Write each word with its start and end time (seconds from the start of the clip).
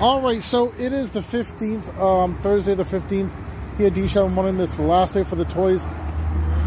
All 0.00 0.22
right, 0.22 0.40
so 0.40 0.72
it 0.78 0.92
is 0.92 1.10
the 1.10 1.18
15th, 1.18 1.98
um, 1.98 2.36
Thursday 2.36 2.76
the 2.76 2.84
15th. 2.84 3.32
Here 3.78 3.88
at 3.88 3.94
D-Shop 3.94 4.30
Morning. 4.30 4.56
This 4.56 4.70
is 4.70 4.76
the 4.76 4.84
last 4.84 5.14
day 5.14 5.24
for 5.24 5.34
the 5.34 5.44
toys. 5.46 5.84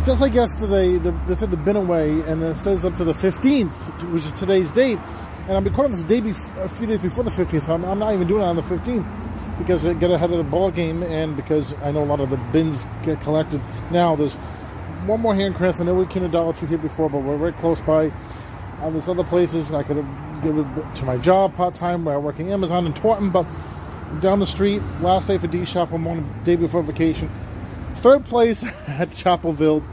Just 0.06 0.20
like 0.20 0.34
yesterday, 0.34 0.98
the, 0.98 1.12
they 1.28 1.36
took 1.36 1.50
the 1.50 1.56
bin 1.56 1.78
away, 1.78 2.20
and 2.24 2.44
it 2.44 2.58
says 2.58 2.84
up 2.84 2.98
to 2.98 3.06
the 3.06 3.14
15th, 3.14 4.12
which 4.12 4.26
is 4.26 4.34
today's 4.34 4.70
date. 4.74 5.00
And 5.48 5.56
I'm 5.56 5.64
recording 5.64 5.94
this 5.94 6.04
day 6.04 6.18
a 6.60 6.68
few 6.68 6.86
days 6.86 7.00
before 7.00 7.24
the 7.24 7.30
15th, 7.30 7.68
so 7.68 7.74
I'm, 7.74 7.86
I'm 7.86 8.00
not 8.00 8.14
even 8.14 8.28
doing 8.28 8.42
it 8.42 8.46
on 8.48 8.58
the 8.58 8.64
15th 8.64 9.58
because 9.58 9.86
I 9.86 9.94
get 9.94 10.12
ahead 10.12 10.32
of 10.32 10.38
the 10.38 10.44
ball 10.44 10.70
game, 10.70 11.02
and 11.02 11.34
because 11.38 11.74
I 11.84 11.92
know 11.92 12.04
a 12.04 12.10
lot 12.12 12.20
of 12.20 12.32
the 12.32 12.38
bins 12.52 12.86
get 13.04 13.22
collected 13.22 13.62
now. 13.92 14.14
There's 14.14 14.34
one 15.06 15.22
more 15.22 15.36
hand 15.36 15.56
crafts. 15.56 15.80
I 15.80 15.86
know 15.86 15.94
we 15.94 16.06
came 16.06 16.24
to 16.24 16.30
Dollar 16.30 16.52
Tree 16.52 16.68
here 16.68 16.78
before, 16.78 17.10
but 17.10 17.20
we're 17.20 17.38
right 17.38 17.56
close 17.60 17.80
by. 17.80 18.12
Uh, 18.82 18.90
there's 18.90 19.08
other 19.08 19.24
places 19.24 19.72
I 19.72 19.84
could 19.84 19.98
have 19.98 20.44
given 20.44 20.66
it 20.78 20.96
to 20.96 21.06
my 21.06 21.18
job 21.18 21.56
part 21.56 21.76
time 21.76 22.04
where 22.04 22.16
I 22.16 22.18
work 22.18 22.40
Amazon 22.40 22.88
in 22.88 22.94
Taunton, 22.94 23.30
but 23.30 23.46
down 24.22 24.40
the 24.40 24.46
street, 24.46 24.82
last 25.02 25.28
day 25.28 25.38
for 25.38 25.48
D 25.48 25.66
Shop, 25.66 25.92
I'm 25.92 26.08
on 26.08 26.18
the 26.18 26.46
day 26.46 26.56
before 26.56 26.82
vacation. 26.82 27.30
Third 27.96 28.26
place 28.26 28.64
at 28.88 29.12
Chapelville, 29.12 29.84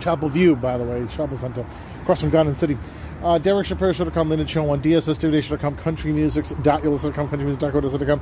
Chapel 0.00 0.28
View, 0.28 0.56
by 0.56 0.76
the 0.76 0.84
way, 0.84 1.06
Chapel 1.06 1.36
Center, 1.36 1.64
across 2.02 2.20
from 2.20 2.30
Garden 2.30 2.54
City. 2.54 2.76
Uh, 3.22 3.38
Derek 3.38 3.66
Shapiro 3.66 3.92
should 3.92 4.06
have 4.06 4.14
come, 4.14 4.28
Lyndon 4.28 4.46
Show 4.46 4.68
on 4.70 4.80
DSS 4.80 5.14
Studio 5.14 5.40
should 5.40 5.52
have 5.52 5.60
come, 5.60 5.76
Country 5.76 6.12
Music, 6.12 6.44
dot 6.62 6.82
should 6.82 6.92
have 6.92 7.14
come, 7.14 7.28
Country 7.28 7.44
Music, 7.44 7.60
dot 7.60 7.72
should 7.72 8.00
have 8.00 8.06
come, 8.06 8.20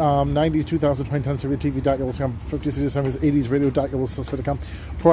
um, 0.00 0.34
90s, 0.34 0.66
2000, 0.66 1.06
2010, 1.06 1.38
Series 1.38 1.58
TV, 1.58 1.82
dot 1.82 1.98
should 1.98 2.18
come, 2.18 2.36
50s, 2.36 2.78
60s, 2.78 3.02
70s, 3.02 3.18
80s, 3.18 3.50
radio, 3.50 3.70
dot 3.70 3.90
should 3.90 4.38
have 4.38 4.44
come, 4.44 4.58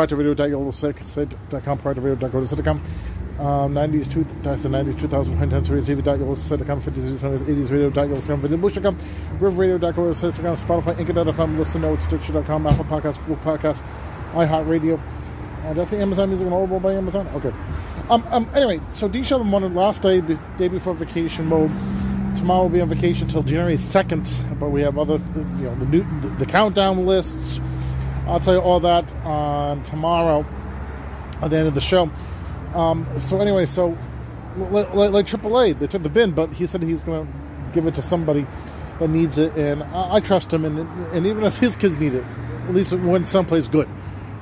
to 0.07 0.15
radio, 0.15 0.33
dot 0.33 1.49
dot 1.49 1.63
com, 1.63 1.77
prior 1.77 1.93
to 1.93 2.01
radio, 2.01 2.15
dot 2.15 2.47
should 2.47 2.57
have 2.57 2.65
come, 2.65 2.81
um, 3.39 3.73
90s, 3.73 4.11
two, 4.11 4.25
that's 4.41 4.63
the 4.63 4.69
90s, 4.69 4.99
2000, 4.99 5.33
2010, 5.39 5.65
Series 5.65 5.87
TV, 5.87 6.03
dot 6.03 6.19
com, 6.19 6.81
50s, 6.81 7.11
70s, 7.17 7.39
80s, 7.39 7.71
radio, 7.71 7.89
dot 7.89 8.07
come, 8.27 8.41
video, 8.41 8.57
bush, 8.57 8.77
come, 8.79 8.97
riv 9.39 9.57
radio, 9.57 9.77
dot 9.77 9.95
come, 9.95 10.05
Spotify, 10.05 10.97
Anchor.fm, 10.99 11.57
listen 11.57 11.81
notes, 11.81 12.05
Stitcher.com, 12.05 12.67
Apple 12.67 12.85
Podcasts, 12.85 13.19
Google 13.25 13.37
Podcasts, 13.37 13.83
iHeartRadio, 14.33 14.99
uh, 15.65 15.79
I 15.79 15.83
say 15.83 16.01
Amazon 16.01 16.29
Music 16.29 16.45
and 16.45 16.53
Audible 16.55 16.79
by 16.79 16.93
Amazon? 16.93 17.27
Okay. 17.35 17.53
Um, 18.09 18.25
um, 18.29 18.49
anyway, 18.55 18.79
so 18.89 19.07
D 19.07 19.23
Shell 19.23 19.43
wanted 19.43 19.73
last 19.73 20.01
day, 20.01 20.19
the 20.21 20.39
day 20.57 20.67
before 20.67 20.93
vacation 20.93 21.45
mode. 21.45 21.69
Tomorrow 22.35 22.63
will 22.63 22.69
be 22.69 22.81
on 22.81 22.87
vacation 22.87 23.27
until 23.27 23.43
January 23.43 23.73
2nd, 23.73 24.59
but 24.59 24.69
we 24.69 24.81
have 24.81 24.97
other, 24.97 25.19
you 25.35 25.63
know, 25.63 25.75
the 25.75 25.85
new, 25.85 26.21
the, 26.21 26.29
the 26.29 26.45
countdown 26.45 27.05
lists. 27.05 27.59
I'll 28.25 28.39
tell 28.39 28.53
you 28.53 28.61
all 28.61 28.79
that 28.79 29.13
on 29.25 29.83
tomorrow 29.83 30.45
at 31.41 31.49
the 31.49 31.57
end 31.57 31.67
of 31.67 31.73
the 31.73 31.81
show. 31.81 32.09
Um, 32.75 33.07
so 33.19 33.39
anyway, 33.39 33.65
so 33.65 33.97
like, 34.57 34.93
like 34.93 35.25
AAA, 35.25 35.79
they 35.79 35.87
took 35.87 36.03
the 36.03 36.09
bin, 36.09 36.31
but 36.31 36.51
he 36.51 36.67
said 36.67 36.81
he's 36.81 37.03
going 37.03 37.25
to 37.25 37.33
give 37.73 37.85
it 37.87 37.95
to 37.95 38.01
somebody 38.01 38.45
that 38.99 39.09
needs 39.09 39.37
it, 39.37 39.55
and 39.55 39.83
I, 39.83 40.15
I 40.15 40.19
trust 40.19 40.53
him. 40.53 40.65
And, 40.65 40.79
and 41.13 41.25
even 41.25 41.43
if 41.43 41.57
his 41.57 41.75
kids 41.75 41.97
need 41.97 42.13
it, 42.13 42.25
at 42.67 42.73
least 42.73 42.93
it 42.93 42.99
went 42.99 43.27
someplace 43.27 43.67
good. 43.67 43.89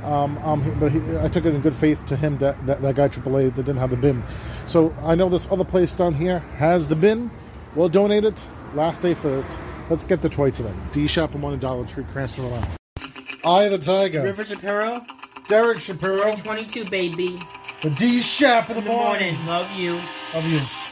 Um, 0.03 0.37
um, 0.39 0.79
but 0.79 0.91
he, 0.91 0.99
I 1.17 1.27
took 1.27 1.45
it 1.45 1.53
in 1.53 1.61
good 1.61 1.75
faith 1.75 2.05
to 2.05 2.15
him 2.15 2.37
that, 2.37 2.65
that 2.65 2.81
that 2.81 2.95
guy 2.95 3.09
AAA 3.09 3.53
that 3.55 3.63
didn't 3.63 3.77
have 3.77 3.89
the 3.89 3.97
bin. 3.97 4.23
So 4.65 4.95
I 5.01 5.15
know 5.15 5.27
this 5.27 5.51
other 5.51 5.65
place 5.65 5.95
down 5.95 6.13
here 6.13 6.39
has 6.57 6.87
the 6.87 6.95
bin. 6.95 7.29
We'll 7.75 7.89
donate 7.89 8.23
it. 8.23 8.47
Last 8.73 9.01
day 9.01 9.13
for 9.13 9.39
it. 9.39 9.59
Let's 9.89 10.05
get 10.05 10.21
the 10.21 10.29
toy 10.29 10.51
today. 10.51 10.73
D 10.91 11.07
Shop 11.07 11.33
and 11.33 11.43
One 11.43 11.57
Dollar 11.59 11.85
Tree, 11.85 12.05
Cranston, 12.11 12.45
Rhode 12.45 12.53
Island. 12.53 12.77
Eye 13.43 13.63
of 13.63 13.71
the 13.71 13.77
Tiger. 13.79 14.23
River 14.23 14.43
Shapiro, 14.43 15.05
Derek 15.47 15.79
Shapiro 15.79 16.35
22, 16.35 16.89
baby. 16.89 17.41
For 17.81 17.89
D 17.91 18.21
Shop 18.21 18.69
in 18.69 18.75
the 18.77 18.81
Good 18.81 18.91
morning. 18.91 19.35
morning. 19.35 19.47
Love 19.47 19.71
you. 19.75 19.93
Love 20.33 20.51
you. 20.51 20.86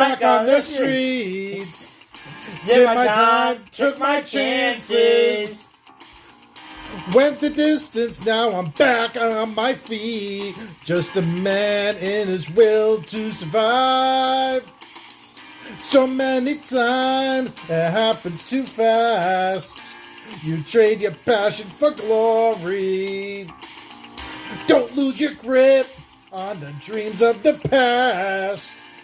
Back 0.00 0.24
on 0.24 0.46
the 0.46 0.62
streets. 0.62 1.94
Did 2.64 2.86
my 2.86 3.06
time, 3.06 3.64
took 3.70 3.98
my 3.98 4.22
chances. 4.22 5.74
Went 7.12 7.38
the 7.40 7.50
distance, 7.50 8.24
now 8.24 8.50
I'm 8.52 8.70
back 8.70 9.18
on 9.18 9.54
my 9.54 9.74
feet. 9.74 10.56
Just 10.86 11.18
a 11.18 11.22
man 11.22 11.98
in 11.98 12.28
his 12.28 12.48
will 12.50 13.02
to 13.02 13.30
survive. 13.30 14.66
So 15.76 16.06
many 16.06 16.54
times 16.54 17.52
it 17.68 17.90
happens 17.90 18.48
too 18.48 18.62
fast. 18.62 19.78
You 20.42 20.62
trade 20.62 21.02
your 21.02 21.12
passion 21.12 21.66
for 21.66 21.90
glory. 21.90 23.52
Don't 24.66 24.96
lose 24.96 25.20
your 25.20 25.34
grip 25.34 25.88
on 26.32 26.60
the 26.60 26.72
dreams 26.80 27.20
of 27.20 27.42
the 27.42 27.52
past. 27.68 28.78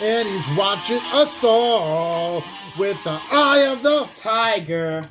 and 0.00 0.28
he's 0.28 0.56
watching 0.56 1.00
us 1.12 1.44
all 1.44 2.42
with 2.78 3.02
the 3.04 3.20
eye 3.30 3.66
of 3.66 3.82
the 3.82 4.08
Tiger. 4.16 5.08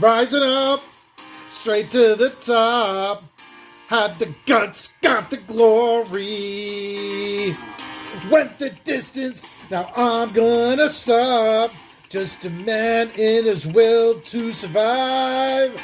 rising 0.00 0.42
up 0.42 0.82
straight 1.48 1.90
to 1.90 2.14
the 2.14 2.28
top. 2.28 3.24
Had 3.88 4.18
the 4.18 4.34
guts, 4.44 4.90
got 5.00 5.30
the 5.30 5.38
glory. 5.38 6.16
Went 8.30 8.58
the 8.58 8.70
distance, 8.84 9.56
now 9.70 9.90
I'm 9.96 10.32
gonna 10.32 10.88
stop. 10.88 11.70
Just 12.14 12.44
a 12.44 12.50
man 12.50 13.10
in 13.18 13.44
his 13.44 13.66
will 13.66 14.20
to 14.20 14.52
survive. 14.52 15.82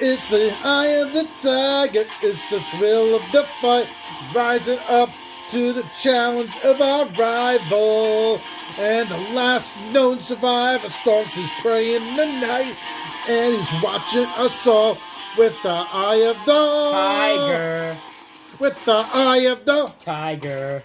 It's 0.00 0.26
the 0.30 0.56
eye 0.64 0.86
of 0.86 1.12
the 1.12 1.28
tiger, 1.42 2.06
it's 2.22 2.40
the 2.48 2.62
thrill 2.70 3.16
of 3.16 3.22
the 3.30 3.46
fight. 3.60 3.92
Rising 4.34 4.78
up 4.88 5.10
to 5.50 5.74
the 5.74 5.82
challenge 6.00 6.56
of 6.64 6.80
our 6.80 7.04
rival. 7.10 8.40
And 8.78 9.10
the 9.10 9.18
last 9.34 9.76
known 9.92 10.18
survivor 10.18 10.88
stalks 10.88 11.34
his 11.34 11.50
prey 11.60 11.94
in 11.94 12.14
the 12.14 12.24
night. 12.24 12.74
And 13.28 13.54
he's 13.54 13.82
watching 13.82 14.28
us 14.38 14.66
all 14.66 14.96
with 15.36 15.62
the 15.62 15.68
eye 15.68 16.24
of 16.26 16.38
the 16.46 16.90
Tiger. 16.90 17.98
With 18.58 18.82
the 18.86 19.06
eye 19.12 19.44
of 19.50 19.66
the 19.66 19.92
Tiger. 20.00 20.84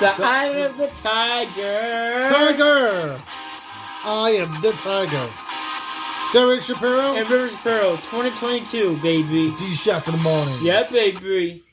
The 0.00 0.14
eye 0.16 0.54
of 0.58 0.76
the 0.76 0.86
tiger. 1.02 2.28
Tiger. 2.28 3.20
I 4.04 4.30
am 4.30 4.60
the 4.62 4.70
tiger. 4.72 5.28
Derek 6.32 6.62
Shapiro. 6.62 7.16
And 7.16 7.28
Rivers 7.28 7.56
Pearl 7.56 7.96
2022, 7.96 8.96
baby. 9.02 9.52
D 9.58 9.74
Shop 9.74 10.06
in 10.06 10.16
the 10.16 10.22
morning. 10.22 10.54
Yeah, 10.62 10.88
baby. 10.88 11.64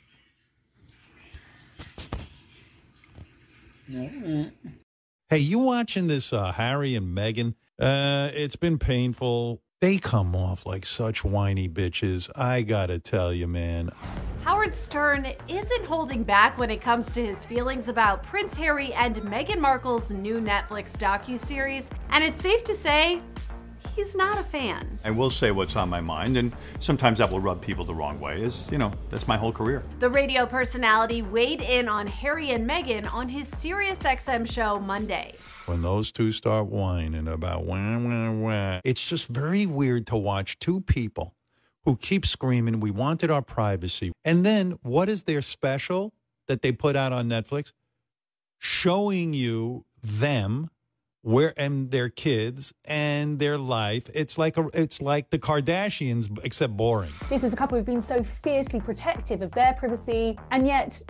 Hey, 5.29 5.37
you 5.37 5.59
watching 5.59 6.07
this 6.07 6.33
uh, 6.33 6.51
Harry 6.53 6.95
and 6.95 7.15
Meghan? 7.15 7.53
Uh, 7.79 8.31
it's 8.33 8.55
been 8.55 8.79
painful. 8.79 9.61
They 9.81 9.97
come 9.97 10.35
off 10.35 10.65
like 10.65 10.85
such 10.85 11.25
whiny 11.25 11.67
bitches. 11.67 12.29
I 12.33 12.61
gotta 12.61 12.97
tell 12.97 13.33
you, 13.33 13.45
man. 13.45 13.91
Howard 14.43 14.73
Stern 14.73 15.33
isn't 15.49 15.85
holding 15.85 16.23
back 16.23 16.57
when 16.57 16.71
it 16.71 16.81
comes 16.81 17.13
to 17.13 17.25
his 17.25 17.43
feelings 17.43 17.89
about 17.89 18.23
Prince 18.23 18.55
Harry 18.55 18.93
and 18.93 19.17
Meghan 19.17 19.59
Markle's 19.59 20.11
new 20.11 20.39
Netflix 20.39 20.95
docuseries, 20.95 21.89
and 22.11 22.23
it's 22.23 22.39
safe 22.39 22.63
to 22.63 22.73
say 22.73 23.21
he's 23.89 24.15
not 24.15 24.39
a 24.39 24.43
fan. 24.43 24.99
I 25.03 25.11
will 25.11 25.29
say 25.29 25.51
what's 25.51 25.75
on 25.75 25.89
my 25.89 26.01
mind, 26.01 26.37
and 26.37 26.55
sometimes 26.79 27.19
that 27.19 27.31
will 27.31 27.39
rub 27.39 27.61
people 27.61 27.85
the 27.85 27.93
wrong 27.93 28.19
way. 28.19 28.41
Is 28.41 28.67
you 28.71 28.77
know 28.77 28.91
that's 29.09 29.27
my 29.27 29.37
whole 29.37 29.51
career. 29.51 29.83
The 29.99 30.09
radio 30.09 30.45
personality 30.45 31.21
weighed 31.21 31.61
in 31.61 31.87
on 31.87 32.07
Harry 32.07 32.51
and 32.51 32.69
Meghan 32.69 33.11
on 33.13 33.29
his 33.29 33.51
SiriusXM 33.51 34.51
show 34.51 34.79
Monday. 34.79 35.33
When 35.65 35.81
those 35.81 36.11
two 36.11 36.31
start 36.31 36.67
whining 36.67 37.27
about 37.27 37.65
wah, 37.65 37.97
wah, 37.99 38.31
wah, 38.31 38.81
it's 38.83 39.03
just 39.03 39.27
very 39.27 39.65
weird 39.65 40.07
to 40.07 40.17
watch 40.17 40.59
two 40.59 40.81
people 40.81 41.35
who 41.85 41.95
keep 41.95 42.25
screaming, 42.25 42.79
We 42.79 42.91
wanted 42.91 43.31
our 43.31 43.41
privacy. 43.41 44.11
And 44.25 44.45
then 44.45 44.77
what 44.81 45.07
is 45.07 45.23
their 45.23 45.41
special 45.41 46.13
that 46.47 46.61
they 46.61 46.71
put 46.71 46.95
out 46.95 47.13
on 47.13 47.29
Netflix? 47.29 47.71
Showing 48.57 49.33
you 49.33 49.85
them 50.03 50.69
where 51.25 51.55
and 51.57 51.89
their 51.89 52.07
kids 52.07 52.71
and 52.85 53.39
their 53.39 53.57
life. 53.57 54.03
It's 54.13 54.37
like 54.37 54.57
a 54.57 54.69
it's 54.73 55.01
like 55.01 55.31
the 55.31 55.39
Kardashians 55.39 56.29
except 56.43 56.77
boring. 56.77 57.11
This 57.29 57.43
is 57.43 57.51
a 57.51 57.55
couple 57.55 57.77
who've 57.77 57.85
been 57.85 57.99
so 57.99 58.23
fiercely 58.23 58.79
protective 58.79 59.41
of 59.41 59.51
their 59.51 59.73
privacy, 59.73 60.37
and 60.51 60.67
yet 60.67 61.01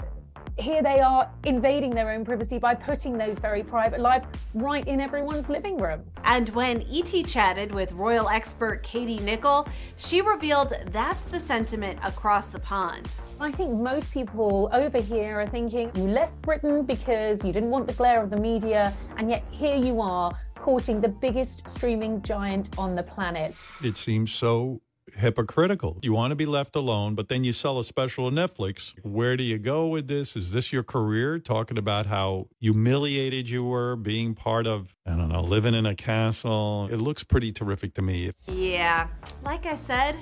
here 0.58 0.82
they 0.82 1.00
are 1.00 1.30
invading 1.44 1.90
their 1.92 2.12
own 2.12 2.24
privacy 2.24 2.58
by 2.58 2.76
putting 2.76 3.18
those 3.18 3.40
very 3.40 3.64
private 3.64 4.00
lives 4.00 4.26
right 4.54 4.88
in 4.88 5.02
everyone's 5.02 5.50
living 5.50 5.78
room. 5.78 6.04
And 6.24 6.50
when 6.50 6.82
E.T. 6.84 7.24
chatted 7.24 7.74
with 7.74 7.92
royal 7.94 8.30
expert 8.30 8.82
Katie 8.84 9.20
Nicholl, 9.20 9.68
she 9.98 10.22
revealed 10.22 10.74
that's 10.88 11.26
the 11.26 11.40
sentiment 11.40 12.00
across 12.04 12.50
the 12.50 12.60
pond. 12.60 13.10
I 13.40 13.52
think 13.52 13.74
most 13.74 14.12
people 14.12 14.70
over 14.72 15.02
here 15.02 15.42
are 15.42 15.48
thinking 15.48 15.92
you 15.96 16.04
left 16.04 16.42
Britain 16.42 16.84
because 16.84 17.44
you 17.44 17.52
didn't 17.52 17.70
want 17.70 17.88
the 17.88 17.94
glare 17.94 18.22
of 18.24 18.30
the 18.30 18.38
media, 18.38 18.94
and 19.18 19.30
yet 19.30 19.44
here 19.52 19.76
you 19.76 20.00
are 20.00 20.32
courting 20.56 21.02
the 21.02 21.10
biggest 21.10 21.70
streaming 21.70 22.22
giant 22.22 22.70
on 22.78 22.96
the 22.96 23.04
planet. 23.04 23.54
It 23.84 23.98
seems 23.98 24.32
so 24.32 24.82
hypocritical. 25.16 26.00
You 26.02 26.14
want 26.14 26.32
to 26.32 26.36
be 26.36 26.46
left 26.46 26.76
alone, 26.76 27.16
but 27.16 27.30
then 27.30 27.44
you 27.44 27.54
sell 27.54 27.80
a 27.80 27.84
special 27.84 28.26
on 28.26 28.34
Netflix. 28.34 28.94
Where 29.04 29.36
do 29.38 29.44
you 29.44 29.58
go 29.58 29.88
with 29.88 30.08
this? 30.08 30.36
Is 30.36 30.52
this 30.52 30.72
your 30.72 30.84
career? 30.84 31.40
Talking 31.40 31.78
about 31.78 32.06
how 32.06 32.48
humiliated 32.60 33.50
you 33.50 33.64
were 33.64 33.96
being 33.96 34.36
part 34.36 34.68
of, 34.68 34.96
I 35.06 35.12
don't 35.12 35.30
know, 35.30 35.42
living 35.42 35.74
in 35.74 35.86
a 35.86 35.96
castle. 35.96 36.88
It 36.92 36.98
looks 36.98 37.24
pretty 37.24 37.52
terrific 37.52 37.94
to 37.96 38.02
me. 38.02 38.32
Yeah, 38.48 39.08
like 39.44 39.66
I 39.66 39.76
said, 39.76 40.18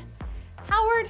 Howard, 0.68 1.10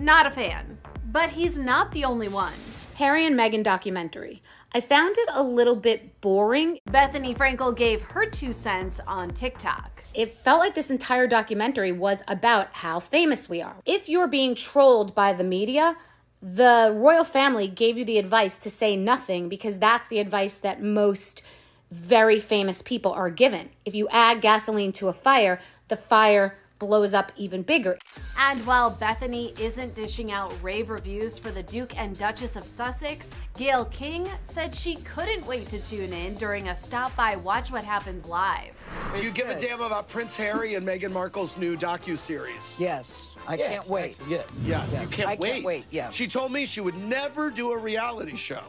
not 0.00 0.26
a 0.26 0.30
fan. 0.30 0.78
But 1.10 1.30
he's 1.30 1.58
not 1.58 1.92
the 1.92 2.04
only 2.04 2.28
one. 2.28 2.52
Harry 2.94 3.26
and 3.26 3.38
Meghan 3.38 3.62
documentary. 3.62 4.42
I 4.72 4.80
found 4.80 5.16
it 5.18 5.28
a 5.32 5.42
little 5.42 5.76
bit 5.76 6.20
boring. 6.20 6.78
Bethenny 6.88 7.36
Frankel 7.36 7.74
gave 7.74 8.00
her 8.00 8.26
two 8.26 8.52
cents 8.52 9.00
on 9.06 9.30
TikTok. 9.30 9.95
It 10.16 10.32
felt 10.32 10.60
like 10.60 10.74
this 10.74 10.90
entire 10.90 11.26
documentary 11.26 11.92
was 11.92 12.22
about 12.26 12.68
how 12.72 13.00
famous 13.00 13.50
we 13.50 13.60
are. 13.60 13.76
If 13.84 14.08
you're 14.08 14.26
being 14.26 14.54
trolled 14.54 15.14
by 15.14 15.34
the 15.34 15.44
media, 15.44 15.96
the 16.40 16.90
royal 16.94 17.22
family 17.22 17.68
gave 17.68 17.98
you 17.98 18.04
the 18.04 18.18
advice 18.18 18.58
to 18.60 18.70
say 18.70 18.96
nothing 18.96 19.50
because 19.50 19.78
that's 19.78 20.06
the 20.06 20.18
advice 20.18 20.56
that 20.56 20.82
most 20.82 21.42
very 21.90 22.40
famous 22.40 22.80
people 22.80 23.12
are 23.12 23.28
given. 23.28 23.68
If 23.84 23.94
you 23.94 24.08
add 24.08 24.40
gasoline 24.40 24.92
to 24.94 25.08
a 25.08 25.12
fire, 25.12 25.60
the 25.88 25.96
fire 25.98 26.56
blows 26.78 27.14
up 27.14 27.32
even 27.36 27.62
bigger. 27.62 27.98
And 28.38 28.64
while 28.66 28.90
Bethenny 28.92 29.58
isn't 29.58 29.94
dishing 29.94 30.30
out 30.32 30.54
rave 30.62 30.90
reviews 30.90 31.38
for 31.38 31.50
the 31.50 31.62
Duke 31.62 31.96
and 31.98 32.16
Duchess 32.18 32.56
of 32.56 32.64
Sussex, 32.64 33.30
Gayle 33.56 33.86
King 33.86 34.28
said 34.44 34.74
she 34.74 34.96
couldn't 34.96 35.46
wait 35.46 35.68
to 35.70 35.78
tune 35.82 36.12
in 36.12 36.34
during 36.34 36.68
a 36.68 36.76
stop 36.76 37.14
by 37.16 37.36
Watch 37.36 37.70
What 37.70 37.84
Happens 37.84 38.26
Live. 38.26 38.72
Do 39.14 39.22
you 39.22 39.30
give 39.30 39.48
a 39.48 39.58
damn 39.58 39.80
about 39.80 40.08
Prince 40.08 40.36
Harry 40.36 40.74
and 40.74 40.86
Meghan 40.86 41.12
Markle's 41.12 41.56
new 41.56 41.76
docu-series? 41.76 42.78
Yes, 42.80 43.36
I 43.48 43.56
Yes, 43.56 43.68
can't 43.68 43.86
wait. 43.88 44.10
actually, 44.12 44.30
Yes, 44.30 44.46
yes, 44.64 44.92
Yes, 44.92 45.10
you 45.10 45.16
can't 45.16 45.28
I 45.28 45.36
wait. 45.40 45.52
can't 45.52 45.64
wait, 45.64 45.86
yes. 45.90 46.14
She 46.14 46.26
told 46.26 46.52
me 46.52 46.66
she 46.66 46.80
would 46.80 46.96
never 46.96 47.50
do 47.50 47.70
a 47.72 47.78
reality 47.78 48.36
show. 48.36 48.62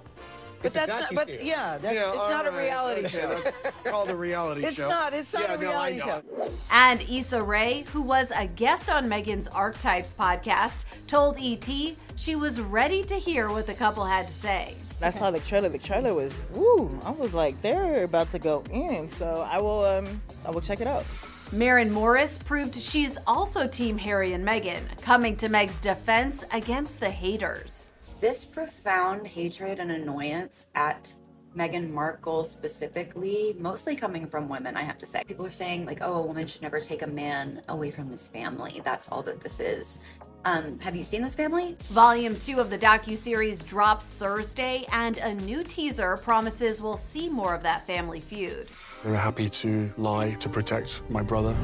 But 0.62 0.74
that's 0.74 1.00
not. 1.00 1.16
But 1.16 1.44
yeah, 1.44 1.78
that's, 1.78 1.96
Yeah, 1.96 2.10
it's 2.10 2.18
all 2.20 2.30
not 2.30 2.48
a 2.48 2.52
reality 2.52 3.02
Okay, 3.06 3.20
show. 3.20 3.28
That's 3.30 3.72
called 3.84 4.10
a 4.10 4.16
reality 4.16 4.64
It's 4.66 4.76
show. 4.76 4.84
It's 4.84 4.90
not. 4.90 5.14
It's 5.14 5.34
not 5.34 5.44
Yeah, 5.44 5.54
a 5.54 5.58
reality 5.58 5.98
know. 5.98 6.06
show. 6.06 6.52
And 6.72 7.02
Issa 7.10 7.42
Rae, 7.44 7.86
who 7.94 8.02
was 8.02 8.32
a 8.36 8.48
guest 8.48 8.90
on 8.90 9.08
Meghan's 9.08 9.48
Archetypes 9.48 10.14
podcast, 10.14 10.86
told 11.08 11.38
ET 11.40 11.96
she 12.16 12.36
was 12.36 12.60
ready 12.60 13.04
to 13.04 13.16
hear 13.16 13.50
what 13.50 13.68
the 13.68 13.74
couple 13.74 14.06
had 14.06 14.28
to 14.28 14.34
say. 14.34 14.76
I 15.02 15.12
saw 15.12 15.30
the 15.30 15.40
trailer. 15.42 15.70
The 15.70 15.78
trailer 15.78 16.14
was 16.16 16.34
woo. 16.54 17.00
I 17.06 17.12
was 17.12 17.34
like, 17.34 17.62
they're 17.62 18.04
about 18.04 18.32
to 18.32 18.40
go 18.40 18.64
in. 18.72 19.08
So 19.08 19.48
I 19.50 19.60
will 19.62 19.86
um 19.86 20.22
I 20.46 20.50
will 20.52 20.62
check 20.62 20.82
it 20.82 20.88
out. 20.88 21.06
Maren 21.52 21.92
Morris 21.94 22.38
proved 22.38 22.76
she's 22.76 23.18
also 23.26 23.68
Team 23.68 23.98
Harry 23.98 24.34
and 24.34 24.46
Meghan, 24.46 24.82
coming 25.02 25.36
to 25.38 25.48
Meg's 25.50 25.80
defense 25.80 26.44
against 26.52 27.00
the 27.00 27.10
haters. 27.10 27.94
This 28.20 28.44
profound 28.44 29.28
hatred 29.28 29.80
and 29.80 29.92
annoyance 29.92 30.66
at 30.74 31.14
Meghan 31.56 31.92
Markle 31.92 32.44
specifically, 32.46 33.56
mostly 33.60 33.96
coming 33.96 34.26
from 34.26 34.50
women, 34.50 34.76
I 34.76 34.82
have 34.82 34.98
to 35.00 35.06
say. 35.06 35.24
People 35.28 35.46
are 35.46 35.52
saying, 35.52 35.86
like, 35.86 36.00
oh, 36.02 36.16
a 36.16 36.22
woman 36.24 36.48
should 36.48 36.64
never 36.64 36.80
take 36.80 37.04
a 37.04 37.08
man 37.08 37.62
away 37.70 37.92
from 37.92 38.10
his 38.10 38.28
family. 38.28 38.82
That's 38.84 39.08
all 39.10 39.22
that 39.22 39.42
this 39.42 39.60
is. 39.60 40.00
Um, 40.46 40.80
have 40.80 40.96
you 40.96 41.04
seen 41.04 41.22
this 41.22 41.36
family? 41.36 41.78
Volume 41.92 42.36
2 42.38 42.60
of 42.60 42.72
the 42.72 42.78
docu-series 42.78 43.62
drops 43.62 44.14
Thursday, 44.14 44.88
and 44.92 45.20
a 45.20 45.36
new 45.36 45.64
teaser 45.64 46.18
promises 46.18 46.82
we'll 46.82 46.98
see 46.98 47.30
more 47.30 47.54
of 47.54 47.62
that 47.64 47.86
family 47.86 48.22
feud. 48.22 48.70
They 49.04 49.12
were 49.12 49.18
happy 49.18 49.50
to 49.50 49.92
lie 49.98 50.32
to 50.34 50.50
protect 50.50 51.02
my 51.10 51.22
brother. 51.22 51.56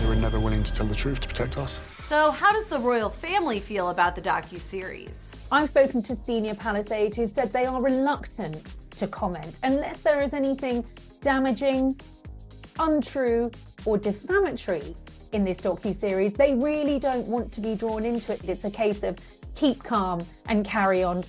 They 0.00 0.08
were 0.08 0.16
never 0.16 0.38
willing 0.38 0.62
to 0.62 0.72
tell 0.72 0.86
the 0.86 0.94
truth 0.94 1.20
to 1.20 1.28
protect 1.28 1.56
us. 1.56 1.80
So, 2.04 2.30
how 2.30 2.52
does 2.52 2.66
the 2.66 2.78
royal 2.78 3.10
family 3.10 3.58
feel 3.58 3.90
about 3.90 4.14
the 4.14 4.22
docu-series? 4.22 5.34
I've 5.50 5.68
spoken 5.68 6.02
to 6.04 6.14
senior 6.14 6.54
Palisade 6.54 7.14
who 7.14 7.26
said 7.26 7.52
they 7.52 7.66
are 7.66 7.80
reluctant 7.82 8.74
to 8.96 9.06
comment 9.06 9.58
unless 9.62 9.98
there 9.98 10.22
is 10.22 10.34
anything 10.34 10.84
damaging, 11.20 11.98
untrue, 12.78 13.50
or 13.84 13.98
defamatory 13.98 14.94
in 15.32 15.44
this 15.44 15.60
docu-series. 15.60 16.34
They 16.34 16.54
really 16.54 16.98
don't 16.98 17.26
want 17.26 17.50
to 17.52 17.60
be 17.60 17.74
drawn 17.74 18.04
into 18.04 18.32
it. 18.32 18.48
It's 18.48 18.64
a 18.64 18.70
case 18.70 19.02
of 19.02 19.18
keep 19.54 19.82
calm 19.82 20.24
and 20.48 20.64
carry 20.64 21.02
on. 21.02 21.22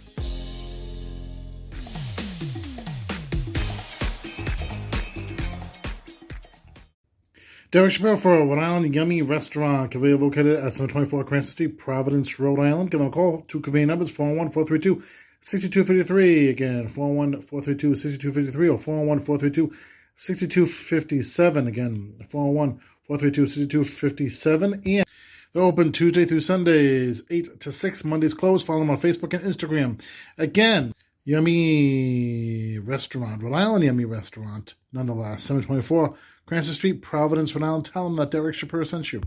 Derek 7.72 7.92
Shapiro 7.92 8.18
for 8.18 8.32
Rhode 8.32 8.58
Island 8.58 8.96
Yummy 8.96 9.22
Restaurant, 9.22 9.92
convey 9.92 10.16
located 10.16 10.56
at 10.56 10.74
724 10.74 11.24
Cranston 11.24 11.52
Street, 11.52 11.78
Providence, 11.78 12.40
Rhode 12.40 12.60
Island. 12.60 12.90
Give 12.90 13.00
them 13.00 13.10
a 13.10 13.12
call 13.12 13.44
to 13.48 13.60
convey 13.60 13.86
numbers 13.86 14.10
401 14.10 14.50
432 14.50 15.04
6253. 15.42 16.50
Again, 16.50 16.88
401 16.88 17.42
432 17.44 17.96
6253 17.96 18.70
or 18.70 18.80
401 18.80 19.20
432 19.20 19.78
6257. 20.16 21.68
Again, 21.68 22.26
401 22.28 22.82
432 23.04 23.46
6257. 23.46 24.74
And 24.88 25.06
they're 25.54 25.62
open 25.62 25.92
Tuesday 25.92 26.26
through 26.26 26.40
Sundays, 26.40 27.22
8 27.30 27.60
to 27.60 27.72
6. 27.72 28.04
Mondays 28.04 28.34
closed. 28.34 28.66
Follow 28.66 28.80
them 28.80 28.90
on 28.90 28.98
Facebook 28.98 29.36
and 29.36 29.44
Instagram. 29.44 30.02
Again, 30.40 30.96
Yummy 31.24 32.80
Restaurant, 32.80 33.44
Rhode 33.44 33.54
Island 33.54 33.84
Yummy 33.84 34.06
Restaurant, 34.06 34.74
nonetheless, 34.92 35.44
724 35.44 36.16
Cranston 36.50 36.74
Street, 36.74 37.02
Providence, 37.04 37.54
Rhode 37.54 37.64
Island. 37.64 37.86
Tell 37.86 38.06
them 38.06 38.16
that 38.16 38.32
Derek 38.32 38.56
Shapiro 38.56 38.84
sent 38.84 39.14
you. 39.14 39.22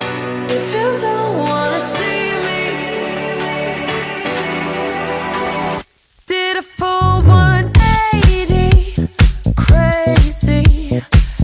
If 0.00 0.74
you 0.74 0.98
don't 1.00 1.38
wanna 1.38 1.78
see 1.78 2.32
me, 2.42 2.72
did 6.26 6.56
a 6.56 6.62
full 6.62 7.22
180, 7.22 9.08
crazy, 9.54 10.64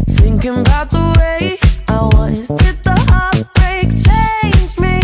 thinking 0.08 0.58
about 0.58 0.90
the 0.90 1.14
way 1.20 1.56
I 1.86 2.02
was. 2.14 2.48
Did 2.48 2.82
the 2.82 2.96
heartbreak 3.12 3.94
change 4.02 4.76
me? 4.80 4.98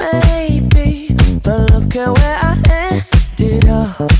Maybe, 0.00 1.14
but 1.44 1.70
look 1.70 1.94
at 1.94 2.18
where 2.18 2.38
I 2.42 2.56
ended 3.38 3.68
up. 3.68 4.10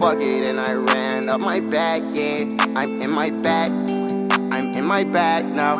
fuck 0.00 0.18
it. 0.20 0.48
And 0.48 0.58
I 0.58 0.72
ran 0.72 1.28
up 1.28 1.40
my 1.40 1.60
back, 1.60 2.00
yeah. 2.14 2.56
I'm 2.76 3.00
in 3.00 3.10
my 3.10 3.30
back, 3.30 3.70
I'm 4.54 4.70
in 4.72 4.84
my 4.84 5.04
back 5.04 5.44
now. 5.44 5.78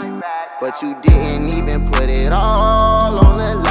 But 0.61 0.83
you 0.83 1.00
didn't 1.00 1.48
even 1.56 1.90
put 1.90 2.11
it 2.11 2.33
all 2.33 3.24
on 3.24 3.38
the 3.38 3.54
line. 3.54 3.69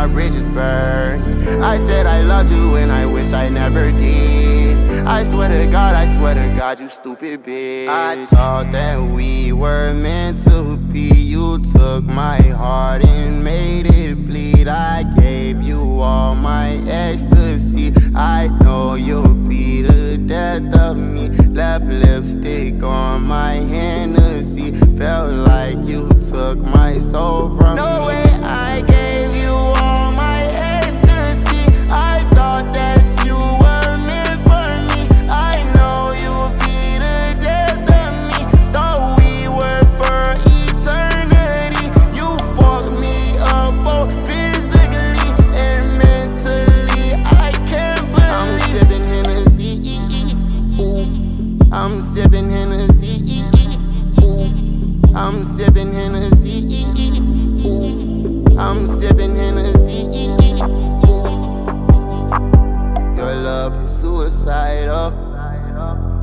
Cause 0.00 0.08
you 0.08 0.08
let 0.08 0.08
our 0.08 0.08
bridges 0.08 0.48
burn. 0.48 1.62
I 1.62 1.78
said 1.78 2.06
I 2.06 2.22
loved 2.22 2.50
you 2.50 2.76
and 2.76 2.90
I 2.92 3.06
wish 3.06 3.32
I 3.32 3.48
never 3.48 3.90
did. 3.92 5.06
I 5.06 5.22
swear 5.22 5.48
to 5.48 5.70
God, 5.70 5.94
I 5.94 6.06
swear 6.06 6.34
to 6.34 6.54
God, 6.56 6.80
you 6.80 6.88
stupid 6.88 7.42
bitch. 7.42 7.88
I 7.88 8.26
thought 8.26 8.70
that 8.72 9.00
we 9.00 9.52
were 9.52 9.92
meant 9.94 10.38
to 10.44 10.76
be. 10.76 11.08
You 11.08 11.58
took 11.60 12.04
my 12.04 12.36
heart 12.38 13.04
and 13.04 13.44
made 13.44 13.86
it 13.86 14.26
bleed. 14.26 14.68
I 14.68 15.04
gave 15.18 15.62
you 15.62 16.00
all 16.00 16.34
my 16.34 16.74
ecstasy. 16.88 17.92
I 18.14 18.48
know 18.62 18.94
you'll 18.94 19.34
be 19.34 19.82
the 19.82 20.18
death 20.18 20.74
of 20.76 20.98
me. 20.98 21.28
Left 21.28 21.84
lipstick 21.84 22.82
on 22.82 23.22
my 23.22 23.54
Hennessy. 23.54 24.72
Felt 24.96 25.32
like 25.32 25.78
you 25.84 26.08
took 26.30 26.58
my 26.58 26.98
soul 26.98 27.56
from 27.56 27.76
me. 27.76 27.82
No 27.82 28.06
way 28.06 28.24
I 28.42 28.82
gave 28.82 29.09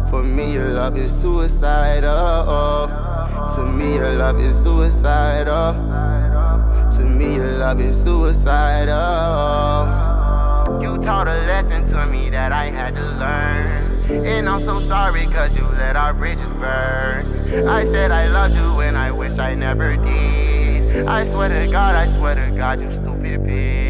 For 0.10 0.24
me, 0.24 0.54
your 0.54 0.70
love 0.70 0.98
is 0.98 1.14
suicidal. 1.14 2.88
To 3.56 3.66
me, 3.66 3.96
your 3.96 4.14
love 4.14 4.40
is 4.40 4.62
suicidal. 4.62 5.74
To 6.96 7.04
me, 7.04 7.36
your 7.36 7.58
love 7.58 7.82
is 7.82 8.02
suicidal. 8.02 8.94
You 10.82 10.98
taught 11.00 11.28
a 11.28 11.46
lesson 11.46 11.86
to 11.92 12.06
me 12.08 12.30
that 12.30 12.52
I 12.52 12.70
had 12.70 12.96
to 12.96 13.02
learn. 13.02 14.26
And 14.26 14.48
I'm 14.48 14.64
so 14.64 14.80
sorry 14.80 15.26
cause 15.28 15.54
you 15.56 15.64
let 15.64 15.98
our 15.98 16.14
bridges 16.14 16.52
burn. 16.54 17.68
I 17.68 17.84
said 17.84 18.12
I 18.12 18.28
loved 18.28 18.56
you 18.56 18.80
and 18.80 18.98
I 18.98 19.12
wish 19.12 19.38
I 19.38 19.54
never 19.56 19.98
did. 19.98 21.06
I 21.06 21.26
swear 21.26 21.50
to 21.50 21.72
God, 21.72 21.96
I 21.96 22.08
swear 22.16 22.36
to 22.36 22.56
God, 22.56 22.80
you 22.80 22.90
stupid 22.94 23.42
bitch. 23.42 23.87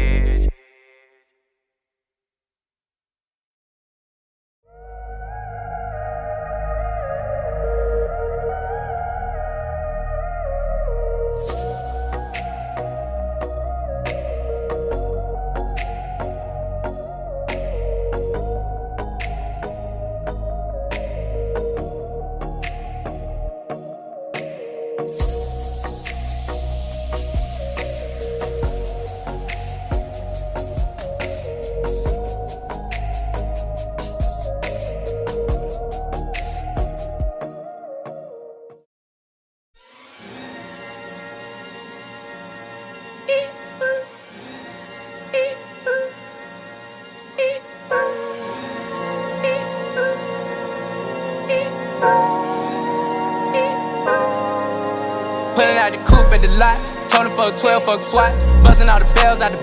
Fuck 57.88 58.00
12, 58.00 58.02
fuck 58.02 58.02
SWAT. 58.02 58.64
Busting 58.64 58.88
all 58.88 58.98
the 58.98 59.12
bells 59.14 59.40
out 59.40 59.52
the 59.52 59.57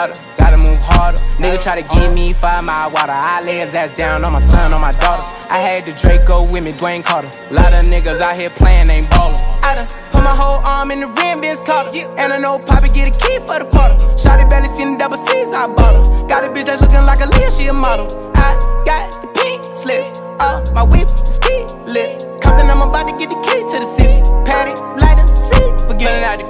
smarter, 0.00 0.36
gotta 0.38 0.56
move 0.58 0.78
harder. 0.82 1.18
Nigga 1.38 1.60
try 1.62 1.80
to 1.80 1.86
give 1.94 2.14
me 2.14 2.32
five 2.32 2.64
mile 2.64 2.90
water. 2.90 3.12
I 3.12 3.42
lay 3.42 3.58
his 3.58 3.74
ass 3.74 3.92
down 3.96 4.24
on 4.24 4.32
my 4.32 4.40
son, 4.40 4.72
on 4.72 4.80
my 4.80 4.92
daughter. 4.92 5.34
I 5.50 5.58
had 5.58 5.84
the 5.84 5.92
Draco 5.92 6.42
with 6.44 6.64
me, 6.64 6.72
Dwayne 6.72 7.04
Carter. 7.04 7.30
Lot 7.50 7.72
of 7.72 7.86
niggas 7.86 8.20
out 8.20 8.36
here 8.36 8.50
playing, 8.50 8.88
ain't 8.90 9.10
ballin'. 9.10 9.38
I 9.62 9.74
done 9.74 9.86
put 10.12 10.22
my 10.24 10.36
whole 10.36 10.60
arm 10.66 10.90
in 10.90 11.00
the 11.00 11.08
rim, 11.08 11.42
Vince 11.42 11.60
Carter. 11.62 11.90
And 12.18 12.32
I 12.32 12.38
know 12.38 12.58
Poppy 12.58 12.88
get 12.88 13.08
a 13.08 13.14
key 13.18 13.38
for 13.40 13.58
the 13.58 13.68
quarter. 13.70 13.96
Shotty 14.16 14.48
barely 14.48 14.68
seen 14.74 14.92
the 14.92 14.98
double 14.98 15.16
C's, 15.16 15.54
I 15.54 15.66
bought 15.66 15.94
her. 16.06 16.26
Got 16.26 16.44
a 16.44 16.48
bitch 16.48 16.66
that's 16.66 16.82
looking 16.82 17.04
like 17.06 17.20
a 17.20 17.28
Leah, 17.36 17.50
she 17.50 17.66
a 17.66 17.72
model. 17.72 18.06
I 18.36 18.82
got 18.86 19.20
the 19.20 19.28
pink 19.28 19.64
slip. 19.74 20.16
Uh, 20.40 20.64
my 20.74 20.82
whip 20.82 21.04
is 21.04 21.38
keyless. 21.44 22.24
Compton, 22.40 22.70
I'm 22.70 22.82
about 22.82 23.06
to 23.08 23.14
get 23.18 23.28
the 23.28 23.40
key 23.44 23.60
to 23.72 23.76
the 23.84 23.88
city. 23.96 24.22
Patty, 24.48 24.72
light 24.96 25.20
up 25.20 25.28
the 25.28 25.36
seat. 25.36 25.86
Forgetting 25.86 26.24
out 26.24 26.38
the 26.38 26.49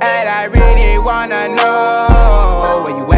And 0.00 0.28
I 0.28 0.44
really 0.44 0.98
wanna 0.98 1.48
know 1.48 2.84
where 2.86 2.96
you 2.96 3.12
at? 3.12 3.17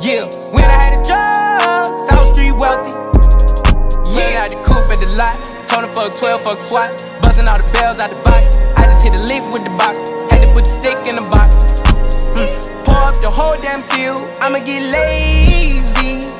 Yeah, 0.00 0.30
when 0.54 0.62
I 0.62 0.78
had 0.78 0.94
a 0.94 1.02
job, 1.02 1.98
South 2.08 2.32
Street 2.32 2.52
wealthy. 2.52 2.92
Yeah, 4.14 4.46
out 4.46 4.50
the 4.50 4.62
coupe 4.62 4.94
at 4.94 5.00
the 5.00 5.10
lot. 5.18 5.34
Told 5.66 5.90
fuck 5.90 6.14
12, 6.14 6.42
fuck 6.42 6.60
SWAT. 6.60 7.04
Busting 7.20 7.48
all 7.48 7.58
the 7.58 7.68
bells 7.72 7.98
out 7.98 8.10
the 8.10 8.16
box. 8.22 8.58
I 8.78 8.84
just 8.84 9.02
hit 9.02 9.12
a 9.12 9.18
lick 9.18 9.42
with 9.50 9.64
the 9.64 9.74
box. 9.74 10.12
Had 10.30 10.42
to 10.42 10.52
put 10.54 10.64
the 10.64 10.70
stick 10.70 10.98
in 11.08 11.16
the 11.16 11.22
box. 11.22 11.82
Mm. 12.38 12.86
Pour 12.86 12.94
up 13.10 13.20
the 13.20 13.28
whole 13.28 13.60
damn 13.60 13.82
seal. 13.82 14.14
I'ma 14.40 14.60
get 14.60 14.86
lazy. 14.86 16.30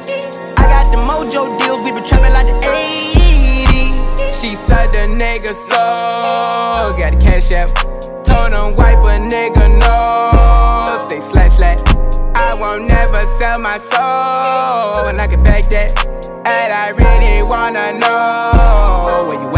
I 0.55 0.63
got 0.71 0.87
the 0.93 0.99
mojo 1.03 1.59
deals. 1.59 1.81
We 1.81 1.91
been 1.91 2.05
trapping 2.05 2.33
like 2.33 2.47
the 2.47 2.55
80s. 2.63 4.41
She 4.41 4.55
said 4.55 4.95
the 4.95 5.11
nigga 5.19 5.53
so. 5.53 6.95
Got 6.95 7.11
the 7.11 7.19
cash 7.19 7.51
out. 7.51 7.75
Told 8.25 8.55
him 8.55 8.77
wipe 8.77 9.03
a 9.03 9.19
nigga 9.19 9.67
know. 9.83 11.09
Say 11.09 11.19
slash 11.19 11.57
slash. 11.57 11.98
I 12.49 12.55
won't 12.55 12.89
never 12.89 13.27
sell 13.39 13.59
my 13.59 13.77
soul. 13.77 15.09
And 15.09 15.21
I 15.21 15.27
can 15.27 15.43
back 15.43 15.65
that. 15.65 15.93
And 16.47 16.73
I 16.73 16.89
really 16.97 17.43
wanna 17.43 17.93
know 17.99 19.27
where 19.29 19.39
you 19.43 19.58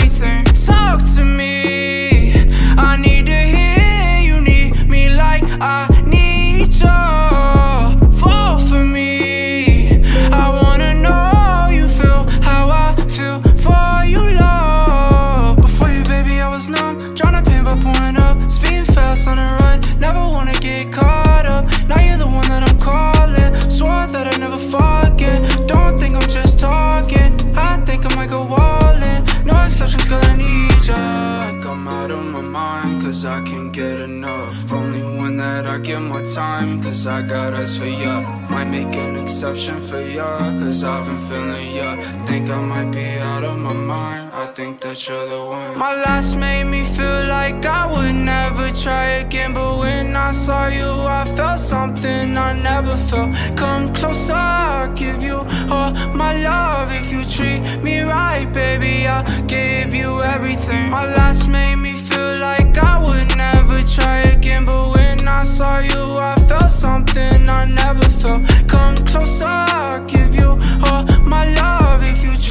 Time, 36.33 36.81
cause 36.81 37.05
I 37.07 37.21
got 37.21 37.53
eyes 37.53 37.77
for 37.77 37.85
ya. 37.85 38.21
Might 38.49 38.69
make 38.69 38.95
an 38.95 39.17
exception 39.17 39.81
for 39.87 39.99
ya, 39.99 40.37
cause 40.59 40.83
I've 40.83 41.05
been 41.05 41.27
feeling 41.27 41.75
ya. 41.75 41.89
Think 42.25 42.49
I 42.49 42.61
might 42.61 42.91
be 42.91 43.05
out 43.19 43.43
of 43.43 43.57
my 43.57 43.73
mind, 43.73 44.31
I 44.33 44.47
think 44.53 44.79
that 44.81 44.97
you're 45.07 45.27
the 45.27 45.43
one. 45.43 45.77
My 45.77 45.93
last 46.05 46.35
made 46.35 46.65
me 46.65 46.85
feel 46.85 47.25
like 47.27 47.65
I 47.65 47.83
would 47.91 48.15
never 48.15 48.71
try 48.71 49.05
again, 49.23 49.53
but 49.53 49.79
when 49.79 50.15
I 50.15 50.31
saw 50.31 50.67
you, 50.67 50.89
I 51.19 51.23
felt 51.35 51.59
something 51.59 52.37
I 52.37 52.53
never 52.53 52.95
felt. 53.09 53.31
Come 53.57 53.93
closer, 53.93 54.33
I'll 54.33 54.93
give 54.93 55.21
you 55.21 55.37
all 55.73 55.91
my 56.23 56.33
love. 56.37 56.91
If 56.91 57.11
you 57.11 57.25
treat 57.25 57.59
me 57.83 57.99
right, 58.01 58.45
baby, 58.53 59.07
I'll 59.07 59.25
give 59.47 59.93
you 59.93 60.21
everything. 60.21 60.89
My 60.89 61.05
last 61.15 61.47
made 61.47 61.75
me 61.75 61.93
feel 62.09 62.39
like 62.39 62.77
I 62.77 62.95
would 63.05 63.35
never 63.35 63.77
try 63.83 64.19
again, 64.35 64.65
but 64.65 64.87
when 64.87 65.00
I 65.31 65.43
saw 65.43 65.79
you, 65.79 66.19
I 66.19 66.35
felt 66.47 66.71
something 66.71 67.49
I 67.49 67.63
never 67.65 68.07
felt. 68.21 68.41
Come 68.67 68.95
closer, 68.97 69.45
I'll 69.47 70.05
give 70.05 70.35
you 70.35 70.59
all 70.85 71.03
my 71.23 71.45
love. 71.55 72.03
If 72.03 72.21
you 72.21 72.37
treat 72.37 72.50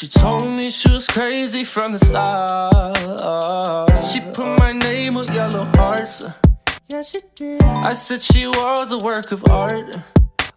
she 0.00 0.08
told 0.08 0.46
me 0.46 0.70
she 0.70 0.90
was 0.90 1.06
crazy 1.06 1.62
from 1.62 1.92
the 1.92 1.98
start. 1.98 2.72
She 4.06 4.20
put 4.32 4.58
my 4.58 4.72
name 4.72 5.12
with 5.12 5.28
yellow 5.28 5.64
hearts. 5.74 6.24
Yeah, 6.88 7.02
she 7.02 7.20
did. 7.34 7.62
I 7.62 7.92
said 7.92 8.22
she 8.22 8.46
was 8.46 8.92
a 8.92 8.96
work 8.96 9.30
of 9.30 9.44
art. 9.50 9.94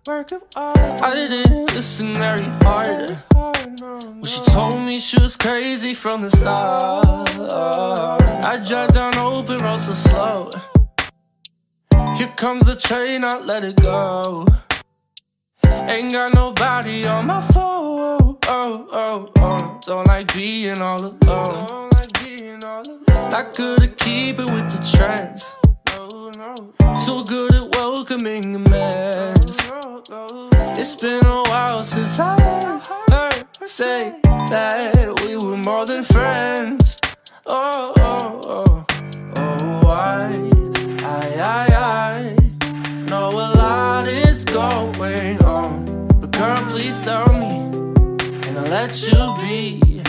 Work 0.07 0.31
of 0.31 0.43
art. 0.55 0.77
I 0.77 1.13
didn't 1.15 1.73
listen 1.73 2.13
very 2.13 2.45
hard. 2.63 3.17
Oh, 3.35 3.51
when 3.51 4.23
she 4.23 4.39
told 4.45 4.79
me 4.79 4.97
she 5.01 5.19
was 5.19 5.35
crazy 5.35 5.93
from 5.93 6.21
the 6.21 6.29
start. 6.29 7.27
I 8.45 8.63
drive 8.65 8.93
down 8.93 9.17
open 9.17 9.57
roads 9.57 9.87
so 9.87 9.93
slow. 9.93 10.51
Here 12.15 12.31
comes 12.37 12.67
the 12.67 12.77
train, 12.77 13.25
I 13.25 13.39
let 13.39 13.65
it 13.65 13.75
go. 13.75 14.47
Ain't 15.67 16.11
got 16.11 16.33
nobody 16.33 17.05
on 17.05 17.27
my 17.27 17.41
phone. 17.41 18.37
Oh, 18.47 18.87
oh, 18.91 19.31
oh. 19.37 19.79
Don't 19.85 20.07
like 20.07 20.33
being 20.33 20.81
all 20.81 21.03
alone. 21.03 21.89
Not 23.31 23.55
good 23.55 23.81
at 23.81 23.97
keeping 23.97 24.45
with 24.53 24.69
the 24.69 24.97
trends. 24.97 25.51
So 27.05 27.23
good 27.23 27.53
at 27.53 27.75
welcoming 27.75 28.55
a 28.55 28.59
mess. 28.59 29.57
It's 30.77 30.95
been 30.95 31.25
a 31.25 31.41
while 31.43 31.83
since 31.83 32.19
I 32.19 32.39
heard 33.09 33.45
her 33.59 33.67
say 33.67 34.19
that 34.23 35.19
we 35.21 35.35
were 35.35 35.57
more 35.57 35.85
than 35.85 36.03
friends. 36.03 36.99
Oh, 37.45 37.93
oh, 37.99 38.41
oh, 38.45 38.85
oh, 39.37 39.87
I, 39.87 40.49
I, 41.03 41.25
I, 41.41 42.35
I 42.77 43.01
know 43.09 43.31
a 43.31 43.49
lot 43.57 44.07
is 44.07 44.45
going 44.45 45.42
girl, 46.93 46.93
please 46.93 47.03
tell 47.03 47.33
me, 47.39 48.47
and 48.47 48.57
I'll 48.57 48.65
let 48.65 49.01
you 49.01 49.35
be. 49.41 50.01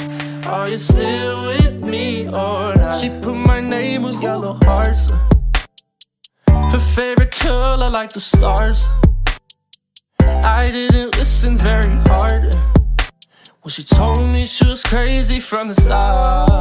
Are 0.47 0.69
you 0.69 0.79
still 0.79 1.47
with 1.47 1.89
me 1.89 2.27
or 2.27 2.75
not? 2.75 2.99
She 2.99 3.09
put 3.09 3.35
my 3.35 3.61
name 3.61 4.03
with 4.03 4.23
yellow 4.23 4.59
hearts. 4.65 5.11
Her 6.49 6.79
favorite 6.79 7.31
color 7.31 7.89
like 7.89 8.13
the 8.13 8.21
stars. 8.21 8.89
I 10.21 10.71
didn't 10.71 11.17
listen 11.17 11.57
very 11.57 11.91
hard. 12.09 12.55
Well, 13.63 13.71
she 13.71 13.85
told 13.85 14.21
me 14.21 14.45
she 14.45 14.67
was 14.67 14.83
crazy 14.83 15.41
from 15.41 15.69
the 15.69 15.75
start. 15.75 16.61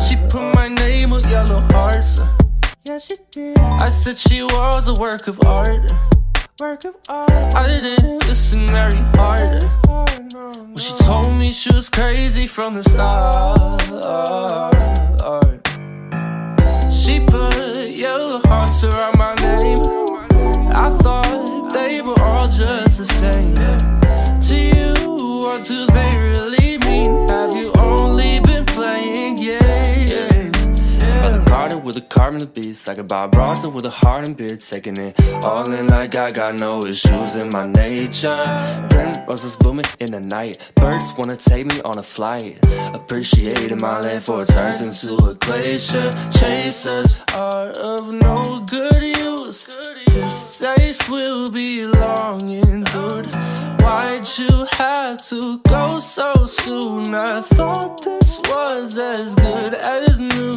She 0.00 0.16
put 0.30 0.54
my 0.54 0.68
name 0.68 1.10
with 1.10 1.26
yellow 1.26 1.60
hearts. 1.72 2.20
Yeah, 2.84 2.98
she 2.98 3.16
did. 3.30 3.58
I 3.58 3.90
said 3.90 4.18
she 4.18 4.42
was 4.42 4.88
a 4.88 4.94
work 4.94 5.28
of 5.28 5.44
art. 5.44 5.92
Work 6.60 6.84
of 6.84 6.94
art. 7.08 7.32
I 7.32 7.66
didn't 7.66 8.28
listen 8.28 8.68
very 8.68 8.96
hard. 9.16 9.64
Oh, 9.88 10.04
well, 10.32 10.76
she 10.76 10.94
told 11.02 11.32
me 11.32 11.50
she 11.50 11.74
was 11.74 11.88
crazy 11.88 12.46
from 12.46 12.74
the 12.74 12.82
start. 12.84 13.80
She 16.94 17.18
put 17.26 17.88
yellow 17.88 18.40
hearts 18.44 18.84
around 18.84 19.18
my 19.18 19.34
name. 19.34 19.80
I 20.70 20.96
thought 21.02 21.72
they 21.72 22.00
were 22.00 22.20
all 22.22 22.46
just 22.46 22.98
the 22.98 23.04
same. 23.04 23.54
To 24.42 24.54
you, 24.54 24.94
what 25.42 25.64
do 25.64 25.86
with 31.84 31.96
a 31.96 32.00
carbon 32.00 32.38
the 32.38 32.46
beast 32.46 32.88
Like 32.88 32.98
a 32.98 33.02
Bob 33.02 33.32
Bronson 33.32 33.72
with 33.72 33.84
a 33.84 33.90
heart 33.90 34.26
and 34.26 34.36
beard 34.36 34.60
Taking 34.60 34.96
it 34.96 35.20
all 35.44 35.70
in 35.70 35.86
like 35.88 36.14
I 36.14 36.30
got 36.30 36.54
no 36.54 36.82
issues 36.84 37.36
in 37.36 37.50
my 37.50 37.66
nature 37.66 38.42
Burn 38.90 39.24
roses 39.28 39.56
blooming 39.56 39.86
in 40.00 40.12
the 40.12 40.20
night 40.20 40.58
Birds 40.76 41.12
wanna 41.16 41.36
take 41.36 41.66
me 41.66 41.80
on 41.82 41.98
a 41.98 42.02
flight 42.02 42.58
Appreciating 42.94 43.78
my 43.80 44.00
land 44.00 44.24
for 44.24 44.42
it 44.42 44.48
turns 44.48 44.80
into 44.80 45.22
a 45.24 45.34
glacier 45.34 46.10
Chasers 46.32 47.20
are 47.34 47.70
of 47.70 48.12
no 48.12 48.64
good 48.68 49.02
use. 49.02 49.66
This 50.06 50.58
taste 50.58 51.08
will 51.08 51.50
be 51.50 51.86
long 51.86 52.40
endured. 52.48 53.26
Why'd 53.80 54.26
you 54.38 54.66
have 54.72 55.22
to 55.28 55.58
go 55.58 56.00
so 56.00 56.46
soon? 56.46 57.14
I 57.14 57.40
thought 57.42 58.02
this 58.02 58.40
was 58.48 58.96
as 58.98 59.34
good 59.34 59.74
as 59.74 60.18
new. 60.18 60.53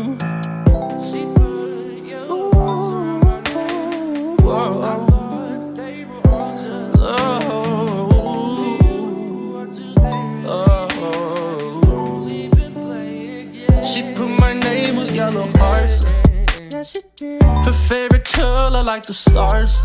Favorite 17.88 18.26
color 18.26 18.82
like 18.82 19.06
the 19.06 19.14
stars. 19.14 19.82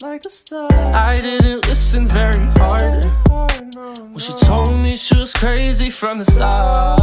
Like 0.00 0.22
the 0.22 0.30
stars. 0.30 0.72
I 0.96 1.20
didn't 1.20 1.68
listen 1.68 2.08
very 2.08 2.42
hard. 2.56 3.04
Well, 3.28 4.18
she 4.18 4.32
told 4.46 4.70
me 4.70 4.96
she 4.96 5.14
was 5.16 5.34
crazy 5.34 5.90
from 5.90 6.18
the 6.18 6.24
start. 6.24 7.02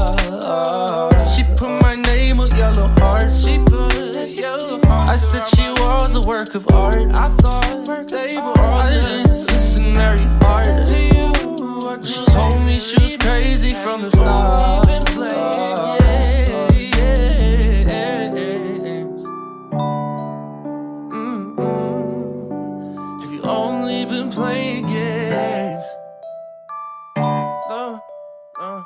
She 1.30 1.44
put 1.56 1.70
my 1.84 1.96
name 1.96 2.38
with 2.38 2.58
yellow 2.58 2.88
hearts. 2.98 3.46
She 3.46 3.60
put 3.60 3.94
yellow 4.30 4.82
hearts. 4.86 5.12
I 5.12 5.18
said 5.18 5.46
she 5.46 5.70
was 5.80 6.16
a 6.16 6.22
work 6.22 6.56
of 6.56 6.66
art. 6.72 7.12
I 7.14 7.30
thought 7.38 8.08
they 8.08 8.36
were 8.36 8.60
all 8.60 8.88
just 8.88 9.52
listen 9.52 9.94
very 9.94 10.26
hard. 10.42 10.88
She 12.04 12.26
told 12.32 12.60
me 12.64 12.80
she 12.80 13.00
was 13.04 13.16
crazy 13.18 13.76
from 13.76 14.02
the 14.02 14.10
start. 14.10 15.02
Have 17.86 18.21
playing 24.42 24.88
games? 24.88 25.86
No, 27.16 28.02
no. 28.60 28.86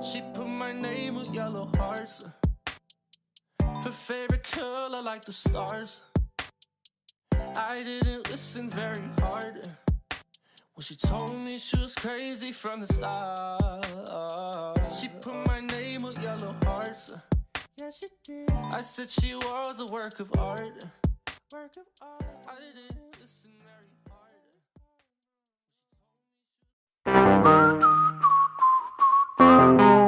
She 0.00 0.22
put 0.34 0.46
my 0.46 0.72
name 0.72 1.16
with 1.16 1.34
yellow 1.34 1.68
hearts. 1.76 2.24
Her 3.60 3.90
favorite 3.90 4.44
color 4.44 5.02
like 5.02 5.24
the 5.24 5.32
stars. 5.32 6.02
I 7.58 7.82
didn't 7.82 8.30
listen 8.30 8.70
very 8.70 9.02
hard. 9.20 9.68
Well, 10.12 10.80
she 10.80 10.94
told 10.94 11.34
me 11.34 11.58
she 11.58 11.76
was 11.76 11.92
crazy 11.92 12.52
from 12.52 12.80
the 12.82 12.86
start. 12.86 14.78
She 14.94 15.08
put 15.08 15.34
my 15.48 15.58
name 15.58 16.02
with 16.02 16.22
yellow 16.22 16.54
hearts. 16.62 17.12
Yeah, 17.76 17.90
she 17.90 18.06
did. 18.24 18.48
I 18.72 18.82
said 18.82 19.10
she 19.10 19.34
was 19.34 19.80
a 19.80 19.86
work 19.86 20.20
of 20.20 20.30
art. 20.38 20.84
Work 21.52 21.76
of 21.78 21.86
art. 22.00 22.22
I 22.46 22.54
didn't 22.60 23.16
listen 23.20 23.50
very 23.66 23.90
hard. 29.44 30.07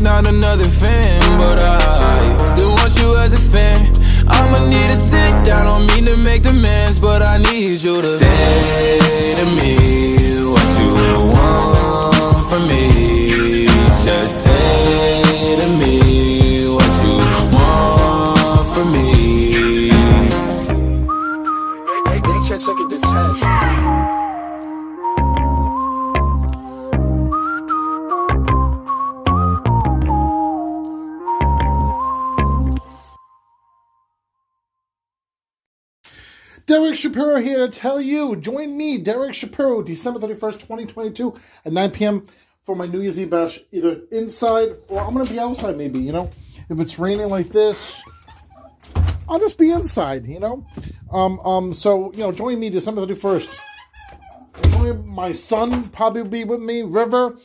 not 0.00 0.26
another 0.26 0.64
fan. 0.64 1.20
But 1.40 1.64
I 1.64 2.36
still 2.46 2.70
want 2.70 2.98
you 2.98 3.16
as 3.16 3.32
a 3.34 3.42
fan. 3.52 3.92
I'ma 4.28 4.66
need 4.66 4.90
to 4.90 4.96
sit 4.96 5.32
down, 5.44 5.66
don't 5.66 5.86
mean 5.86 6.04
to 6.06 6.16
make 6.16 6.42
demands, 6.42 7.00
but 7.00 7.22
I 7.22 7.38
need 7.38 7.80
you 7.80 8.00
to 8.02 8.18
say 8.18 9.34
to 9.40 9.46
me 9.58 10.44
what 10.52 10.68
you 10.80 10.92
want 11.34 12.48
from 12.50 12.68
me. 12.68 13.66
Just 14.04 14.44
say 14.44 15.56
to 15.60 15.68
me 15.80 16.68
what 16.68 16.92
you 17.04 17.16
want 17.52 18.66
from 18.74 18.92
me. 18.92 19.08
Derek 36.68 36.96
Shapiro 36.96 37.36
here 37.36 37.66
to 37.66 37.68
tell 37.70 37.98
you. 37.98 38.36
Join 38.36 38.76
me, 38.76 38.98
Derek 38.98 39.32
Shapiro, 39.32 39.80
December 39.82 40.20
31st, 40.20 40.52
2022 40.60 41.34
at 41.64 41.72
9 41.72 41.90
p.m. 41.92 42.26
for 42.62 42.76
my 42.76 42.84
New 42.84 43.00
Year's 43.00 43.18
Eve 43.18 43.30
bash, 43.30 43.58
either 43.72 44.02
inside 44.12 44.76
or 44.88 45.00
I'm 45.00 45.14
going 45.14 45.24
to 45.24 45.32
be 45.32 45.38
outside 45.38 45.78
maybe, 45.78 45.98
you 45.98 46.12
know. 46.12 46.30
If 46.68 46.78
it's 46.78 46.98
raining 46.98 47.30
like 47.30 47.48
this, 47.48 48.02
I'll 49.30 49.38
just 49.38 49.56
be 49.56 49.70
inside, 49.70 50.26
you 50.26 50.40
know. 50.40 50.66
Um, 51.10 51.40
um, 51.40 51.72
so, 51.72 52.12
you 52.12 52.18
know, 52.18 52.32
join 52.32 52.60
me 52.60 52.68
December 52.68 53.06
31st. 53.06 53.58
Join 54.72 55.08
my 55.08 55.32
son 55.32 55.88
probably 55.88 56.24
be 56.24 56.44
with 56.44 56.60
me, 56.60 56.82
River, 56.82 57.38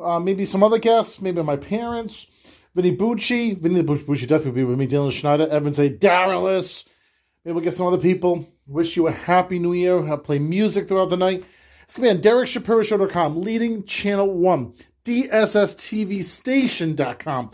uh, 0.00 0.20
maybe 0.20 0.44
some 0.44 0.62
other 0.62 0.78
guests, 0.78 1.20
maybe 1.20 1.42
my 1.42 1.56
parents, 1.56 2.28
Vinny 2.76 2.96
Bucci, 2.96 3.58
Vinny 3.58 3.82
Bucci 3.82 4.28
definitely 4.28 4.52
be 4.52 4.62
with 4.62 4.78
me, 4.78 4.86
Dylan 4.86 5.10
Schneider, 5.10 5.48
Evans 5.48 5.80
A. 5.80 5.90
Daralis, 5.90 6.84
maybe 7.44 7.54
we'll 7.54 7.64
get 7.64 7.74
some 7.74 7.88
other 7.88 7.98
people. 7.98 8.48
Wish 8.68 8.96
you 8.96 9.06
a 9.06 9.12
happy 9.12 9.58
new 9.58 9.72
year. 9.72 10.06
I'll 10.06 10.18
play 10.18 10.38
music 10.38 10.88
throughout 10.88 11.08
the 11.08 11.16
night. 11.16 11.42
It's 11.84 11.96
going 11.96 12.14
to 12.14 12.22
be 12.22 12.28
on 12.28 12.36
DerekShapiroShow.com, 12.36 13.40
leading 13.40 13.84
channel 13.84 14.30
one, 14.30 14.74
DSSTVStation.com. 15.06 17.50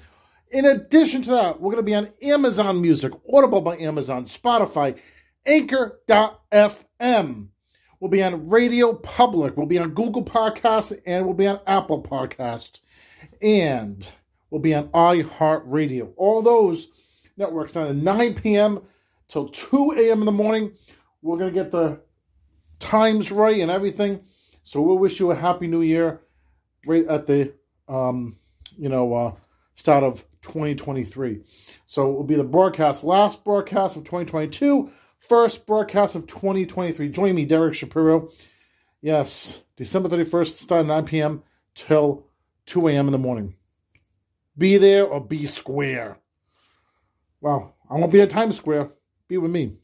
In 0.50 0.64
addition 0.64 1.22
to 1.22 1.30
that, 1.30 1.60
we're 1.60 1.70
going 1.70 1.84
to 1.84 1.84
be 1.84 1.94
on 1.94 2.08
Amazon 2.20 2.82
Music, 2.82 3.12
Audible 3.32 3.60
by 3.60 3.76
Amazon, 3.76 4.24
Spotify, 4.24 4.98
Anchor.fm. 5.46 7.46
We'll 8.00 8.10
be 8.10 8.24
on 8.24 8.48
Radio 8.48 8.94
Public. 8.94 9.56
We'll 9.56 9.66
be 9.66 9.78
on 9.78 9.90
Google 9.90 10.24
Podcasts, 10.24 11.00
and 11.06 11.24
we'll 11.24 11.34
be 11.34 11.46
on 11.46 11.60
Apple 11.64 12.02
Podcast. 12.02 12.80
And 13.40 14.10
we'll 14.50 14.60
be 14.60 14.74
on 14.74 14.88
iHeartRadio. 14.88 16.12
All 16.16 16.42
those 16.42 16.88
networks 17.36 17.70
down 17.70 17.86
at 17.86 17.94
9 17.94 18.34
p.m. 18.34 18.80
till 19.28 19.48
2 19.48 19.92
a.m. 19.92 20.18
in 20.20 20.26
the 20.26 20.32
morning. 20.32 20.72
We're 21.24 21.38
going 21.38 21.54
to 21.54 21.58
get 21.58 21.70
the 21.70 22.00
times 22.78 23.32
right 23.32 23.58
and 23.58 23.70
everything. 23.70 24.20
So 24.62 24.82
we'll 24.82 24.98
wish 24.98 25.18
you 25.18 25.30
a 25.30 25.34
happy 25.34 25.66
new 25.66 25.80
year 25.80 26.20
right 26.86 27.06
at 27.06 27.26
the, 27.26 27.54
um, 27.88 28.36
you 28.76 28.90
know, 28.90 29.14
uh, 29.14 29.32
start 29.74 30.04
of 30.04 30.26
2023. 30.42 31.40
So 31.86 32.10
it 32.10 32.12
will 32.12 32.24
be 32.24 32.34
the 32.34 32.44
broadcast, 32.44 33.04
last 33.04 33.42
broadcast 33.42 33.96
of 33.96 34.04
2022, 34.04 34.90
first 35.18 35.66
broadcast 35.66 36.14
of 36.14 36.26
2023. 36.26 37.08
Join 37.08 37.34
me, 37.34 37.46
Derek 37.46 37.72
Shapiro. 37.72 38.28
Yes, 39.00 39.62
December 39.76 40.10
31st, 40.10 40.56
start 40.56 40.80
at 40.80 40.86
9 40.86 41.06
p.m. 41.06 41.42
till 41.74 42.26
2 42.66 42.88
a.m. 42.88 43.06
in 43.06 43.12
the 43.12 43.18
morning. 43.18 43.56
Be 44.58 44.76
there 44.76 45.06
or 45.06 45.22
be 45.22 45.46
square. 45.46 46.18
Well, 47.40 47.76
I 47.88 47.94
won't 47.94 48.12
be 48.12 48.20
at 48.20 48.28
Times 48.28 48.58
Square. 48.58 48.90
Be 49.26 49.38
with 49.38 49.50
me. 49.50 49.78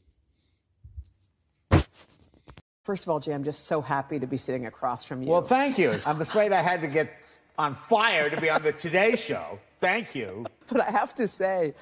First 2.83 3.03
of 3.03 3.09
all, 3.09 3.19
Jay, 3.19 3.33
I'm 3.33 3.43
just 3.43 3.65
so 3.65 3.79
happy 3.79 4.17
to 4.17 4.25
be 4.25 4.37
sitting 4.37 4.65
across 4.65 5.05
from 5.05 5.21
you. 5.21 5.29
Well, 5.29 5.43
thank 5.43 5.77
you. 5.77 5.93
I'm 6.03 6.19
afraid 6.19 6.51
I 6.51 6.63
had 6.63 6.81
to 6.81 6.87
get 6.87 7.13
on 7.57 7.75
fire 7.75 8.27
to 8.27 8.41
be 8.41 8.49
on 8.49 8.63
the 8.63 8.71
Today 8.71 9.15
Show. 9.15 9.59
Thank 9.79 10.15
you. 10.15 10.47
But 10.67 10.81
I 10.81 10.89
have 10.89 11.13
to 11.15 11.27
say, 11.27 11.75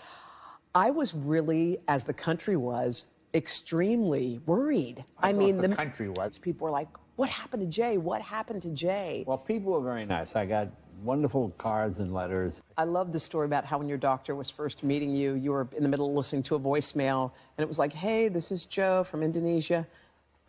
I 0.75 0.89
was 0.89 1.13
really, 1.13 1.77
as 1.87 2.03
the 2.03 2.13
country 2.13 2.57
was, 2.57 3.05
extremely 3.33 4.41
worried. 4.45 5.05
I, 5.19 5.31
mean, 5.31 5.61
the, 5.61 5.69
country 5.69 6.09
was. 6.09 6.37
people 6.37 6.65
were 6.65 6.71
like, 6.71 6.89
"What 7.15 7.29
happened 7.29 7.61
to 7.61 7.67
Jay? 7.67 7.97
What 7.97 8.21
happened 8.21 8.61
to 8.63 8.69
Jay?" 8.71 9.23
Well, 9.25 9.37
people 9.37 9.71
were 9.71 9.81
very 9.81 10.05
nice. 10.05 10.35
I 10.35 10.45
got 10.45 10.67
wonderful 11.01 11.53
cards 11.57 11.99
and 11.99 12.13
letters. 12.13 12.59
I 12.77 12.83
love 12.83 13.13
the 13.13 13.19
story 13.19 13.45
about 13.45 13.63
how 13.63 13.77
when 13.77 13.87
your 13.87 13.97
doctor 13.97 14.35
was 14.35 14.49
first 14.49 14.83
meeting 14.83 15.15
you, 15.15 15.35
you 15.35 15.51
were 15.51 15.67
in 15.77 15.83
the 15.83 15.89
middle 15.89 16.09
of 16.09 16.13
listening 16.13 16.43
to 16.43 16.55
a 16.55 16.59
voicemail, 16.59 17.31
and 17.57 17.63
it 17.63 17.67
was 17.67 17.79
like, 17.79 17.93
"Hey, 17.93 18.27
this 18.27 18.51
is 18.51 18.65
Joe 18.65 19.05
from 19.05 19.23
Indonesia," 19.23 19.87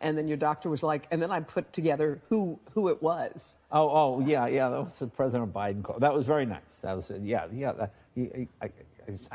and 0.01 0.17
then 0.17 0.29
your 0.29 0.37
doctor 0.37 0.71
was 0.71 0.83
like, 0.83 1.07
and 1.11 1.21
then 1.21 1.31
I 1.31 1.41
put 1.41 1.73
together 1.73 2.21
who 2.29 2.59
who 2.75 2.89
it 2.89 3.03
was. 3.03 3.57
Oh, 3.71 3.89
oh, 3.89 4.21
yeah, 4.27 4.47
yeah. 4.47 4.69
That 4.69 4.85
was 4.85 4.99
the 4.99 5.07
President 5.07 5.53
Biden 5.53 5.83
call. 5.83 5.99
That 5.99 6.13
was 6.13 6.27
very 6.27 6.47
nice. 6.47 6.61
That 6.83 6.97
was, 6.97 7.11
yeah, 7.23 7.47
yeah. 7.53 7.73
That, 7.73 7.93
I, 8.17 8.47
I, 8.63 8.65
I, 8.67 8.71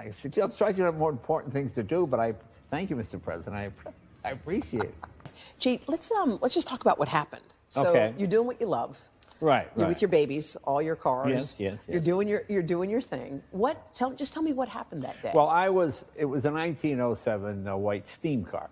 I 0.07 0.09
suggest 0.09 0.57
to 0.57 0.65
have 0.65 0.95
more 0.97 1.11
important 1.11 1.53
things 1.53 1.73
to 1.75 1.83
do, 1.83 2.07
but 2.07 2.19
I 2.19 2.33
thank 2.71 2.89
you, 2.89 2.95
Mr. 2.95 3.21
President. 3.21 3.55
I, 3.55 3.71
I 4.27 4.31
appreciate 4.31 4.83
it. 4.83 4.95
Gee, 5.59 5.79
let's 5.87 6.11
um 6.11 6.39
let's 6.41 6.55
just 6.55 6.67
talk 6.67 6.81
about 6.81 6.97
what 6.97 7.07
happened. 7.07 7.43
So 7.69 7.87
Okay. 7.87 8.13
you're 8.17 8.27
doing 8.27 8.47
what 8.47 8.59
you 8.59 8.67
love. 8.67 8.97
Right, 9.41 9.67
You're 9.75 9.83
right. 9.83 9.89
with 9.89 10.01
your 10.01 10.07
babies, 10.07 10.55
all 10.63 10.81
your 10.81 10.95
cars. 10.95 11.29
Yes, 11.29 11.55
yes, 11.59 11.85
You're 11.89 11.99
doing 11.99 12.27
your 12.27 12.43
you're 12.47 12.63
doing 12.63 12.89
your 12.89 13.01
thing. 13.01 13.43
What? 13.51 13.93
Tell 13.93 14.11
just 14.11 14.33
tell 14.33 14.41
me 14.41 14.53
what 14.53 14.69
happened 14.69 15.01
that 15.03 15.21
day. 15.21 15.31
Well, 15.35 15.49
I 15.49 15.67
was. 15.69 16.05
It 16.15 16.23
was 16.23 16.45
a 16.45 16.51
1907 16.51 17.67
uh, 17.67 17.75
white 17.75 18.07
steam 18.07 18.45
car, 18.45 18.69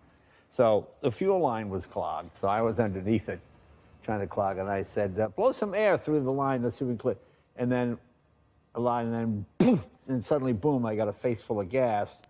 so 0.53 0.87
the 1.01 1.09
fuel 1.09 1.39
line 1.39 1.67
was 1.67 1.87
clogged. 1.87 2.29
So 2.39 2.47
I 2.47 2.61
was 2.61 2.79
underneath 2.79 3.27
it, 3.27 3.39
trying 4.03 4.19
to 4.19 4.27
clog, 4.27 4.59
and 4.59 4.69
I 4.69 4.83
said, 4.83 5.19
uh, 5.19 5.29
"Blow 5.29 5.51
some 5.51 5.73
air 5.73 5.97
through 5.97 6.21
the 6.21 6.31
line. 6.31 6.61
Let's 6.61 6.77
see 6.77 6.85
if 6.85 6.89
we 6.89 6.93
can 6.93 6.99
clear." 6.99 7.17
And 7.55 7.71
then 7.71 7.97
a 8.75 8.79
line, 8.79 9.07
and 9.07 9.15
then 9.15 9.45
poof, 9.57 9.87
and 10.07 10.23
suddenly, 10.23 10.53
boom! 10.53 10.85
I 10.85 10.95
got 10.95 11.07
a 11.07 11.11
face 11.11 11.41
full 11.41 11.59
of 11.59 11.69
gas, 11.69 12.21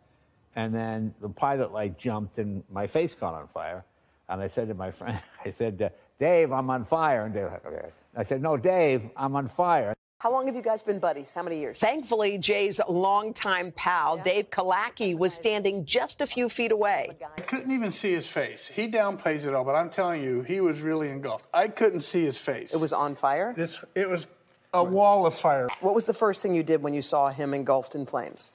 and 0.56 0.74
then 0.74 1.14
the 1.20 1.28
pilot 1.28 1.74
light 1.74 1.98
jumped, 1.98 2.38
and 2.38 2.64
my 2.72 2.88
face 2.88 3.14
caught 3.14 3.34
on 3.34 3.50
fire. 3.50 3.84
And 4.30 4.42
I 4.42 4.48
said 4.48 4.70
to 4.70 4.74
my 4.74 4.90
friend, 4.90 5.22
I 5.46 5.50
said, 5.50 5.82
uh, 5.82 5.90
"Dave, 6.18 6.54
I'm 6.54 6.70
on 6.70 6.86
fire." 6.86 7.26
And 7.26 7.34
Dave, 7.34 7.50
okay. 7.66 7.90
I 8.16 8.24
said, 8.24 8.42
"No, 8.42 8.56
Dave, 8.56 9.10
I'm 9.18 9.36
on 9.36 9.50
fire." 9.50 9.94
How 10.24 10.32
long 10.32 10.46
have 10.46 10.56
you 10.56 10.62
guys 10.62 10.82
been 10.82 11.00
buddies? 11.00 11.34
How 11.34 11.44
many 11.44 11.60
years? 11.60 11.80
Thankfully, 11.80 12.38
Jay's 12.38 12.80
longtime 12.88 13.74
pal, 13.74 14.16
Dave 14.16 14.50
Killackey, 14.50 15.18
was 15.18 15.34
standing 15.34 15.84
just 15.84 16.22
a 16.22 16.26
few 16.26 16.48
feet 16.48 16.72
away. 16.72 17.10
Oh 17.22 17.26
I 17.38 17.42
couldn't 17.42 17.72
even 17.74 17.92
see 17.92 18.14
his 18.14 18.26
face. 18.26 18.70
He 18.70 18.88
downplays 18.88 19.46
it 19.46 19.54
all, 19.54 19.66
but 19.66 19.76
I'm 19.76 19.90
telling 19.90 20.24
you, 20.24 20.44
he 20.44 20.62
was 20.62 20.80
really 20.80 21.10
engulfed. 21.10 21.50
I 21.54 21.68
couldn't 21.68 22.06
see 22.06 22.24
his 22.24 22.38
face. 22.38 22.74
It 22.74 22.80
was 22.80 22.94
on 22.94 23.16
fire? 23.16 23.54
This 23.54 23.84
it 23.96 24.10
was 24.10 24.28
a 24.74 24.82
wall 24.82 25.26
of 25.26 25.34
fire. 25.34 25.68
What 25.82 25.94
was 25.94 26.06
the 26.06 26.14
first 26.14 26.42
thing 26.42 26.56
you 26.56 26.64
did 26.64 26.82
when 26.82 26.94
you 26.94 27.02
saw 27.02 27.28
him 27.28 27.54
engulfed 27.54 27.94
in 27.94 28.06
flames? 28.06 28.54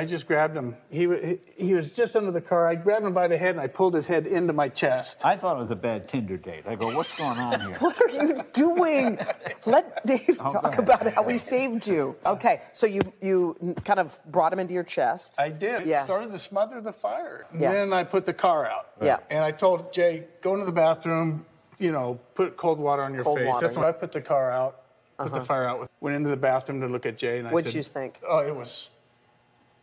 I 0.00 0.04
just 0.04 0.26
grabbed 0.28 0.56
him. 0.56 0.76
He, 0.90 1.00
he 1.08 1.38
he 1.66 1.74
was 1.74 1.90
just 1.90 2.14
under 2.14 2.30
the 2.30 2.40
car. 2.40 2.68
I 2.68 2.76
grabbed 2.76 3.04
him 3.04 3.14
by 3.14 3.26
the 3.26 3.36
head 3.36 3.50
and 3.56 3.60
I 3.60 3.66
pulled 3.66 3.94
his 3.94 4.06
head 4.06 4.26
into 4.26 4.52
my 4.52 4.68
chest. 4.68 5.14
I 5.24 5.36
thought 5.36 5.56
it 5.56 5.60
was 5.60 5.72
a 5.72 5.76
bad 5.88 6.08
Tinder 6.08 6.36
date. 6.36 6.64
I 6.68 6.76
go, 6.76 6.86
"What's 6.94 7.18
going 7.18 7.38
on 7.38 7.60
here?" 7.60 7.76
What 7.86 8.00
are 8.00 8.10
you 8.10 8.42
doing? 8.52 9.18
Let 9.66 10.06
Dave 10.06 10.38
Oh, 10.40 10.50
talk 10.52 10.78
about 10.78 11.12
how 11.12 11.24
he 11.24 11.38
saved 11.38 11.86
you. 11.88 12.14
Okay, 12.24 12.62
so 12.72 12.86
you 12.86 13.02
you 13.20 13.56
kind 13.84 13.98
of 13.98 14.16
brought 14.30 14.52
him 14.52 14.60
into 14.60 14.72
your 14.74 14.84
chest. 14.84 15.34
I 15.38 15.48
did. 15.50 15.84
Yeah. 15.86 16.02
It 16.02 16.04
started 16.04 16.30
to 16.32 16.38
smother 16.38 16.80
the 16.80 16.92
fire. 16.92 17.46
Yeah. 17.52 17.72
Then 17.72 17.92
I 17.92 18.04
put 18.04 18.24
the 18.24 18.34
car 18.46 18.66
out. 18.66 18.86
Yeah. 19.02 19.18
And 19.30 19.42
I 19.42 19.50
told 19.50 19.92
Jay, 19.92 20.12
go 20.42 20.52
into 20.54 20.66
the 20.66 20.78
bathroom, 20.86 21.44
you 21.78 21.90
know, 21.92 22.20
put 22.36 22.56
cold 22.56 22.78
water 22.78 23.02
on 23.02 23.14
your 23.14 23.24
Cold 23.24 23.38
face. 23.38 23.46
water, 23.48 23.66
That's 23.66 23.74
yeah. 23.76 23.80
when 23.84 23.88
I 23.88 23.92
put 23.92 24.12
the 24.12 24.20
car 24.22 24.50
out, 24.52 24.72
put 25.18 25.26
Uh-huh. 25.26 25.38
the 25.40 25.44
fire 25.44 25.64
out. 25.68 25.90
Went 26.00 26.14
into 26.14 26.30
the 26.30 26.36
bathroom 26.50 26.80
to 26.82 26.88
look 26.88 27.04
at 27.06 27.18
Jay, 27.18 27.38
and 27.40 27.48
I 27.48 27.52
What'd 27.52 27.70
said, 27.72 27.76
you 27.76 27.82
think? 27.82 28.20
Oh, 28.28 28.38
it 28.46 28.54
was, 28.54 28.90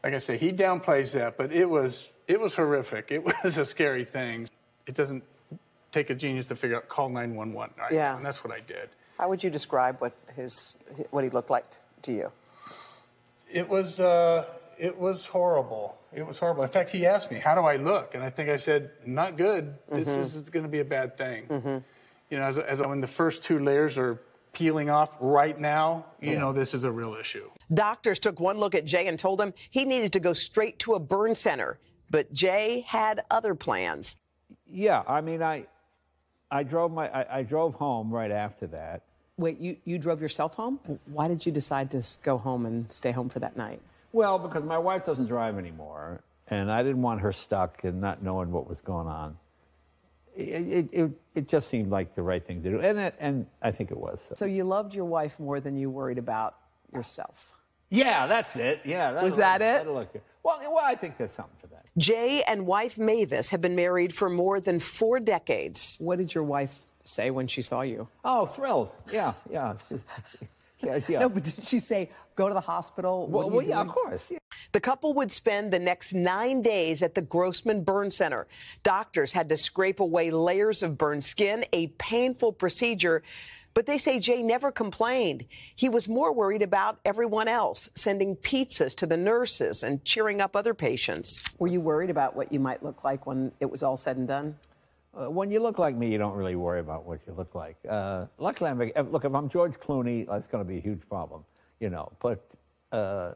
like 0.05 0.13
I 0.13 0.19
say, 0.19 0.37
he 0.37 0.53
downplays 0.53 1.13
that, 1.13 1.35
but 1.35 1.51
it 1.51 1.67
was, 1.67 2.11
it 2.27 2.39
was 2.39 2.53
horrific. 2.53 3.11
It 3.11 3.23
was 3.43 3.57
a 3.57 3.65
scary 3.65 4.03
thing. 4.05 4.47
It 4.85 4.93
doesn't 4.93 5.23
take 5.91 6.11
a 6.11 6.15
genius 6.15 6.47
to 6.49 6.55
figure 6.55 6.77
out 6.77 6.87
call 6.87 7.09
911. 7.09 7.73
Right? 7.75 7.91
Yeah. 7.91 8.15
And 8.15 8.23
that's 8.23 8.43
what 8.43 8.53
I 8.53 8.59
did. 8.59 8.89
How 9.17 9.29
would 9.29 9.43
you 9.43 9.49
describe 9.49 9.99
what 9.99 10.13
his 10.35 10.75
what 11.09 11.23
he 11.23 11.31
looked 11.31 11.49
like 11.49 11.65
to 12.03 12.11
you? 12.11 12.31
It 13.51 13.67
was 13.67 13.99
uh, 13.99 14.45
it 14.77 14.99
was 14.99 15.25
horrible. 15.25 15.97
It 16.13 16.27
was 16.27 16.37
horrible. 16.37 16.61
In 16.63 16.69
fact, 16.69 16.89
he 16.91 17.05
asked 17.07 17.31
me, 17.31 17.39
"How 17.39 17.55
do 17.55 17.61
I 17.61 17.77
look?" 17.77 18.13
And 18.13 18.21
I 18.23 18.29
think 18.29 18.49
I 18.49 18.57
said, 18.57 18.91
"Not 19.05 19.37
good. 19.37 19.73
This 19.89 20.09
Mhm. 20.09 20.19
is 20.19 20.49
going 20.51 20.65
to 20.65 20.69
be 20.71 20.81
a 20.81 20.85
bad 20.85 21.17
thing." 21.17 21.47
Mm-hmm. 21.47 21.77
You 22.29 22.37
know, 22.39 22.43
as, 22.43 22.57
as 22.57 22.81
when 22.81 22.99
the 22.99 23.07
first 23.07 23.41
two 23.41 23.57
layers 23.57 23.97
are 23.97 24.19
peeling 24.55 24.89
off 24.89 25.15
right 25.19 25.59
now, 25.59 26.05
you 26.21 26.31
Yeah. 26.31 26.39
know, 26.39 26.53
this 26.53 26.73
is 26.73 26.83
a 26.85 26.91
real 26.91 27.13
issue. 27.13 27.51
Doctors 27.73 28.17
took 28.19 28.39
one 28.39 28.57
look 28.57 28.73
at 28.73 28.85
Jay 28.85 29.07
and 29.07 29.19
told 29.19 29.39
him 29.39 29.53
he 29.69 29.85
needed 29.85 30.11
to 30.13 30.19
go 30.19 30.33
straight 30.33 30.79
to 30.79 30.93
a 30.95 30.99
burn 30.99 31.35
center. 31.35 31.77
But 32.09 32.31
Jay 32.33 32.81
had 32.87 33.23
other 33.29 33.53
plans. 33.53 34.17
Yeah, 34.65 35.03
I 35.07 35.21
mean, 35.21 35.43
I, 35.43 35.65
I 36.49 36.63
drove 36.63 36.91
my, 36.91 37.09
I, 37.09 37.39
I 37.39 37.43
drove 37.43 37.75
home 37.75 38.09
right 38.11 38.31
after 38.31 38.65
that. 38.67 39.01
Wait, 39.37 39.59
you, 39.59 39.75
you 39.83 39.97
drove 39.99 40.21
yourself 40.21 40.55
home? 40.55 40.79
Why 41.11 41.27
did 41.27 41.45
you 41.45 41.51
decide 41.51 41.91
to 41.91 42.01
go 42.23 42.37
home 42.37 42.65
and 42.65 42.89
stay 42.91 43.11
home 43.11 43.27
for 43.27 43.39
that 43.39 43.57
night? 43.57 43.81
Well, 44.13 44.39
because 44.39 44.63
my 44.63 44.77
wife 44.77 45.03
doesn't 45.05 45.25
drive 45.25 45.57
anymore, 45.57 46.21
and 46.47 46.71
I 46.71 46.81
didn't 46.83 47.01
want 47.01 47.19
her 47.19 47.33
stuck 47.33 47.83
and 47.83 47.99
not 47.99 48.23
knowing 48.23 48.51
what 48.51 48.69
was 48.69 48.79
going 48.79 49.07
on. 49.07 49.37
It, 50.35 50.41
it, 50.41 50.89
it, 50.91 51.11
it 51.35 51.47
just 51.47 51.69
seemed 51.69 51.89
like 51.91 52.15
the 52.15 52.21
right 52.21 52.45
thing 52.45 52.61
to 52.63 52.69
do, 52.71 52.79
and 52.79 52.99
it, 52.99 53.15
and 53.19 53.45
I 53.61 53.71
think 53.71 53.91
it 53.91 53.97
was. 53.97 54.19
So 54.33 54.45
you 54.45 54.63
loved 54.65 54.93
your 54.93 55.05
wife 55.05 55.39
more 55.39 55.59
than 55.59 55.77
you 55.77 55.89
worried 55.89 56.17
about 56.17 56.55
yourself. 56.93 57.53
Yeah, 57.89 58.27
that's 58.27 58.55
it. 58.55 58.81
Yeah, 58.83 59.11
that'll- 59.13 59.25
Was 59.27 59.37
that 59.37 59.61
it? 59.61 59.87
look 59.87 60.11
good. 60.11 60.21
Well, 60.43 60.59
well, 60.61 60.83
I 60.83 60.95
think 60.95 61.17
there's 61.17 61.31
something 61.31 61.55
to 61.61 61.67
that. 61.67 61.85
Jay 61.97 62.43
and 62.43 62.67
wife 62.67 62.97
Mavis 62.97 63.49
have 63.49 63.61
been 63.61 63.75
married 63.75 64.13
for 64.13 64.29
more 64.29 64.59
than 64.59 64.79
four 64.79 65.19
decades. 65.19 65.97
What 65.99 66.17
did 66.19 66.33
your 66.35 66.43
wife 66.43 66.81
say 67.03 67.31
when 67.31 67.47
she 67.47 67.61
saw 67.61 67.81
you? 67.81 68.07
Oh, 68.23 68.45
thrilled. 68.45 68.91
Yeah, 69.11 69.33
yeah. 69.49 69.75
yeah, 70.83 70.99
yeah. 71.07 71.19
No, 71.21 71.29
but 71.29 71.43
did 71.45 71.63
she 71.63 71.79
say, 71.79 72.09
go 72.35 72.47
to 72.47 72.53
the 72.53 72.61
hospital? 72.61 73.27
Well, 73.27 73.49
well, 73.49 73.61
yeah, 73.65 73.79
of 73.81 73.87
course. 73.87 74.29
Yeah. 74.29 74.37
The 74.75 74.81
couple 74.81 75.13
would 75.13 75.31
spend 75.31 75.71
the 75.71 75.79
next 75.79 76.13
nine 76.13 76.61
days 76.61 77.01
at 77.01 77.15
the 77.15 77.21
Grossman 77.21 77.85
Burn 77.85 78.11
Center. 78.11 78.45
Doctors 78.83 79.31
had 79.31 79.47
to 79.47 79.55
scrape 79.55 80.01
away 80.01 80.31
layers 80.31 80.83
of 80.83 80.97
burned 80.97 81.23
skin, 81.23 81.63
a 81.71 81.87
painful 81.97 82.51
procedure. 82.51 83.23
But 83.73 83.85
they 83.85 83.97
say 83.97 84.19
Jay 84.19 84.41
never 84.41 84.73
complained. 84.73 85.45
He 85.77 85.87
was 85.87 86.09
more 86.09 86.33
worried 86.33 86.61
about 86.61 86.99
everyone 87.05 87.47
else, 87.47 87.89
sending 87.95 88.35
pizzas 88.35 88.93
to 88.95 89.05
the 89.05 89.15
nurses 89.15 89.81
and 89.81 90.03
cheering 90.03 90.41
up 90.41 90.57
other 90.57 90.73
patients. 90.73 91.41
Were 91.57 91.67
you 91.67 91.79
worried 91.79 92.09
about 92.09 92.35
what 92.35 92.51
you 92.51 92.59
might 92.59 92.83
look 92.83 93.05
like 93.05 93.25
when 93.25 93.53
it 93.61 93.71
was 93.71 93.81
all 93.81 93.95
said 93.95 94.17
and 94.17 94.27
done? 94.27 94.57
Uh, 95.17 95.31
when 95.31 95.51
you 95.51 95.61
look 95.61 95.79
like 95.79 95.95
me, 95.95 96.11
you 96.11 96.17
don't 96.17 96.35
really 96.35 96.57
worry 96.57 96.81
about 96.81 97.05
what 97.05 97.21
you 97.25 97.31
look 97.31 97.55
like. 97.55 97.77
Uh, 97.89 98.25
luckily, 98.39 98.69
I'm, 98.69 98.81
uh, 98.81 99.03
look, 99.03 99.23
if 99.23 99.33
I'm 99.33 99.47
George 99.47 99.79
Clooney, 99.79 100.27
that's 100.27 100.47
going 100.47 100.65
to 100.65 100.67
be 100.67 100.79
a 100.79 100.81
huge 100.81 101.07
problem, 101.07 101.45
you 101.79 101.89
know. 101.89 102.11
But 102.19 102.45
uh, 102.91 103.35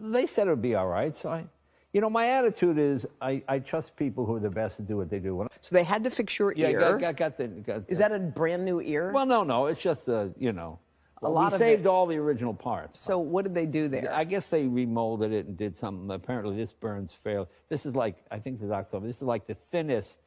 they 0.00 0.26
said 0.26 0.46
it 0.46 0.50
would 0.50 0.62
be 0.62 0.74
all 0.74 0.86
right, 0.88 1.14
so 1.14 1.30
I, 1.30 1.44
you 1.92 2.00
know, 2.00 2.10
my 2.10 2.26
attitude 2.28 2.78
is 2.78 3.06
I, 3.20 3.42
I 3.48 3.58
trust 3.60 3.96
people 3.96 4.26
who 4.26 4.34
are 4.34 4.40
the 4.40 4.50
best 4.50 4.76
to 4.76 4.82
do 4.82 4.96
what 4.96 5.08
they 5.10 5.18
do. 5.20 5.46
So 5.60 5.74
they 5.74 5.84
had 5.84 6.02
to 6.04 6.10
fix 6.10 6.38
your 6.38 6.52
yeah, 6.52 6.68
ear. 6.70 6.80
got, 6.80 7.00
got, 7.00 7.16
got 7.16 7.36
the, 7.38 7.48
got 7.48 7.82
Is 7.88 7.98
that 7.98 8.12
a 8.12 8.18
brand 8.18 8.64
new 8.64 8.80
ear? 8.80 9.12
Well, 9.12 9.26
no, 9.26 9.44
no, 9.44 9.66
it's 9.66 9.80
just 9.80 10.08
uh, 10.08 10.26
you 10.36 10.52
know, 10.52 10.78
A 11.22 11.28
lot 11.28 11.52
we 11.52 11.54
of 11.54 11.58
saved 11.60 11.82
it- 11.82 11.88
all 11.88 12.06
the 12.06 12.16
original 12.16 12.52
parts. 12.54 13.00
So 13.00 13.18
what 13.18 13.44
did 13.44 13.54
they 13.54 13.66
do 13.66 13.88
there? 13.88 14.12
I 14.12 14.24
guess 14.24 14.48
they 14.48 14.64
remolded 14.64 15.32
it 15.32 15.46
and 15.46 15.56
did 15.56 15.76
something. 15.76 16.10
Apparently, 16.10 16.56
this 16.56 16.72
burns 16.72 17.12
fairly. 17.12 17.46
This 17.68 17.86
is 17.86 17.94
like 17.94 18.16
I 18.30 18.38
think 18.38 18.60
the 18.60 18.66
doctor 18.66 18.92
told 18.92 19.04
me 19.04 19.08
this 19.08 19.18
is 19.18 19.22
like 19.22 19.46
the 19.46 19.54
thinnest 19.54 20.20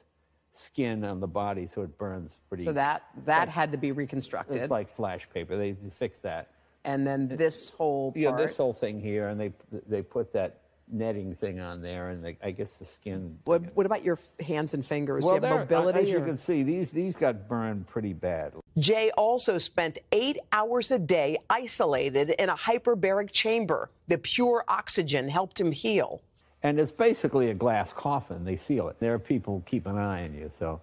skin 0.51 1.03
on 1.03 1.19
the 1.19 1.27
body, 1.27 1.67
so 1.67 1.81
it 1.81 1.97
burns 1.97 2.31
pretty. 2.47 2.63
So 2.63 2.71
that 2.73 3.03
that 3.25 3.49
had 3.49 3.71
to 3.73 3.77
be 3.77 3.91
reconstructed. 3.91 4.55
it's 4.55 4.71
like 4.71 4.89
flash 4.89 5.27
paper. 5.33 5.57
They 5.57 5.75
fixed 5.91 6.23
that. 6.23 6.49
And 6.87 7.05
then 7.05 7.27
this 7.27 7.69
whole 7.69 8.11
part. 8.11 8.21
Yeah, 8.21 8.31
this 8.31 8.57
whole 8.57 8.73
thing 8.73 8.99
here, 8.99 9.27
and 9.27 9.39
they 9.39 9.51
they 9.87 10.01
put 10.01 10.33
that 10.33 10.61
netting 10.89 11.35
thing 11.35 11.59
on 11.59 11.81
there, 11.81 12.09
and 12.09 12.23
they, 12.23 12.37
I 12.41 12.51
guess 12.51 12.71
the 12.77 12.85
skin. 12.85 13.37
What, 13.43 13.61
what 13.75 13.85
about 13.85 14.05
your 14.05 14.17
hands 14.39 14.73
and 14.73 14.85
fingers? 14.85 15.25
well, 15.25 15.35
you 15.35 15.41
there- 15.41 15.57
mobility? 15.57 15.99
as 15.99 16.09
you 16.09 16.19
or- 16.19 16.25
can 16.25 16.37
see, 16.37 16.63
these 16.63 16.89
these 16.91 17.17
got 17.17 17.47
burned 17.47 17.87
pretty 17.87 18.13
badly. 18.13 18.61
Jay 18.79 19.11
also 19.11 19.57
spent 19.57 19.97
eight 20.11 20.39
hours 20.51 20.89
a 20.91 20.97
day 20.97 21.37
isolated 21.49 22.29
in 22.31 22.49
a 22.49 22.55
hyperbaric 22.55 23.31
chamber. 23.31 23.89
The 24.07 24.17
pure 24.17 24.63
oxygen 24.67 25.27
helped 25.27 25.59
him 25.59 25.71
heal. 25.71 26.21
And 26.63 26.79
it's 26.79 26.91
basically 26.91 27.49
a 27.49 27.53
glass 27.53 27.93
coffin. 27.93 28.43
They 28.45 28.55
seal 28.55 28.87
it. 28.87 28.99
There 28.99 29.13
are 29.13 29.19
people 29.19 29.55
who 29.55 29.63
keep 29.65 29.85
an 29.85 29.97
eye 29.97 30.23
on 30.23 30.33
you. 30.33 30.49
So 30.57 30.81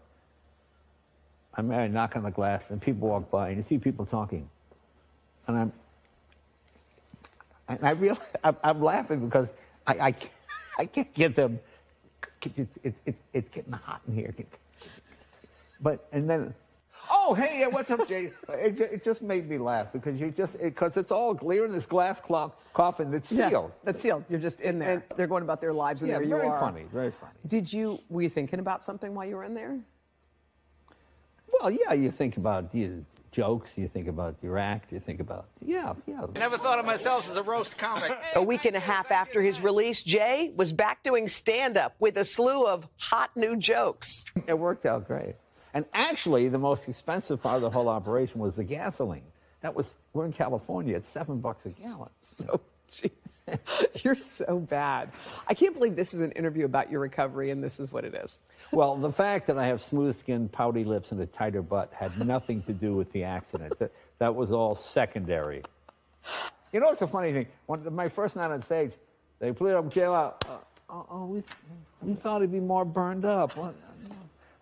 I'm 1.54 1.70
I 1.70 1.86
knock 1.88 2.14
on 2.16 2.24
the 2.24 2.30
glass, 2.30 2.70
and 2.70 2.80
people 2.80 3.08
walk 3.08 3.30
by, 3.30 3.48
and 3.48 3.56
you 3.56 3.62
see 3.62 3.78
people 3.78 4.04
talking, 4.04 4.48
and 5.46 5.56
I'm, 5.56 5.72
and 7.68 7.82
I 7.82 7.90
real, 7.90 8.18
I'm, 8.44 8.56
I'm 8.62 8.82
laughing 8.82 9.24
because 9.24 9.52
I, 9.86 9.98
I, 10.00 10.12
can't- 10.12 10.32
I 10.78 10.86
can't 10.86 11.12
get 11.14 11.36
them. 11.36 11.58
It's 12.82 13.00
it's 13.06 13.18
it's 13.32 13.48
getting 13.48 13.72
hot 13.72 14.02
in 14.06 14.14
here. 14.14 14.34
But 15.80 16.06
and 16.12 16.28
then, 16.28 16.52
oh 17.10 17.32
hey, 17.32 17.66
what's 17.70 17.90
up, 17.90 18.06
Jay? 18.06 18.32
It, 18.50 18.78
it 18.80 19.04
just 19.04 19.22
made 19.22 19.48
me 19.48 19.56
laugh 19.56 19.92
because 19.94 20.20
you 20.20 20.30
just 20.30 20.60
because 20.60 20.98
it's 20.98 21.10
all 21.10 21.34
clear 21.34 21.64
in 21.64 21.72
this 21.72 21.86
glass 21.86 22.20
clo- 22.20 22.52
coffin 22.74 23.10
that's 23.10 23.32
Yeah, 23.32 23.48
sealed. 23.48 23.72
that's 23.82 24.00
sealed. 24.00 24.24
You're 24.28 24.40
just 24.40 24.60
in 24.60 24.78
there. 24.78 25.02
They're 25.16 25.26
going 25.26 25.42
about 25.42 25.62
their 25.62 25.72
lives, 25.72 26.02
and 26.02 26.10
Yeah, 26.10 26.18
there 26.18 26.26
you 26.26 26.36
are 26.36 26.40
very 26.40 26.60
funny, 26.60 26.84
very 26.92 27.10
funny. 27.12 27.32
Did 27.46 27.72
you 27.72 27.98
were 28.10 28.20
you 28.22 28.28
thinking 28.28 28.58
about 28.60 28.84
something 28.84 29.14
while 29.14 29.26
you 29.26 29.36
were 29.36 29.44
in 29.44 29.54
there? 29.54 29.78
Well, 31.52 31.70
yeah, 31.70 31.94
you 31.94 32.10
think 32.10 32.36
about 32.36 32.74
you 32.74 33.06
jokes, 33.34 33.72
you 33.76 33.88
think 33.88 34.06
about 34.06 34.36
your 34.42 34.56
act, 34.56 34.92
you 34.92 35.00
think 35.00 35.20
about 35.20 35.46
yeah, 35.60 35.92
yeah. 36.06 36.22
I 36.22 36.38
Never 36.38 36.56
thought 36.56 36.78
of 36.78 36.86
myself 36.86 37.28
as 37.28 37.36
a 37.36 37.42
roast 37.42 37.76
comic. 37.76 38.16
A 38.34 38.42
week 38.42 38.64
and 38.64 38.76
a 38.76 38.80
half 38.80 39.10
after 39.10 39.42
his 39.42 39.60
release, 39.60 40.02
Jay 40.02 40.52
was 40.56 40.72
back 40.72 41.02
doing 41.02 41.28
stand 41.28 41.76
up 41.76 41.94
with 41.98 42.16
a 42.16 42.24
slew 42.24 42.66
of 42.66 42.88
hot 42.96 43.30
new 43.36 43.56
jokes. 43.56 44.24
It 44.46 44.58
worked 44.58 44.86
out 44.86 45.06
great. 45.06 45.34
And 45.74 45.84
actually, 45.92 46.48
the 46.48 46.58
most 46.58 46.88
expensive 46.88 47.42
part 47.42 47.56
of 47.56 47.62
the 47.62 47.70
whole 47.70 47.88
operation 47.88 48.40
was 48.40 48.56
the 48.56 48.64
gasoline. 48.64 49.24
That 49.62 49.74
was 49.74 49.98
we're 50.12 50.26
in 50.26 50.32
California. 50.32 50.96
It's 50.96 51.08
seven 51.08 51.40
bucks 51.40 51.66
a 51.66 51.70
gallon. 51.70 52.10
So, 52.20 52.60
you're 54.02 54.14
so 54.14 54.58
bad. 54.58 55.10
I 55.46 55.54
can't 55.54 55.74
believe 55.74 55.96
this 55.96 56.14
is 56.14 56.20
an 56.20 56.32
interview 56.32 56.64
about 56.64 56.90
your 56.90 57.00
recovery, 57.00 57.50
and 57.50 57.62
this 57.62 57.80
is 57.80 57.92
what 57.92 58.04
it 58.04 58.14
is. 58.14 58.38
Well, 58.72 58.96
the 58.96 59.12
fact 59.12 59.46
that 59.46 59.58
I 59.58 59.66
have 59.66 59.82
smooth 59.82 60.16
skin, 60.16 60.48
pouty 60.48 60.84
lips, 60.84 61.12
and 61.12 61.20
a 61.20 61.26
tighter 61.26 61.62
butt 61.62 61.92
had 61.92 62.26
nothing 62.26 62.62
to 62.62 62.72
do 62.72 62.94
with 62.94 63.12
the 63.12 63.24
accident. 63.24 63.78
That, 63.78 63.92
that 64.18 64.34
was 64.34 64.52
all 64.52 64.74
secondary. 64.74 65.62
You 66.72 66.80
know, 66.80 66.90
it's 66.90 67.02
a 67.02 67.06
funny 67.06 67.32
thing. 67.32 67.46
When 67.66 67.94
my 67.94 68.08
first 68.08 68.36
night 68.36 68.50
on 68.50 68.62
stage, 68.62 68.92
they 69.38 69.52
played 69.52 69.74
up 69.74 69.92
jail 69.92 70.14
out. 70.14 70.44
Uh, 70.48 70.56
oh, 70.90 71.06
oh, 71.10 71.26
we, 71.26 71.42
we 72.02 72.14
thought 72.14 72.40
he'd 72.40 72.52
be 72.52 72.60
more 72.60 72.84
burned 72.84 73.24
up. 73.24 73.52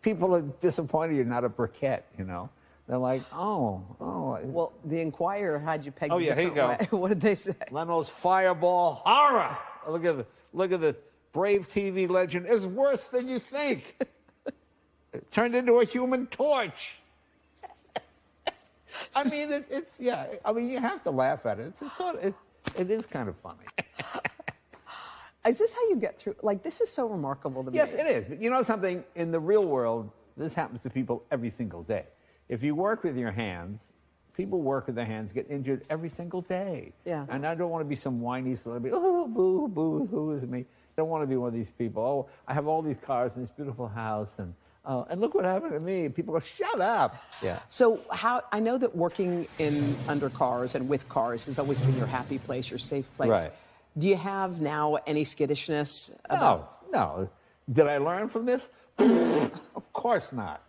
People 0.02 0.34
are 0.34 0.42
disappointed 0.42 1.16
you're 1.16 1.24
not 1.24 1.44
a 1.44 1.48
briquette, 1.48 2.02
you 2.18 2.24
know. 2.24 2.50
They're 2.88 2.98
like, 2.98 3.22
oh, 3.32 3.82
oh. 4.00 4.38
Well, 4.42 4.72
the 4.84 5.00
Inquirer 5.00 5.58
had 5.58 5.84
you 5.84 5.92
pegged. 5.92 6.12
Oh 6.12 6.18
yeah, 6.18 6.34
here 6.34 6.44
you 6.44 6.50
different 6.50 6.90
go. 6.90 6.96
way. 6.96 7.00
What 7.00 7.08
did 7.08 7.20
they 7.20 7.36
say? 7.36 7.54
Leno's 7.70 8.10
fireball 8.10 9.02
horror. 9.04 9.56
Look 9.88 10.04
at 10.04 10.18
the, 10.18 10.26
look 10.52 10.72
at 10.72 10.80
this. 10.80 10.98
Brave 11.32 11.68
TV 11.68 12.08
legend 12.10 12.46
is 12.46 12.66
worse 12.66 13.08
than 13.08 13.28
you 13.28 13.38
think. 13.38 13.96
It 15.12 15.30
turned 15.30 15.54
into 15.54 15.74
a 15.74 15.84
human 15.84 16.26
torch. 16.26 16.96
I 19.14 19.24
mean, 19.24 19.52
it, 19.52 19.66
it's 19.70 20.00
yeah. 20.00 20.26
I 20.44 20.52
mean, 20.52 20.68
you 20.68 20.80
have 20.80 21.02
to 21.04 21.10
laugh 21.10 21.46
at 21.46 21.58
it. 21.60 21.68
It's, 21.68 21.82
it's 21.82 21.96
sort 21.96 22.16
of, 22.16 22.24
it, 22.24 22.34
it 22.76 22.90
is 22.90 23.06
kind 23.06 23.28
of 23.28 23.36
funny. 23.36 23.64
Is 25.46 25.58
this 25.58 25.72
how 25.74 25.80
you 25.88 25.96
get 25.96 26.16
through? 26.18 26.36
Like, 26.40 26.62
this 26.62 26.80
is 26.80 26.88
so 26.88 27.08
remarkable 27.08 27.64
to 27.64 27.70
me. 27.72 27.76
Yes, 27.76 27.94
it 27.94 28.06
is. 28.06 28.26
But 28.28 28.40
you 28.40 28.48
know 28.48 28.62
something? 28.62 29.02
In 29.16 29.32
the 29.32 29.40
real 29.40 29.66
world, 29.66 30.08
this 30.36 30.54
happens 30.54 30.82
to 30.82 30.90
people 30.90 31.24
every 31.32 31.50
single 31.50 31.82
day. 31.82 32.04
If 32.48 32.62
you 32.62 32.74
work 32.74 33.04
with 33.04 33.16
your 33.16 33.30
hands, 33.30 33.80
people 34.36 34.60
work 34.60 34.86
with 34.86 34.96
their 34.96 35.04
hands 35.04 35.32
get 35.32 35.50
injured 35.50 35.84
every 35.90 36.08
single 36.08 36.42
day. 36.42 36.92
Yeah. 37.04 37.26
And 37.28 37.46
I 37.46 37.54
don't 37.54 37.70
want 37.70 37.84
to 37.84 37.88
be 37.88 37.96
some 37.96 38.20
whiny 38.20 38.54
celebrity. 38.54 38.94
Oh, 38.98 39.26
boo, 39.26 39.68
boo, 39.68 40.06
who 40.10 40.32
is 40.32 40.42
me? 40.42 40.60
I 40.60 40.64
don't 40.96 41.08
want 41.08 41.22
to 41.22 41.26
be 41.26 41.36
one 41.36 41.48
of 41.48 41.54
these 41.54 41.70
people. 41.70 42.02
Oh, 42.02 42.28
I 42.46 42.54
have 42.54 42.66
all 42.66 42.82
these 42.82 42.98
cars 43.04 43.32
and 43.34 43.46
this 43.46 43.52
beautiful 43.54 43.88
house, 43.88 44.30
and 44.36 44.52
oh, 44.84 45.06
and 45.08 45.20
look 45.20 45.34
what 45.34 45.46
happened 45.46 45.72
to 45.72 45.80
me. 45.80 46.08
People 46.10 46.34
go, 46.34 46.40
shut 46.40 46.80
up. 46.80 47.16
Yeah. 47.42 47.60
So 47.68 48.00
how 48.10 48.42
I 48.52 48.60
know 48.60 48.76
that 48.76 48.94
working 48.94 49.46
in 49.58 49.96
under 50.06 50.28
cars 50.28 50.74
and 50.74 50.88
with 50.88 51.08
cars 51.08 51.46
has 51.46 51.58
always 51.58 51.80
been 51.80 51.96
your 51.96 52.06
happy 52.06 52.38
place, 52.38 52.70
your 52.70 52.78
safe 52.78 53.12
place. 53.14 53.30
Right. 53.30 53.52
Do 53.96 54.06
you 54.08 54.16
have 54.16 54.60
now 54.60 54.98
any 55.06 55.24
skittishness 55.24 56.12
No, 56.30 56.68
no. 56.90 57.28
Did 57.70 57.86
I 57.86 57.98
learn 57.98 58.28
from 58.28 58.46
this? 58.46 58.70
of 58.98 59.92
course 59.92 60.32
not. 60.32 60.62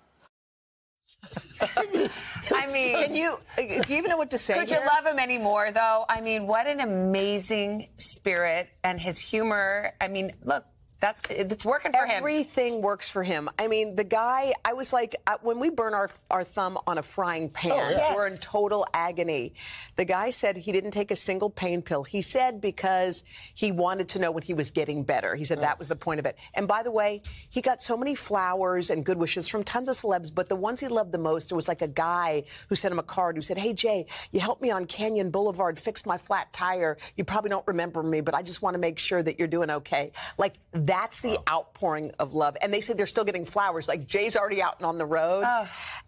I 1.62 2.66
mean, 2.74 2.96
Can 2.96 3.14
you? 3.16 3.38
Do 3.58 3.94
you 3.94 3.98
even 3.98 4.10
know 4.10 4.18
what 4.18 4.32
to 4.32 4.38
say? 4.38 4.56
Could 4.56 4.72
you 4.72 4.78
love 4.78 5.06
him 5.06 5.20
anymore, 5.20 5.72
though? 5.72 6.06
I 6.10 6.22
mean, 6.22 6.48
what 6.48 6.68
an 6.68 6.80
amazing 6.82 7.88
spirit 7.98 8.70
and 8.84 9.00
his 9.00 9.20
humor. 9.20 9.94
I 10.02 10.08
mean, 10.08 10.34
look, 10.44 10.66
that's 11.04 11.22
it's 11.30 11.66
working 11.66 11.92
for 11.92 12.06
him. 12.06 12.12
Everything 12.12 12.82
works 12.82 13.10
for 13.10 13.24
him. 13.24 13.50
I 13.60 13.68
mean, 13.68 13.94
the 13.98 14.06
guy. 14.06 14.54
I 14.64 14.72
was 14.72 14.94
like, 14.94 15.18
uh, 15.28 15.36
when 15.42 15.60
we 15.60 15.70
burn 15.70 15.94
our 15.94 16.10
our 16.32 16.46
thumb 16.46 16.78
on 16.88 16.98
a 16.98 17.04
frying 17.04 17.50
pan, 17.50 17.74
Oh, 17.74 17.90
yes. 17.90 18.16
we're 18.16 18.28
in 18.28 18.38
total 18.38 18.88
agony. 18.94 19.54
The 19.98 20.06
guy 20.06 20.30
said 20.30 20.56
he 20.56 20.72
didn't 20.72 20.92
take 20.92 21.12
a 21.12 21.16
single 21.18 21.50
pain 21.50 21.82
pill. 21.82 22.04
He 22.04 22.22
said 22.22 22.62
because 22.62 23.26
he 23.54 23.74
wanted 23.74 24.08
to 24.10 24.20
know 24.20 24.32
when 24.32 24.44
he 24.44 24.54
was 24.54 24.72
getting 24.72 25.04
better. 25.04 25.36
He 25.36 25.44
said 25.44 25.60
that 25.60 25.78
was 25.78 25.90
the 25.90 25.96
point 25.98 26.22
of 26.22 26.26
it. 26.26 26.38
And 26.54 26.70
by 26.70 26.84
the 26.84 26.92
way, 26.92 27.22
he 27.50 27.60
got 27.62 27.82
so 27.82 27.98
many 27.98 28.16
flowers 28.16 28.90
and 28.90 29.04
good 29.04 29.18
wishes 29.18 29.46
from 29.50 29.66
tons 29.66 29.90
of 29.90 29.98
celebs, 29.98 30.34
but 30.34 30.48
the 30.48 30.56
ones 30.56 30.80
he 30.80 30.88
loved 30.88 31.12
the 31.12 31.18
most, 31.18 31.50
there 31.50 31.58
was 31.58 31.68
like 31.68 31.82
a 31.82 31.88
guy 31.90 32.44
who 32.70 32.76
sent 32.76 32.94
him 32.94 33.00
a 33.00 33.04
card 33.04 33.36
who 33.36 33.42
said, 33.42 33.58
"Hey 33.58 33.74
Jay, 33.74 34.06
you 34.32 34.40
helped 34.40 34.62
me 34.62 34.72
on 34.72 34.86
Canyon 34.86 35.32
Boulevard 35.32 35.78
fix 35.78 36.06
my 36.06 36.18
flat 36.18 36.54
tire. 36.54 36.98
You 37.18 37.26
probably 37.26 37.50
don't 37.50 37.68
remember 37.68 38.02
me, 38.04 38.22
but 38.22 38.34
I 38.34 38.42
just 38.42 38.62
want 38.62 38.76
to 38.76 38.80
make 38.80 38.98
sure 39.00 39.22
that 39.22 39.38
you're 39.38 39.50
doing 39.50 39.70
okay." 39.70 40.14
Like 40.38 40.54
that's 40.94 41.22
the 41.22 41.40
outpouring 41.50 42.12
of 42.20 42.36
love. 42.36 42.56
And 42.62 42.72
they 42.72 42.80
said 42.80 42.98
they're 42.98 43.08
still 43.08 43.24
getting 43.24 43.46
flowers. 43.46 43.88
Like 43.88 44.08
Jay's 44.08 44.38
already 44.38 44.62
out 44.62 44.76
and 44.78 44.86
on 44.86 45.00
the 45.00 45.06
road. 45.06 45.44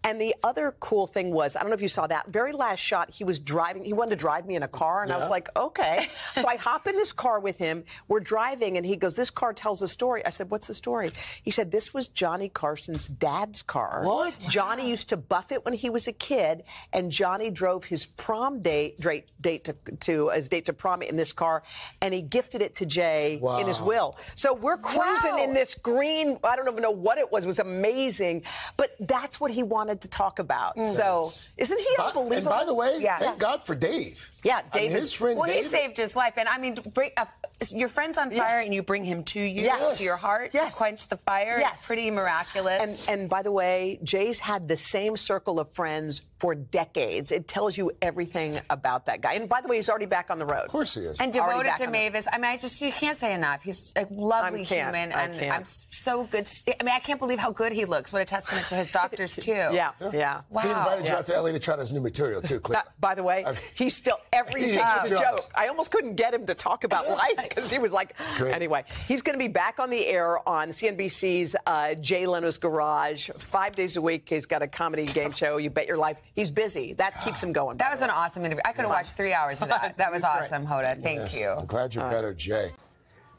And 0.04 0.20
the 0.20 0.36
other 0.44 0.76
cool 0.78 1.08
thing 1.08 1.32
was, 1.32 1.56
I 1.56 1.60
don't 1.60 1.70
know 1.70 1.74
if 1.74 1.82
you 1.82 1.88
saw 1.88 2.06
that 2.06 2.28
very 2.28 2.52
last 2.52 2.78
shot. 2.78 3.10
He 3.10 3.24
was 3.24 3.40
driving. 3.40 3.84
He 3.84 3.92
wanted 3.92 4.10
to 4.10 4.16
drive 4.16 4.46
me 4.46 4.54
in 4.54 4.62
a 4.62 4.68
car, 4.68 5.02
and 5.02 5.12
I 5.12 5.16
was 5.16 5.28
like, 5.28 5.48
okay. 5.56 6.06
so 6.34 6.46
I 6.46 6.54
hop 6.56 6.86
in 6.86 6.94
this 6.94 7.12
car 7.12 7.40
with 7.40 7.58
him. 7.58 7.82
We're 8.06 8.20
driving, 8.20 8.76
and 8.76 8.86
he 8.86 8.94
goes, 8.94 9.16
"This 9.16 9.30
car 9.30 9.52
tells 9.52 9.82
a 9.82 9.88
story." 9.88 10.24
I 10.24 10.30
said, 10.30 10.50
"What's 10.50 10.68
the 10.68 10.74
story?" 10.74 11.10
He 11.42 11.50
said, 11.50 11.72
"This 11.72 11.92
was 11.92 12.06
Johnny 12.06 12.48
Carson's 12.48 13.08
dad's 13.08 13.62
car. 13.62 14.02
What? 14.04 14.38
Johnny 14.48 14.88
used 14.88 15.08
to 15.08 15.16
buff 15.16 15.50
it 15.50 15.64
when 15.64 15.74
he 15.74 15.90
was 15.90 16.06
a 16.06 16.12
kid, 16.12 16.62
and 16.92 17.10
Johnny 17.10 17.50
drove 17.50 17.84
his 17.84 18.06
prom 18.06 18.60
date 18.60 19.00
date, 19.00 19.30
date 19.40 19.64
to, 19.64 19.74
to 20.00 20.28
his 20.30 20.48
date 20.48 20.66
to 20.66 20.72
prom 20.72 21.02
in 21.02 21.16
this 21.16 21.32
car, 21.32 21.64
and 22.00 22.14
he 22.14 22.22
gifted 22.22 22.62
it 22.62 22.76
to 22.76 22.86
Jay 22.86 23.40
in 23.58 23.66
his 23.66 23.80
will. 23.80 24.16
So 24.36 24.54
we're 24.54 24.75
were 24.76 24.82
cruising 24.82 25.38
in 25.38 25.54
this 25.54 25.74
green, 25.74 26.38
I 26.44 26.56
don't 26.56 26.68
even 26.68 26.82
know 26.82 26.90
what 26.90 27.18
it 27.18 27.30
was, 27.32 27.44
it 27.44 27.48
was 27.48 27.58
amazing. 27.58 28.42
But 28.76 28.90
that's 29.00 29.40
what 29.40 29.50
he 29.50 29.62
wanted 29.62 30.00
to 30.02 30.08
talk 30.08 30.38
about. 30.38 30.76
Mm. 30.76 30.86
So, 30.86 31.02
That's- 31.02 31.48
isn't 31.56 31.80
he 31.80 31.96
unbelievable? 31.98 32.36
And 32.36 32.44
by 32.60 32.64
the 32.64 32.74
way, 32.74 32.98
Yes. 33.00 33.20
thank 33.22 33.38
God 33.38 33.66
for 33.66 33.74
Dave. 33.74 34.30
Yeah, 34.44 34.60
I 34.72 34.78
mean, 34.78 34.90
his 34.92 35.12
friend 35.12 35.38
Well, 35.38 35.50
he 35.50 35.62
saved 35.64 35.96
his 35.96 36.14
life, 36.14 36.34
and 36.36 36.48
I 36.48 36.58
mean, 36.58 36.74
bring, 36.94 37.10
uh, 37.16 37.24
your 37.70 37.88
friend's 37.88 38.16
on 38.16 38.30
fire, 38.30 38.60
and 38.60 38.72
you 38.72 38.80
bring 38.82 39.04
him 39.04 39.24
to 39.24 39.40
you, 39.40 39.62
Yes. 39.62 39.98
to 39.98 40.04
your 40.04 40.16
heart, 40.16 40.50
Yes. 40.54 40.74
to 40.74 40.78
quench 40.78 41.08
the 41.08 41.16
fire. 41.16 41.56
Yes. 41.58 41.78
It's 41.78 41.86
pretty 41.88 42.10
miraculous. 42.12 43.08
And, 43.08 43.20
and 43.22 43.28
by 43.28 43.42
the 43.42 43.50
way, 43.50 43.98
Jay's 44.04 44.38
had 44.38 44.68
the 44.68 44.76
same 44.76 45.16
circle 45.16 45.58
of 45.58 45.72
friends 45.72 46.22
for 46.38 46.54
decades. 46.54 47.32
It 47.32 47.48
tells 47.48 47.76
you 47.76 47.90
everything 48.02 48.60
about 48.70 49.06
that 49.06 49.20
guy. 49.20 49.32
And 49.32 49.48
by 49.48 49.62
the 49.62 49.68
way, 49.68 49.76
he's 49.76 49.88
already 49.88 50.06
back 50.06 50.30
on 50.30 50.38
the 50.38 50.46
road. 50.46 50.64
Of 50.66 50.70
course 50.70 50.94
he 50.94 51.00
is. 51.00 51.20
And 51.20 51.32
devoted 51.32 51.64
to 51.64 51.70
on 51.72 51.78
the- 51.78 51.86
Mavis. 51.88 52.26
I 52.30 52.36
mean, 52.36 52.44
I 52.50 52.56
just 52.56 52.80
you 52.80 52.92
can't 52.92 53.16
say 53.16 53.32
enough. 53.34 53.62
He's 53.62 53.92
a 53.96 54.06
lovely 54.10 54.60
I 54.60 54.64
can't. 54.64 54.65
Human, 54.74 55.12
I 55.12 55.22
and 55.24 55.38
can't. 55.38 55.52
I'm 55.52 55.64
so 55.64 56.24
good. 56.24 56.48
I 56.80 56.82
mean, 56.84 56.94
I 56.94 56.98
can't 56.98 57.18
believe 57.18 57.38
how 57.38 57.50
good 57.50 57.72
he 57.72 57.84
looks. 57.84 58.12
What 58.12 58.22
a 58.22 58.24
testament 58.24 58.66
to 58.68 58.74
his 58.74 58.92
doctors 58.92 59.36
too. 59.40 59.52
Yeah, 59.52 59.92
yeah. 60.12 60.40
Wow. 60.50 60.62
He 60.62 60.68
invited 60.68 61.08
you 61.08 61.14
out 61.14 61.26
to 61.26 61.40
LA 61.40 61.52
to 61.52 61.58
try 61.58 61.76
his 61.76 61.92
new 61.92 62.00
material 62.00 62.42
too, 62.42 62.60
Cliff. 62.60 62.78
Uh, 62.78 62.82
by 63.00 63.14
the 63.14 63.22
way, 63.22 63.44
he's 63.76 63.94
still 63.96 64.18
every 64.32 64.62
He 64.66 64.72
day 64.72 64.82
is 64.82 65.04
is 65.04 65.10
a 65.12 65.14
just. 65.14 65.22
joke. 65.24 65.40
I 65.54 65.68
almost 65.68 65.90
couldn't 65.90 66.14
get 66.16 66.34
him 66.34 66.46
to 66.46 66.54
talk 66.54 66.84
about 66.84 67.08
life 67.10 67.48
because 67.48 67.70
he 67.70 67.78
was 67.78 67.92
like, 67.92 68.14
anyway, 68.40 68.84
he's 69.08 69.22
going 69.22 69.34
to 69.38 69.42
be 69.44 69.48
back 69.48 69.78
on 69.78 69.90
the 69.90 70.06
air 70.06 70.46
on 70.48 70.68
CNBC's 70.68 71.54
uh, 71.66 71.94
Jay 71.94 72.26
Leno's 72.26 72.58
Garage 72.58 73.30
five 73.38 73.74
days 73.74 73.96
a 73.96 74.02
week. 74.02 74.28
He's 74.28 74.46
got 74.46 74.62
a 74.62 74.66
comedy 74.68 75.04
game 75.06 75.30
show. 75.32 75.56
You 75.58 75.70
bet 75.70 75.86
your 75.86 75.96
life. 75.98 76.20
He's 76.34 76.50
busy. 76.50 76.92
That 76.94 77.22
keeps 77.24 77.42
him 77.42 77.52
going. 77.52 77.76
That 77.78 77.90
was 77.90 78.02
an 78.02 78.10
awesome 78.10 78.44
interview. 78.44 78.62
I 78.64 78.72
could 78.72 78.82
have 78.82 78.90
watched 78.90 79.16
three 79.16 79.32
hours 79.32 79.60
of 79.62 79.68
that. 79.68 79.96
That 79.98 80.12
was 80.12 80.24
awesome, 80.24 80.66
Hoda. 80.66 81.00
Thank 81.00 81.20
Yes. 81.20 81.40
you. 81.40 81.48
I'm 81.50 81.66
glad 81.66 81.94
you're 81.94 82.08
better, 82.10 82.34
Jay. 82.34 82.70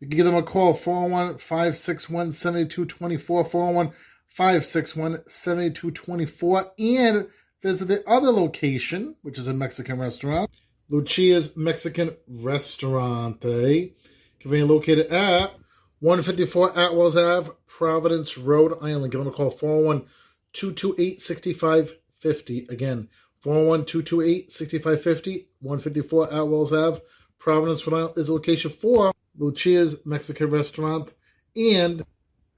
you 0.00 0.08
can 0.08 0.16
give 0.16 0.26
them 0.26 0.34
a 0.34 0.42
call 0.42 0.72
401 0.72 1.38
561 1.38 2.32
7224, 2.32 3.44
401 3.44 3.92
561 4.28 5.28
7224, 5.28 6.72
and 6.78 7.28
visit 7.62 7.88
the 7.88 8.08
other 8.08 8.30
location, 8.30 9.16
which 9.22 9.38
is 9.38 9.46
a 9.46 9.52
Mexican 9.52 10.00
restaurant, 10.00 10.50
Lucia's 10.88 11.54
Mexican 11.54 12.16
Restaurante, 12.26 13.94
conveniently 14.40 14.74
located 14.74 15.06
at 15.08 15.52
154 16.00 16.72
Atwells 16.72 17.16
Ave, 17.16 17.50
Providence, 17.66 18.38
Rhode 18.38 18.82
Island. 18.82 19.12
Give 19.12 19.20
them 19.20 19.28
a 19.28 19.36
call 19.36 19.50
401 19.50 20.06
228 20.54 21.20
6550. 21.20 22.66
Again, 22.70 23.08
401 23.40 23.84
228 23.84 24.50
6550, 24.50 25.48
154 25.60 26.28
Atwells 26.28 26.72
Ave, 26.72 27.00
Providence, 27.38 27.86
Rhode 27.86 27.98
Island 27.98 28.18
is 28.18 28.26
the 28.28 28.32
location 28.32 28.70
for 28.70 29.12
Lucia's 29.40 30.04
Mexican 30.04 30.50
Restaurant. 30.50 31.12
And 31.56 32.04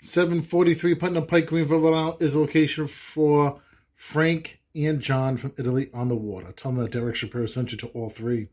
743 0.01 0.97
Putnam 0.97 1.27
Pike, 1.27 1.47
Greenville, 1.47 1.79
Rhode 1.79 1.95
Island 1.95 2.23
is 2.23 2.37
location 2.37 2.87
for 2.87 3.61
Frank 3.95 4.61
and 4.75 5.01
John 5.01 5.37
from 5.37 5.55
Italy 5.59 5.89
on 5.95 6.09
the 6.09 6.17
water. 6.17 6.53
Tell 6.53 6.73
them 6.73 6.83
that 6.83 6.91
Derek 6.91 7.17
Shapiro 7.17 7.47
sent 7.47 7.73
you 7.73 7.79
to 7.79 7.87
all 7.89 8.11
three. 8.11 8.49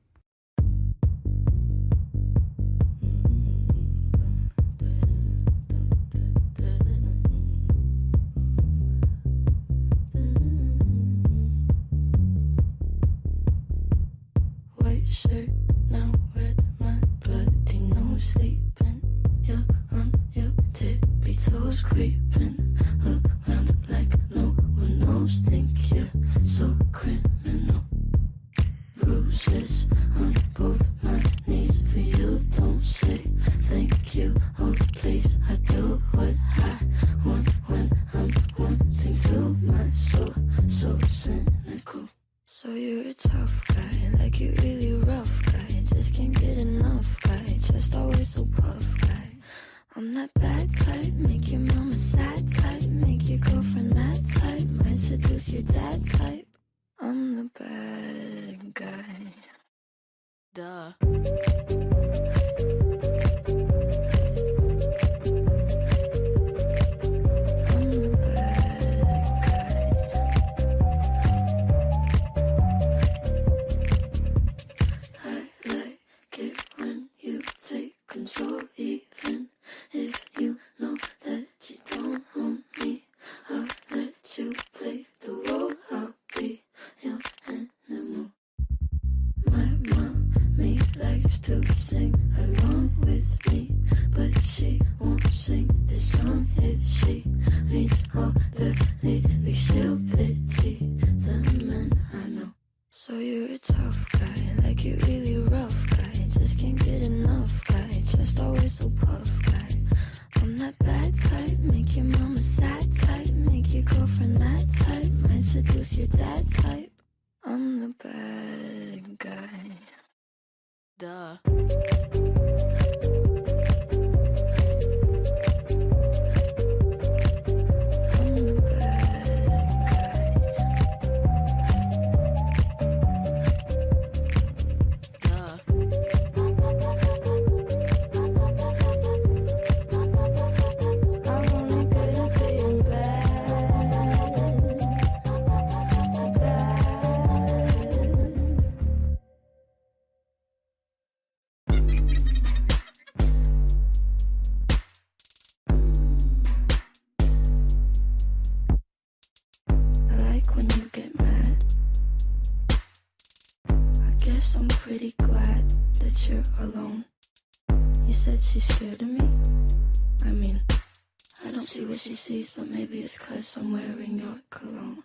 but 172.29 172.69
maybe 172.69 172.99
it's 173.01 173.17
cause 173.17 173.57
I'm 173.57 173.73
wearing 173.73 174.19
your 174.19 174.39
cologne. 174.51 175.01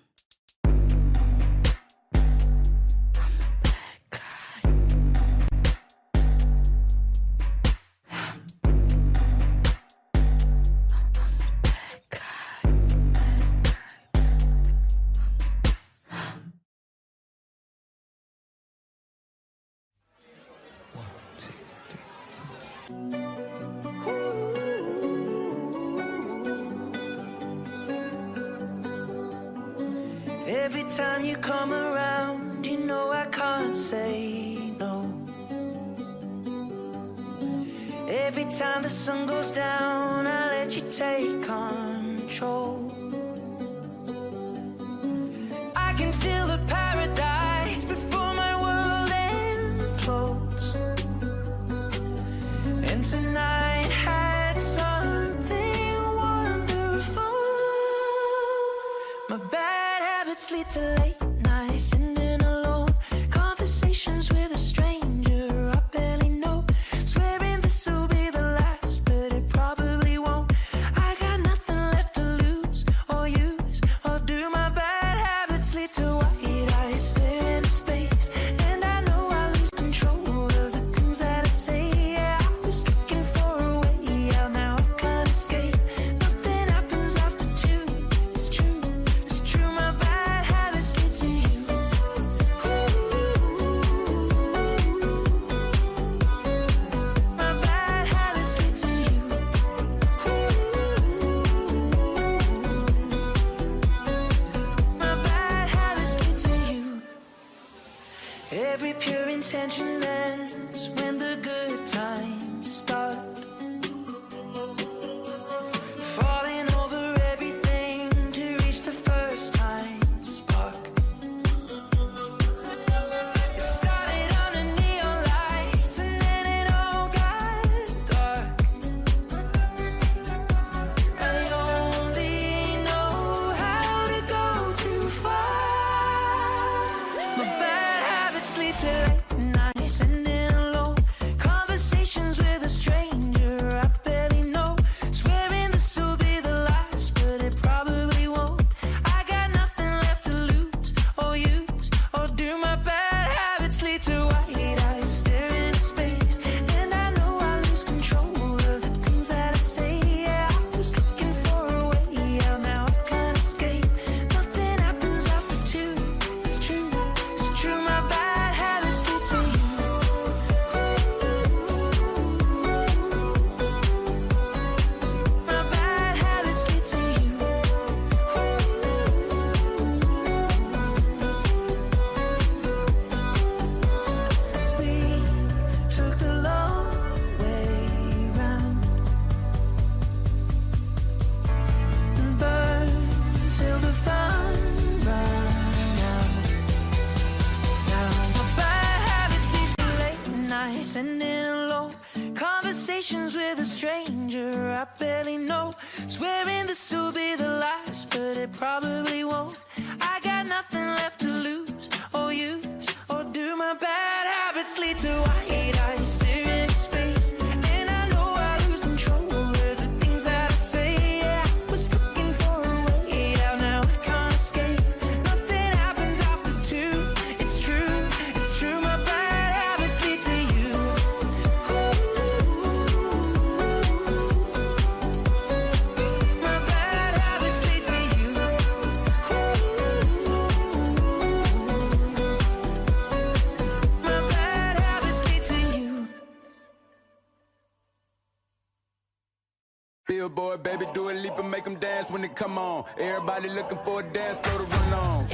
Come 252.34 252.58
on, 252.58 252.84
everybody 252.98 253.48
looking 253.48 253.78
for 253.84 254.00
a 254.00 254.02
dance 254.02 254.38
floor 254.38 254.58
to 254.58 254.64
run 254.64 254.92
on. 254.92 255.33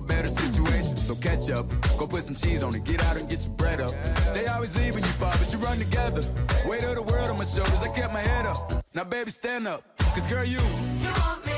situation. 0.31 0.97
So 0.97 1.15
catch 1.15 1.49
up, 1.49 1.65
go 1.97 2.07
put 2.07 2.23
some 2.23 2.35
cheese 2.35 2.63
on 2.63 2.75
it, 2.75 2.83
get 2.83 3.03
out 3.03 3.17
and 3.17 3.29
get 3.29 3.43
your 3.43 3.53
bread 3.53 3.81
up. 3.81 3.93
They 4.33 4.47
always 4.47 4.75
leaving 4.75 5.03
you, 5.03 5.11
Bob, 5.19 5.37
but 5.39 5.51
you 5.51 5.59
run 5.59 5.77
together. 5.77 6.23
Weight 6.65 6.83
of 6.83 6.95
the 6.95 7.03
world 7.03 7.29
on 7.29 7.37
my 7.37 7.43
shoulders, 7.43 7.83
I 7.83 7.89
kept 7.89 8.13
my 8.13 8.21
head 8.21 8.45
up. 8.45 8.83
Now, 8.93 9.03
baby, 9.03 9.31
stand 9.31 9.67
up, 9.67 9.83
cause 9.97 10.25
girl, 10.27 10.43
you. 10.43 10.59
You 10.59 11.09
want 11.19 11.45
me? 11.45 11.50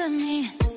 to 0.00 0.08
me. 0.08 0.69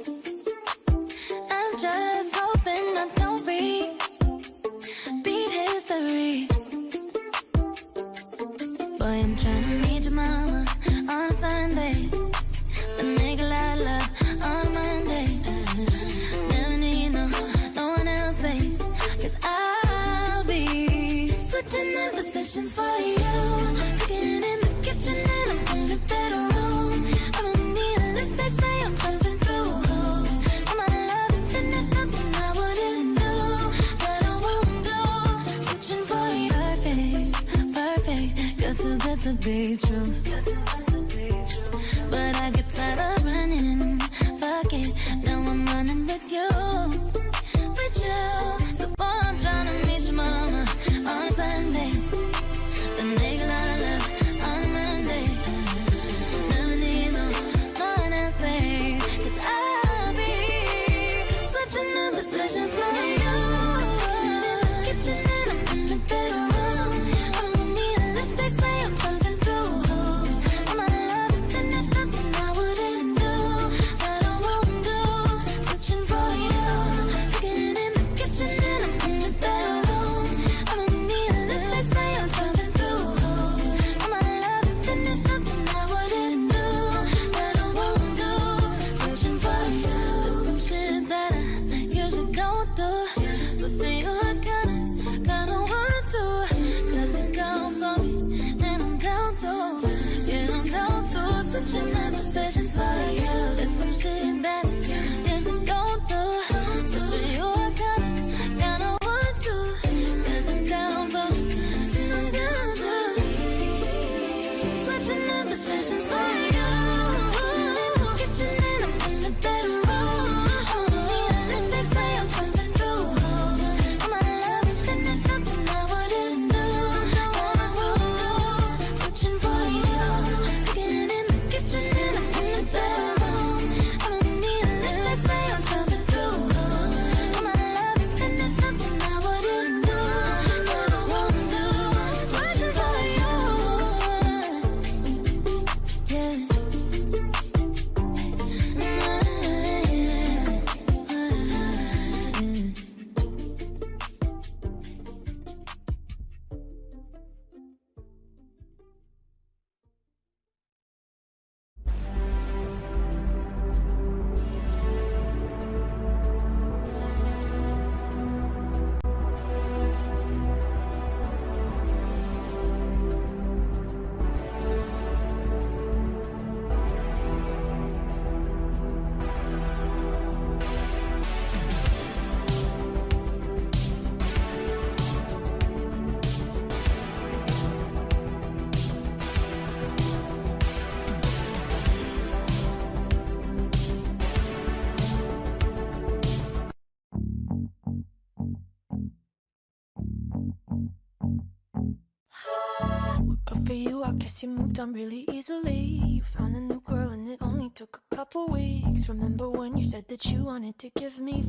moved 204.77 204.95
really 204.95 205.25
easily. 205.31 206.01
You 206.05 206.23
found 206.23 206.55
a 206.55 206.59
new 206.59 206.81
girl 206.81 207.09
and 207.09 207.27
it 207.29 207.37
only 207.41 207.69
took 207.69 208.01
a 208.11 208.15
couple 208.15 208.47
weeks. 208.47 209.07
Remember 209.07 209.49
when 209.49 209.77
you 209.77 209.85
said 209.85 210.07
that 210.07 210.25
you 210.25 210.45
wanted 210.45 210.79
to 210.79 210.89
give 210.97 211.19
me 211.19 211.42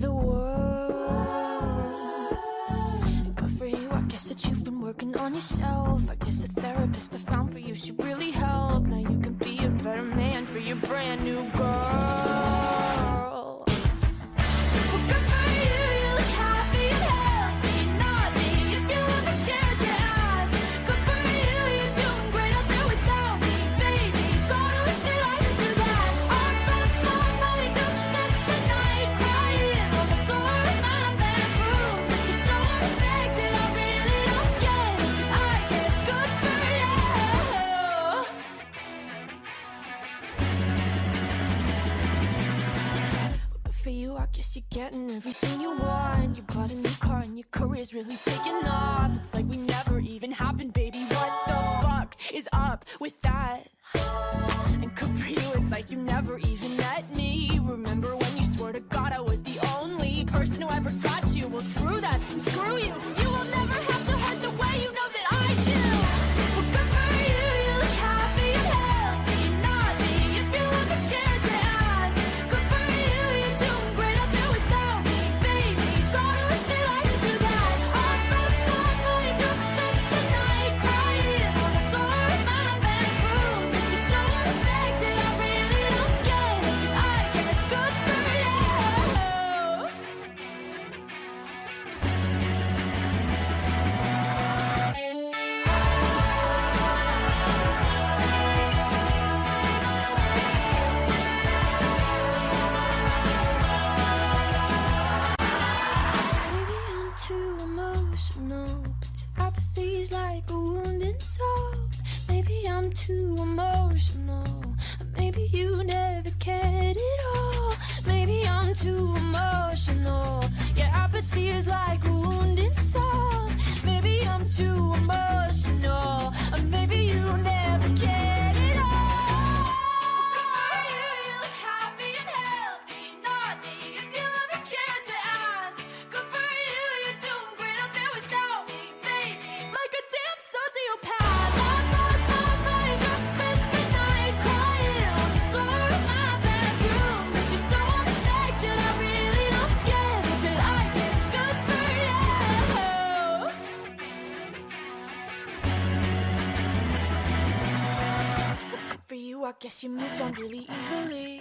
guess 159.61 159.83
you 159.83 159.91
moved 159.91 160.21
on 160.21 160.33
really 160.33 160.67
easily. 160.79 161.41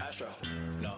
Astro, 0.00 0.28
no. 0.80 0.94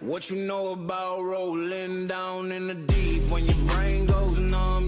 What 0.00 0.30
you 0.30 0.36
know 0.36 0.72
about 0.72 1.22
rolling 1.22 2.06
down 2.06 2.52
in 2.52 2.68
the 2.68 2.74
deep? 2.74 3.30
When 3.30 3.44
your 3.44 3.68
brain 3.68 4.06
goes 4.06 4.38
numb, 4.38 4.87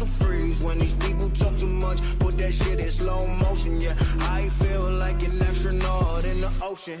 call 0.00 0.08
freeze. 0.08 0.62
When 0.62 0.78
these 0.78 0.94
people 0.96 1.28
talk 1.30 1.56
too 1.56 1.66
much, 1.66 2.00
put 2.18 2.36
that 2.38 2.52
shit 2.52 2.80
in 2.80 2.90
slow 2.90 3.26
motion. 3.26 3.80
Yeah, 3.80 3.94
I 4.20 4.48
feel 4.48 4.90
like 4.90 5.22
an 5.22 5.42
astronaut 5.42 6.24
in 6.24 6.40
the 6.40 6.50
ocean. 6.62 7.00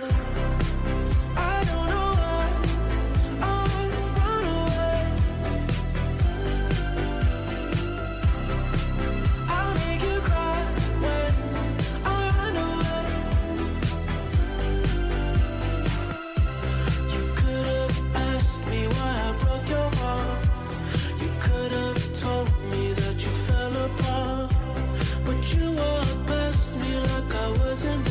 Fell 27.81 28.10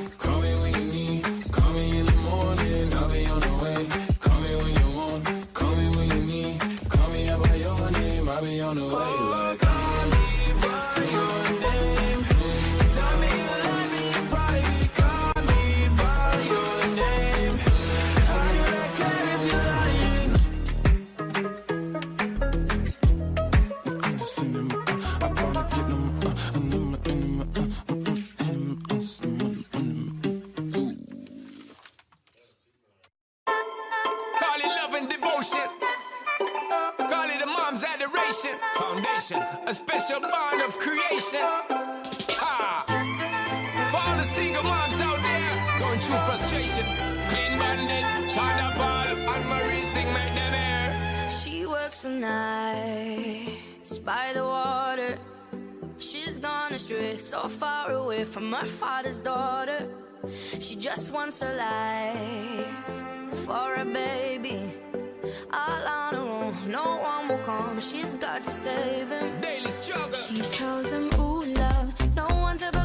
Foundation, 39.31 39.67
a 39.67 39.73
special 39.73 40.19
bond 40.19 40.61
of 40.61 40.77
creation. 40.77 41.39
Ha! 41.41 42.83
For 43.91 43.97
all 43.97 44.17
the 44.17 44.23
single 44.23 44.63
moms 44.63 44.99
out 44.99 45.19
there 45.21 45.79
going 45.79 45.99
through 45.99 46.17
frustration. 46.17 46.85
Clean 47.29 47.57
bandit, 47.59 48.29
China 48.29 48.73
Ball, 48.77 49.35
and 49.35 49.45
Marie 49.49 49.81
thing 49.93 50.11
make 50.13 50.33
them 50.35 50.53
air. 50.53 51.29
She 51.29 51.65
works 51.65 52.01
the 52.03 52.09
nights 52.09 53.97
by 53.99 54.31
the 54.33 54.43
water. 54.43 55.17
She's 55.97 56.39
gone 56.39 56.73
astray, 56.73 57.17
so 57.17 57.47
far 57.47 57.91
away 57.91 58.25
from 58.25 58.51
her 58.53 58.65
father's 58.65 59.17
daughter. 59.17 59.87
She 60.59 60.75
just 60.75 61.11
wants 61.11 61.41
a 61.41 61.53
life 61.53 63.45
for 63.45 63.75
a 63.75 63.85
baby. 63.85 64.73
All 65.51 65.83
on 65.87 66.13
her 66.15 66.19
own, 66.19 66.71
no 66.71 66.97
one 66.97 67.27
will 67.27 67.37
come. 67.45 67.79
She's 67.79 68.15
got 68.15 68.43
to 68.43 68.51
save 68.51 69.09
him. 69.09 69.39
Daily 69.41 69.71
struggle. 69.71 70.13
She 70.13 70.41
tells 70.41 70.91
him, 70.91 71.09
Ooh, 71.19 71.45
love, 71.45 72.15
no 72.15 72.27
one's 72.27 72.63
ever 72.63 72.80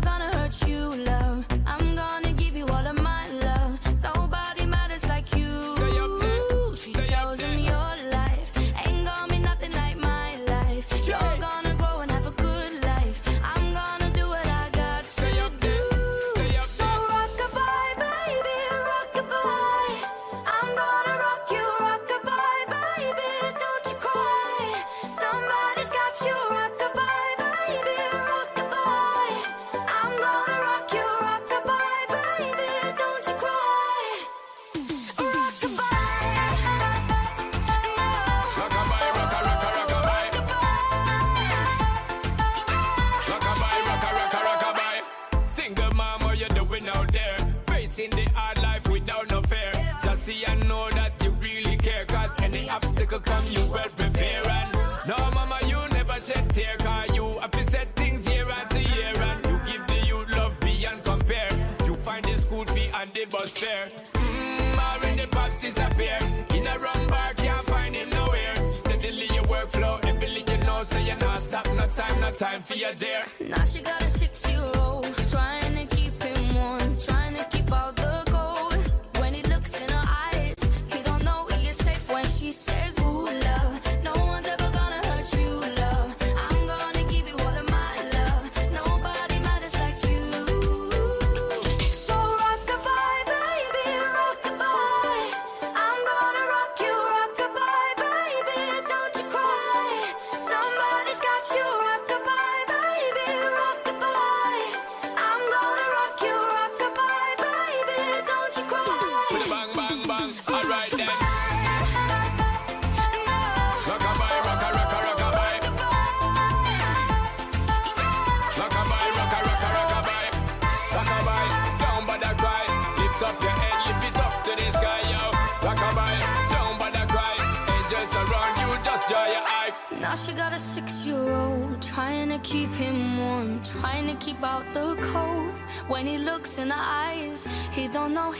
time, 72.37 72.61
for 72.61 72.75
your 72.75 72.93
dear. 72.93 73.25
Now 73.41 73.65
she 73.65 73.81
got 73.81 74.03
a 74.03 74.09
six-year-old 74.11 75.05
trying 75.05 75.06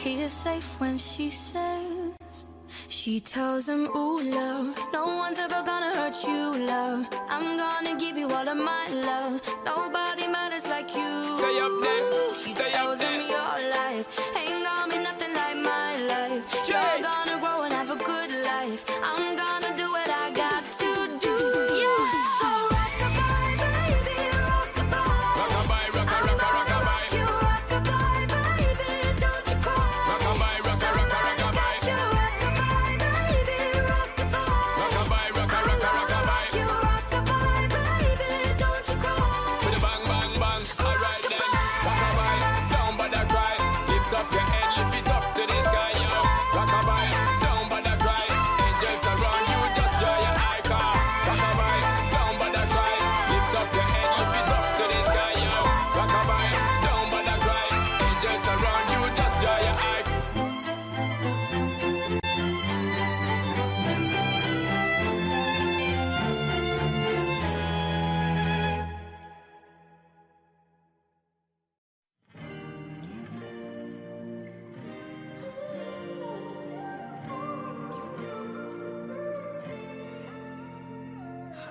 She 0.07 0.21
is 0.21 0.33
safe 0.33 0.79
when 0.79 0.99
she 0.99 1.31
says 1.31 2.15
She 2.87 3.19
tells 3.19 3.69
him, 3.69 3.89
ooh, 3.97 4.23
love 4.23 4.79
No 4.93 5.05
one's 5.17 5.41
ever 5.41 5.65
gonna 5.67 5.93
hurt 5.97 6.15
you, 6.23 6.65
love. 6.65 7.09
I'm 7.29 7.57
gonna 7.57 7.97
give 7.99 8.17
you 8.17 8.29
all 8.29 8.49
of 8.49 8.57
my 8.57 8.87
love. 8.87 9.41
Nobody 9.65 10.29
matters 10.29 10.69
like 10.69 10.95
you. 10.95 11.11
Stay 11.33 11.59
up 11.59 11.73
there. 11.83 12.35
She 12.35 12.51
Stay 12.51 12.71
tells 12.71 12.95
up 12.95 13.01
there. 13.01 13.21
him 13.21 13.31
your 13.37 13.55
life 13.79 14.07
Ain't 14.37 14.63
gonna 14.65 14.93
be 14.93 14.99
nothing 15.03 15.35
like 15.35 15.57
my 15.57 15.99
life. 15.99 16.45
You're 16.69 17.03
gonna 17.03 17.41
grow 17.41 17.63
and 17.63 17.73
have 17.73 17.91
a 17.91 17.97
good 17.97 18.31
life. 18.45 18.85
I'm 19.03 19.26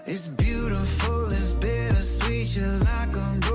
It's 0.07 0.27
beautiful, 0.27 1.26
it's 1.26 1.53
bittersweet. 1.53 2.56
You're 2.56 2.68
like 2.68 3.15
a 3.15 3.55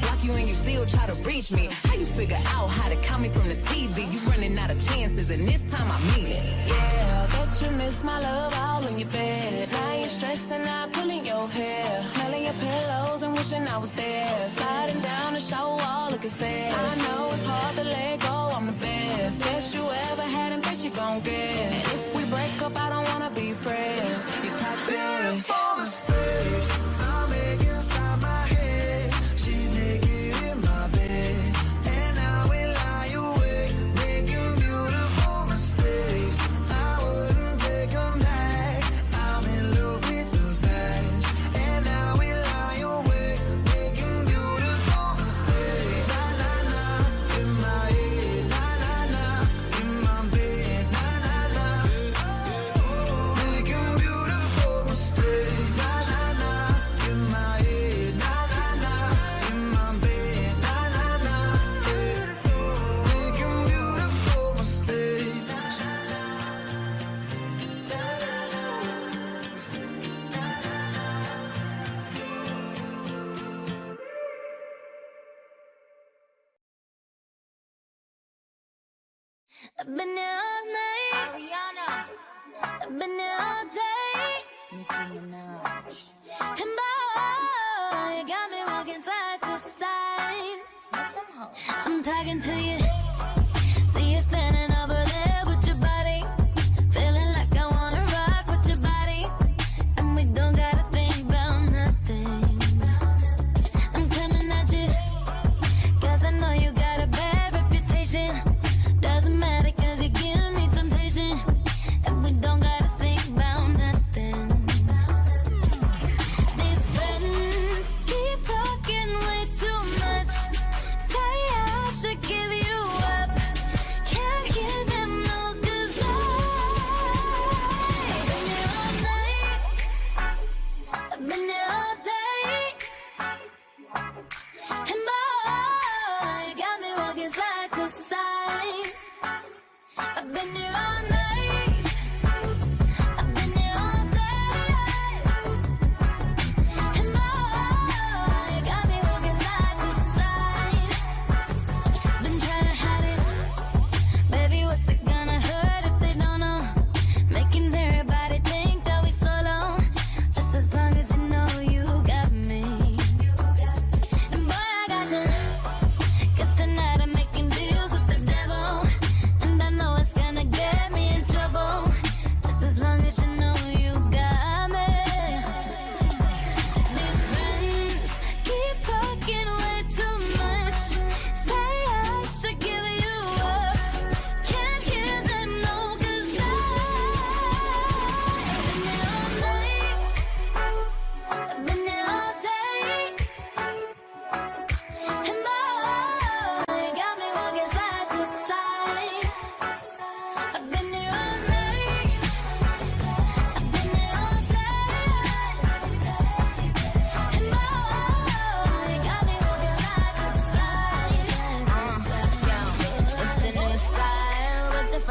block 0.00 0.22
you 0.24 0.32
and 0.32 0.48
you 0.48 0.54
still 0.54 0.86
try 0.86 1.06
to 1.06 1.14
reach 1.22 1.50
me. 1.52 1.68
How 1.84 1.94
you 1.94 2.06
figure 2.06 2.42
out 2.54 2.68
how 2.68 2.88
to 2.88 2.96
call 2.96 3.18
me 3.18 3.28
from 3.28 3.48
the 3.48 3.56
TV? 3.56 4.12
You 4.12 4.20
running 4.30 4.58
out 4.58 4.70
of 4.70 4.78
chances 4.88 5.30
and 5.30 5.48
this 5.48 5.62
time 5.72 5.90
I 5.90 5.98
mean 6.12 6.28
it. 6.28 6.44
Yeah, 6.66 7.26
bet 7.32 7.60
you 7.62 7.70
miss 7.76 8.02
my 8.04 8.20
love 8.20 8.54
all 8.58 8.86
in 8.86 8.98
your 8.98 9.08
bed. 9.08 9.70
Now 9.70 9.94
you're 9.98 10.08
stressing 10.08 10.62
out, 10.62 10.92
pulling 10.92 11.26
your 11.26 11.48
hair. 11.48 12.02
Smelling 12.04 12.44
your 12.44 12.54
pillows 12.54 13.22
and 13.22 13.32
wishing 13.34 13.66
I 13.66 13.78
was 13.78 13.92
there. 13.92 14.38
Sliding 14.48 15.00
down 15.00 15.34
the 15.34 15.40
shower 15.40 15.76
wall, 15.76 16.10
looking 16.10 16.30
sad. 16.30 16.74
I 16.74 16.96
know 17.04 17.26
it's 17.28 17.46
hard 17.46 17.76
to 17.76 17.84
let 17.84 18.20
go, 18.20 18.52
I'm 18.56 18.66
the 18.66 18.72
best. 18.72 19.40
Best 19.40 19.74
you 19.74 19.82
ever 20.10 20.22
had 20.22 20.52
and 20.52 20.62
best 20.62 20.84
you 20.84 20.90
gon' 20.90 21.20
get. 21.20 21.34
And 21.34 21.84
if 21.96 22.14
we 22.14 22.22
break 22.30 22.62
up, 22.62 22.76
I 22.76 22.90
don't 22.90 23.06
wanna 23.12 23.30
be 23.30 23.52
friends. 23.52 24.26
You're 24.44 24.56
toxic. 24.56 24.94
Beautiful. 24.94 25.69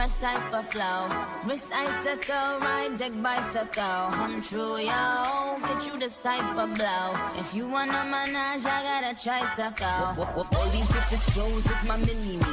This 0.09 0.17
type 0.17 0.53
of 0.55 0.67
flow. 0.71 1.05
Wrist 1.45 1.65
icicle, 1.71 2.57
ride 2.65 2.97
deck 2.97 3.11
bicycle. 3.21 4.09
Come 4.17 4.41
true, 4.41 4.77
yo. 4.79 5.59
Get 5.61 5.85
you 5.85 5.99
this 5.99 6.17
type 6.23 6.57
of 6.57 6.73
blow. 6.73 7.13
If 7.37 7.53
you 7.53 7.67
wanna 7.67 8.03
manage, 8.09 8.65
I 8.65 8.81
got 8.89 9.03
a 9.05 9.13
tricycle. 9.23 10.17
All 10.25 10.69
these 10.73 10.89
bitches 10.89 11.21
flows 11.29 11.63
it's 11.63 11.87
my 11.87 11.95
mini 11.97 12.37
me. 12.37 12.45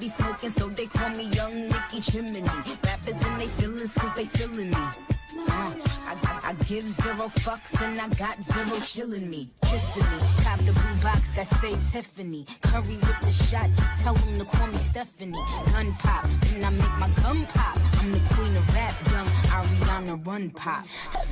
be 0.00 0.08
smoking, 0.08 0.52
so 0.52 0.70
they 0.70 0.86
call 0.86 1.10
me 1.10 1.24
Young 1.36 1.68
Nicky 1.68 2.00
Chimney. 2.00 2.44
Rappers 2.82 3.20
and 3.26 3.38
they 3.42 3.48
feelings, 3.60 3.92
cause 3.92 4.12
they 4.16 4.24
feeling 4.24 4.70
me. 4.70 4.76
Uh, 4.76 5.74
I 6.08 6.16
got 6.22 6.31
Give 6.60 6.88
zero 6.90 7.28
fucks 7.28 7.80
and 7.82 7.98
I 7.98 8.08
got 8.08 8.36
zero 8.52 8.78
chillin' 8.80 9.28
me, 9.28 9.50
kissing 9.62 10.02
me. 10.02 10.18
Cop 10.44 10.58
the 10.60 10.72
blue 10.72 11.02
box 11.02 11.34
that 11.34 11.46
say 11.60 11.74
Tiffany. 11.90 12.46
Curry 12.62 12.96
with 12.96 13.20
the 13.22 13.30
shot, 13.30 13.68
just 13.70 14.02
tell 14.02 14.14
him 14.14 14.38
to 14.38 14.44
call 14.44 14.66
me 14.66 14.76
Stephanie. 14.76 15.38
Gun 15.72 15.92
pop, 15.98 16.24
then 16.40 16.64
I 16.64 16.70
make 16.70 16.98
my 16.98 17.08
gun 17.22 17.46
pop. 17.46 17.78
I'm 18.00 18.12
the 18.12 18.20
queen 18.34 18.54
of 18.56 18.74
rap, 18.74 18.94
young 19.10 19.26
Ariana 19.56 20.26
Run 20.26 20.50
Pop. 20.50 20.84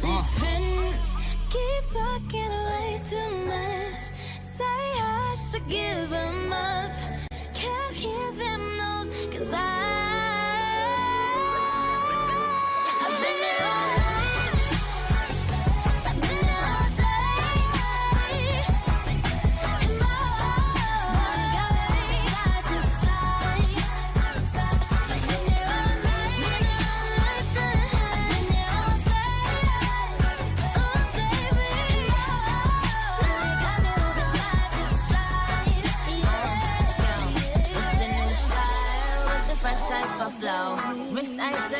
These 0.02 0.04
uh. 0.04 0.22
friends 0.22 1.14
keep 1.50 1.84
talking 1.92 2.50
way 2.68 3.00
too 3.08 3.30
much. 3.46 4.04
Say 4.56 4.64
I 4.64 5.36
should 5.50 5.68
give 5.68 6.10
them 6.10 6.52
up. 6.52 6.92
Can't 7.54 7.94
hear 7.94 8.32
them, 8.32 8.76
no, 8.78 9.06
cause 9.30 9.52
I. 9.52 10.09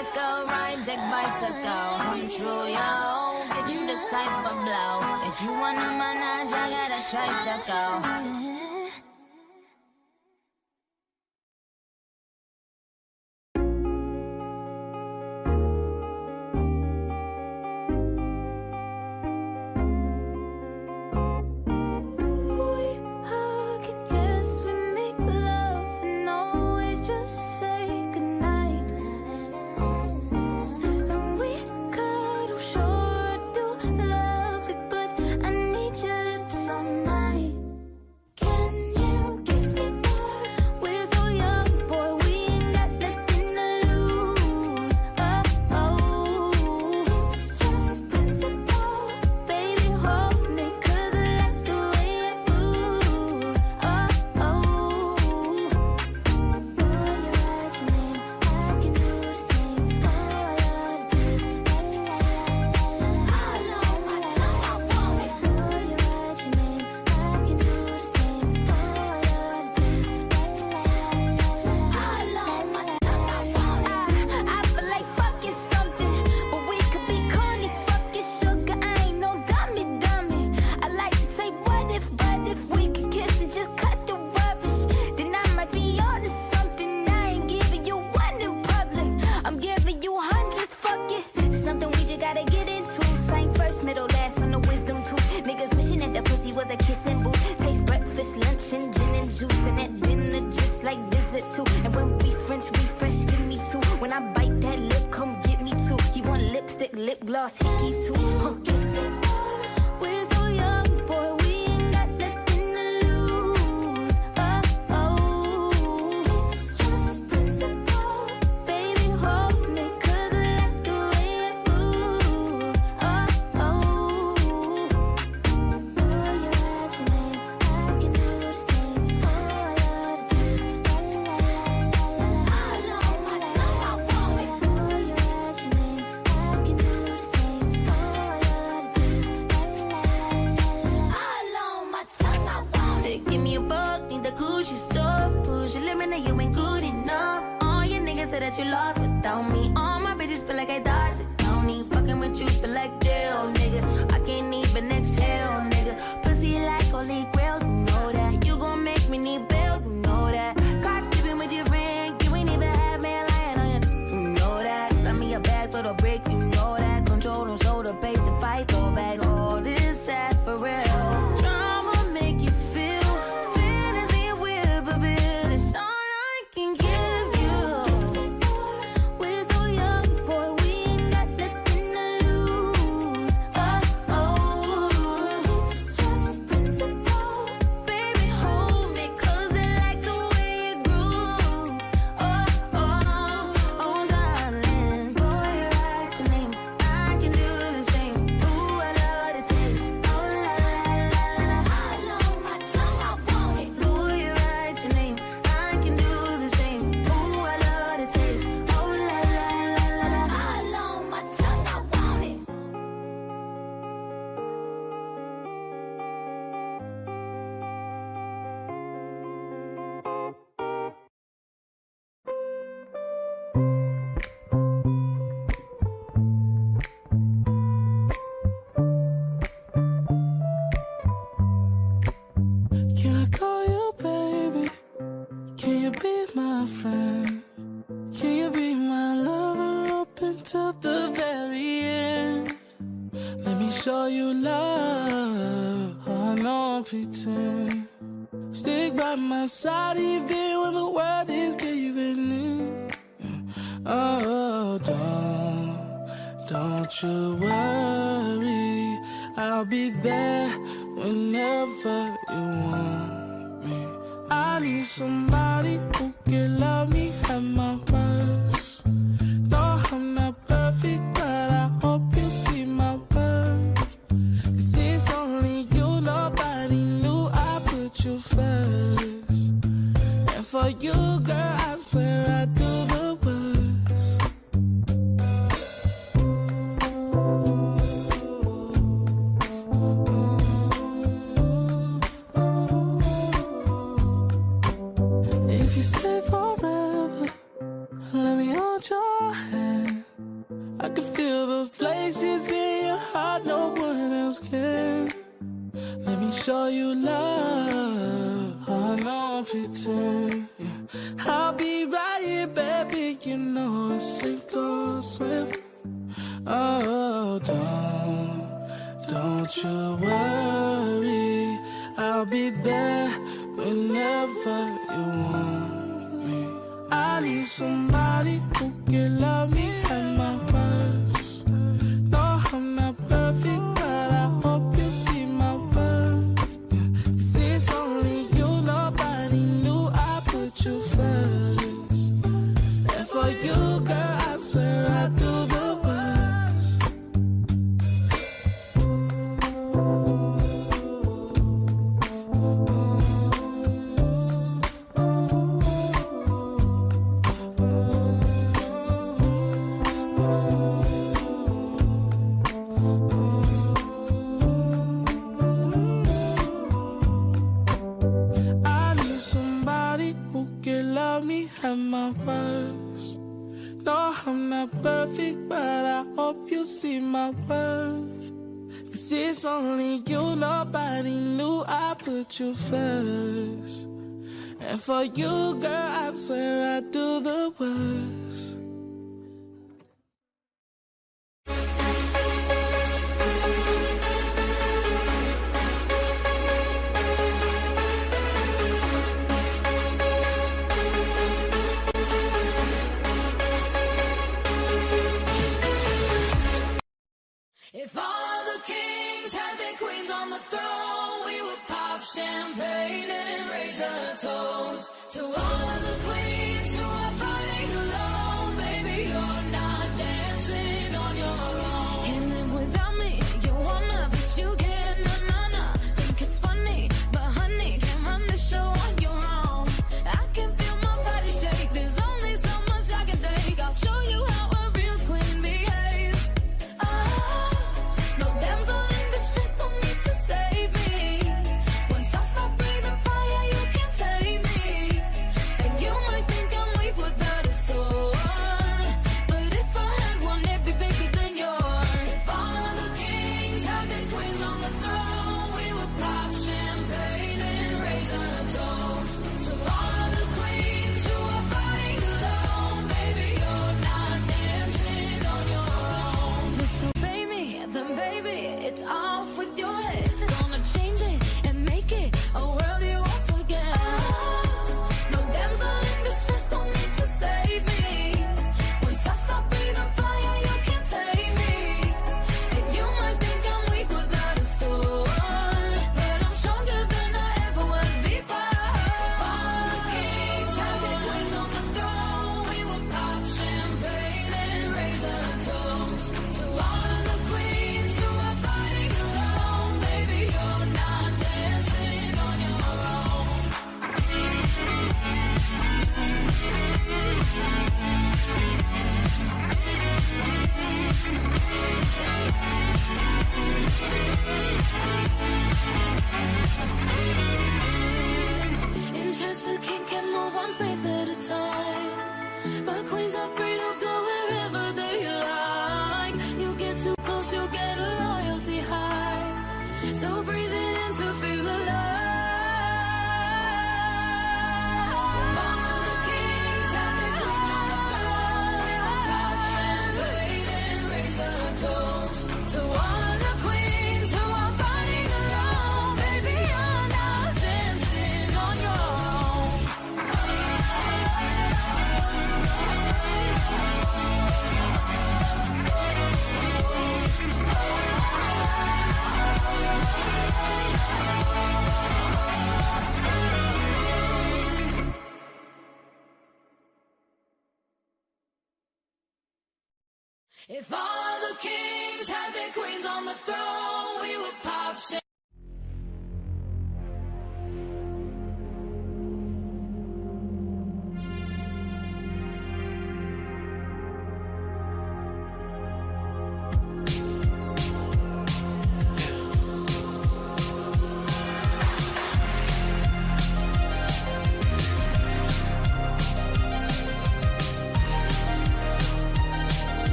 bicycle, 0.00 0.46
ride 0.46 0.86
deck 0.86 0.98
bicycle, 1.10 1.98
come 1.98 2.28
true, 2.28 2.66
yo. 2.72 3.44
Get 3.48 3.74
you 3.74 3.86
the 3.86 3.98
type 4.10 4.46
of 4.50 4.56
blow. 4.64 5.28
If 5.28 5.42
you 5.42 5.52
wanna 5.52 5.90
manage, 5.98 6.52
I 6.52 6.70
got 6.70 6.90
a 6.90 7.00
tricycle. 7.10 8.69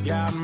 Got 0.00 0.37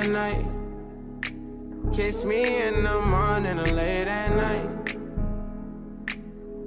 at 0.00 0.08
night. 0.08 0.46
Kiss 1.92 2.24
me 2.24 2.62
in 2.62 2.84
the 2.84 3.00
morning 3.00 3.58
or 3.58 3.66
late 3.66 4.08
at 4.08 4.34
night. 4.34 4.96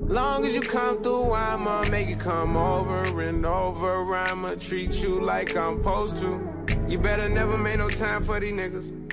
Long 0.07 0.45
as 0.45 0.53
you 0.55 0.61
come 0.61 1.01
through, 1.01 1.31
I'ma 1.31 1.85
make 1.89 2.07
you 2.09 2.15
come 2.15 2.55
over 2.55 3.21
and 3.21 3.45
over. 3.45 4.15
I'ma 4.15 4.55
treat 4.55 5.01
you 5.01 5.19
like 5.19 5.55
I'm 5.55 5.77
supposed 5.77 6.17
to. 6.17 6.39
You 6.87 6.99
better 6.99 7.27
never 7.27 7.57
make 7.57 7.79
no 7.79 7.89
time 7.89 8.23
for 8.23 8.39
these 8.39 8.53
niggas. 8.53 9.12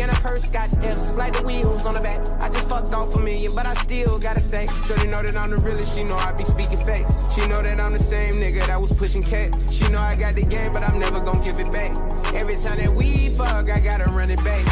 And 0.00 0.12
a 0.12 0.14
purse 0.14 0.48
got 0.48 0.72
F's, 0.84 1.16
like 1.16 1.32
the 1.32 1.42
wheels 1.42 1.84
on 1.84 1.94
the 1.94 2.00
back. 2.00 2.24
I 2.40 2.48
just 2.48 2.68
fucked 2.68 2.92
off 2.94 3.14
a 3.16 3.20
million, 3.20 3.52
but 3.52 3.66
I 3.66 3.74
still 3.74 4.16
gotta 4.18 4.38
say. 4.38 4.68
Shorty 4.86 5.08
know 5.08 5.22
that 5.22 5.36
I'm 5.36 5.50
the 5.50 5.58
realest, 5.58 5.96
she 5.96 6.04
know 6.04 6.14
I 6.14 6.32
be 6.32 6.44
speaking 6.44 6.78
facts. 6.78 7.34
She 7.34 7.44
know 7.48 7.62
that 7.62 7.80
I'm 7.80 7.92
the 7.92 7.98
same 7.98 8.34
nigga 8.34 8.64
that 8.68 8.80
was 8.80 8.96
pushing 8.96 9.24
cat. 9.24 9.52
She 9.70 9.88
know 9.88 9.98
I 9.98 10.14
got 10.14 10.36
the 10.36 10.44
game, 10.44 10.72
but 10.72 10.84
I'm 10.84 11.00
never 11.00 11.18
gonna 11.18 11.42
give 11.42 11.58
it 11.58 11.72
back. 11.72 11.96
Every 12.32 12.54
time 12.54 12.78
that 12.78 12.94
we 12.94 13.30
fuck, 13.30 13.68
I 13.68 13.80
gotta 13.80 14.04
run 14.04 14.30
it 14.30 14.42
back. 14.44 14.64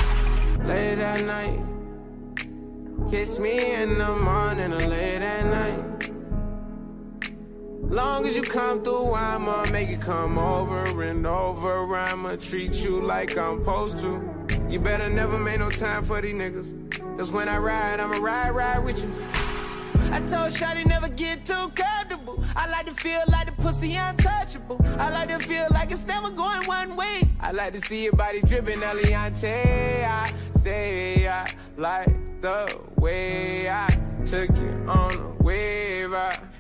Late 0.64 1.00
at 1.00 1.24
night, 1.24 1.60
kiss 3.10 3.40
me 3.40 3.74
in 3.74 3.98
the 3.98 4.14
morning 4.16 4.72
or 4.72 4.86
late 4.86 5.22
at 5.22 5.44
night. 5.46 6.15
Long 7.88 8.26
as 8.26 8.36
you 8.36 8.42
come 8.42 8.82
through, 8.82 9.14
I'ma 9.14 9.66
make 9.70 9.88
it 9.90 10.00
come 10.00 10.38
over 10.38 11.02
and 11.04 11.24
over. 11.24 11.96
I'ma 11.96 12.34
treat 12.34 12.84
you 12.84 13.00
like 13.00 13.38
I'm 13.38 13.60
supposed 13.60 13.98
to. 14.00 14.20
You 14.68 14.80
better 14.80 15.08
never 15.08 15.38
make 15.38 15.60
no 15.60 15.70
time 15.70 16.02
for 16.02 16.20
these 16.20 16.34
niggas. 16.34 17.16
Cause 17.16 17.30
when 17.30 17.48
I 17.48 17.58
ride, 17.58 18.00
I'ma 18.00 18.16
ride, 18.16 18.50
ride 18.50 18.84
with 18.84 19.02
you. 19.04 19.10
I 20.12 20.18
told 20.20 20.50
Shotty 20.50 20.84
never 20.84 21.08
get 21.08 21.44
too 21.44 21.70
comfortable. 21.76 22.42
I 22.56 22.68
like 22.68 22.86
to 22.86 22.94
feel 22.94 23.22
like 23.28 23.46
the 23.46 23.62
pussy 23.62 23.94
untouchable. 23.94 24.80
I 24.98 25.10
like 25.10 25.28
to 25.28 25.38
feel 25.38 25.68
like 25.70 25.92
it's 25.92 26.06
never 26.06 26.30
going 26.30 26.66
one 26.66 26.96
way. 26.96 27.22
I 27.40 27.52
like 27.52 27.72
to 27.74 27.80
see 27.80 28.04
your 28.04 28.14
body 28.14 28.42
dripping, 28.42 28.80
Eliante. 28.80 30.04
I 30.04 30.32
say 30.56 31.28
I 31.28 31.48
like 31.76 32.08
the 32.40 32.80
way 32.96 33.70
I 33.70 33.88
took 34.24 34.50
you 34.58 34.84
on 34.88 35.14
a 35.14 35.42
wave. 35.42 36.12
I 36.12 36.36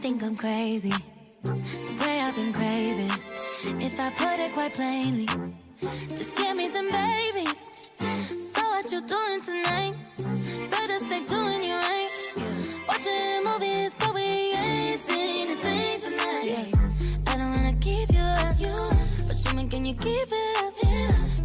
Think 0.00 0.22
I'm 0.22 0.34
crazy, 0.34 0.94
the 1.42 1.94
way 2.00 2.20
I've 2.20 2.34
been 2.34 2.54
craving. 2.54 3.10
If 3.82 4.00
I 4.00 4.08
put 4.10 4.40
it 4.40 4.50
quite 4.54 4.72
plainly, 4.72 5.26
just 6.08 6.34
give 6.36 6.56
me 6.56 6.68
them 6.68 6.88
babies. 6.90 7.60
So 8.54 8.62
what 8.62 8.90
you 8.90 9.02
doing 9.02 9.42
tonight? 9.42 9.94
Better 10.70 10.98
stay 11.00 11.22
doing 11.26 11.62
you 11.62 11.74
right. 11.74 12.08
Watching 12.88 13.44
movies, 13.44 13.94
but 13.98 14.14
we 14.14 14.22
ain't 14.22 15.02
seen 15.02 15.50
a 15.50 15.56
thing 15.56 16.00
tonight. 16.00 16.74
I 17.26 17.36
don't 17.36 17.52
wanna 17.52 17.74
keep 17.78 18.10
you 18.10 18.20
up, 18.20 18.56
but 18.56 19.36
show 19.36 19.52
me 19.54 19.66
can 19.68 19.84
you 19.84 19.94
keep 19.94 20.28
it 20.32 20.64
up? 20.64 20.74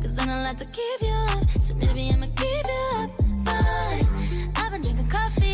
Cause 0.02 0.16
then 0.16 0.30
I'll 0.30 0.46
have 0.46 0.56
to 0.58 0.66
keep 0.66 1.02
you 1.02 1.16
up. 1.34 1.62
So 1.62 1.74
maybe 1.76 2.10
I'ma 2.14 2.28
keep 2.38 2.66
you 2.74 2.84
up. 3.00 3.10
Fine. 3.46 4.52
I've 4.56 4.72
been 4.72 4.82
drinking 4.82 5.10
coffee, 5.10 5.45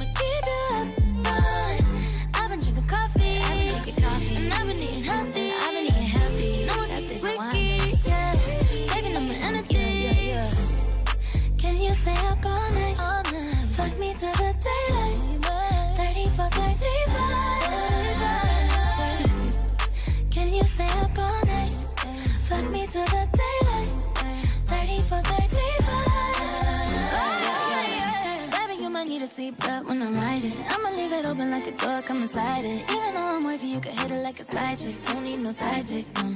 seatbelt 29.78 29.88
when 29.88 30.02
I'm 30.02 30.44
it. 30.44 30.56
I'ma 30.70 30.90
leave 30.96 31.12
it 31.12 31.26
open 31.26 31.52
like 31.52 31.68
a 31.68 31.72
door, 31.72 32.02
come 32.02 32.22
inside 32.22 32.64
it. 32.64 32.90
Even 32.92 33.14
though 33.14 33.36
I'm 33.36 33.44
wavy, 33.46 33.68
you 33.68 33.80
can 33.80 33.96
hit 33.98 34.12
it 34.12 34.24
like 34.24 34.40
a 34.40 34.44
side 34.44 34.78
chick. 34.78 34.96
Don't 35.06 35.24
need 35.24 35.40
no 35.40 35.52
side 35.52 35.86
dick, 35.86 36.06
no. 36.16 36.36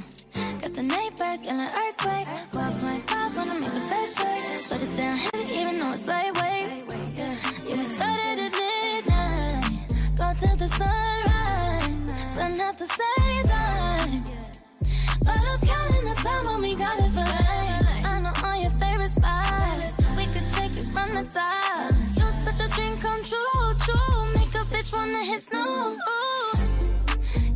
Got 0.60 0.74
the 0.74 0.82
neighbors 0.82 1.46
yelling 1.46 1.70
earthquake. 1.82 2.26
4.5 2.52 3.36
wanna 3.36 3.54
make 3.54 3.72
the 3.72 3.80
best 3.90 4.18
shake. 4.18 4.70
Put 4.70 4.82
it 4.82 4.96
down 4.96 5.16
heavy, 5.16 5.60
even 5.60 5.78
though 5.78 5.92
it's 5.92 6.06
lightweight. 6.06 6.68
Yeah, 7.16 7.76
we 7.76 7.84
started 7.96 8.38
at 8.46 8.52
midnight. 8.60 9.64
Go 10.16 10.32
till 10.38 10.56
the 10.56 10.68
sunrise. 10.68 12.36
Done 12.36 12.60
at 12.60 12.78
the 12.78 12.86
same 12.86 13.44
time. 13.44 14.24
But 15.24 15.36
I 15.38 15.50
was 15.50 15.60
counting 15.72 16.04
the 16.04 16.14
time 16.14 16.44
when 16.46 16.62
we 16.62 16.74
got 16.74 16.98
it 16.98 17.10
for 17.10 17.26
life. 17.36 18.12
I 18.12 18.20
know 18.20 18.32
all 18.44 18.60
your 18.60 18.74
favorite 18.82 19.10
spots. 19.10 19.96
We 20.16 20.24
could 20.26 20.48
take 20.54 20.76
it 20.76 20.86
from 20.92 21.14
the 21.14 21.24
top. 21.32 21.61
Wanna 24.92 25.24
hit 25.24 25.42
snooze. 25.42 25.98
Ooh. 26.08 26.52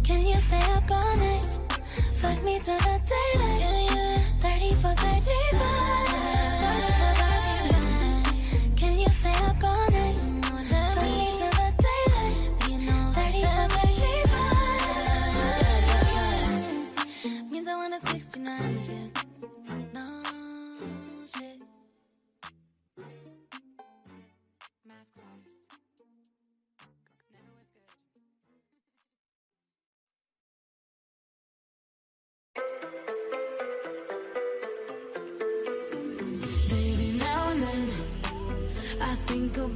Can 0.03 0.27
you 0.27 0.39
stay 0.41 0.63
up 0.73 0.91
all 0.91 1.17
night? 1.17 1.45
Fuck 2.13 2.43
me 2.43 2.59
till 2.61 2.79
the 2.79 3.01
daylight. 3.05 3.86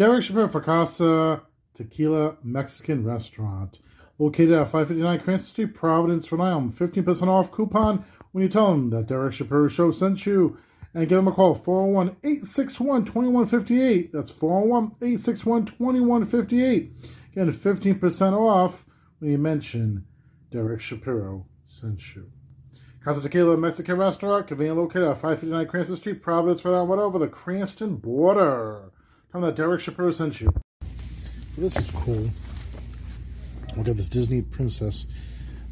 Derek 0.00 0.22
Shapiro 0.22 0.48
for 0.48 0.62
Casa 0.62 1.42
Tequila 1.74 2.38
Mexican 2.42 3.04
Restaurant. 3.04 3.80
Located 4.18 4.52
at 4.52 4.68
559 4.70 5.20
Cranston 5.20 5.50
Street, 5.50 5.74
Providence, 5.74 6.32
Rhode 6.32 6.40
Island. 6.40 6.72
15% 6.72 7.28
off 7.28 7.52
coupon 7.52 8.06
when 8.32 8.40
you 8.40 8.48
tell 8.48 8.70
them 8.70 8.88
that 8.88 9.08
Derek 9.08 9.34
Shapiro 9.34 9.68
Show 9.68 9.90
sent 9.90 10.24
you. 10.24 10.56
And 10.94 11.06
give 11.06 11.16
them 11.16 11.28
a 11.28 11.32
call, 11.32 11.54
401 11.54 12.16
861 12.24 13.04
2158. 13.04 14.10
That's 14.10 14.30
401 14.30 14.84
861 15.02 15.66
2158. 15.66 16.92
Again, 17.32 17.52
15% 17.52 18.32
off 18.32 18.86
when 19.18 19.30
you 19.30 19.36
mention 19.36 20.06
Derek 20.48 20.80
Shapiro 20.80 21.44
sent 21.66 22.16
you. 22.16 22.30
Casa 23.04 23.20
Tequila 23.20 23.58
Mexican 23.58 23.98
Restaurant, 23.98 24.46
conveniently 24.46 24.82
located 24.82 25.08
at 25.08 25.16
559 25.16 25.66
Cranston 25.66 25.96
Street, 25.96 26.22
Providence, 26.22 26.64
Rhode 26.64 26.76
Island, 26.76 26.90
right 26.90 26.98
over 27.00 27.18
the 27.18 27.28
Cranston 27.28 27.96
border. 27.96 28.89
Them 29.32 29.42
that 29.42 29.54
Derek 29.54 29.80
Shapiro 29.80 30.10
sent 30.10 30.40
you. 30.40 30.52
This 31.56 31.76
is 31.76 31.90
cool. 31.90 32.30
Look 33.76 33.86
at 33.86 33.96
this 33.96 34.08
Disney 34.08 34.42
Princess 34.42 35.06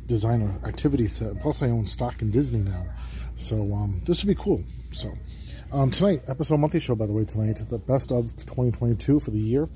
designer 0.06 0.55
activity 0.64 1.09
set. 1.09 1.40
Plus, 1.40 1.62
I 1.62 1.70
own 1.70 1.86
stock 1.86 2.22
in 2.22 2.30
Disney 2.30 2.60
now. 2.60 2.86
So, 3.35 3.56
um, 3.74 4.01
this 4.05 4.22
would 4.22 4.28
be 4.28 4.40
cool. 4.40 4.62
So, 4.93 5.12
um, 5.72 5.90
tonight, 5.90 6.22
episode 6.28 6.59
monthly 6.59 6.80
show, 6.80 6.94
by 6.94 7.06
the 7.06 7.12
way, 7.12 7.24
tonight, 7.24 7.60
the 7.68 7.78
best 7.78 8.12
of 8.12 8.35
2022 8.36 9.18
for 9.18 9.30
the 9.30 9.39
year. 9.39 9.68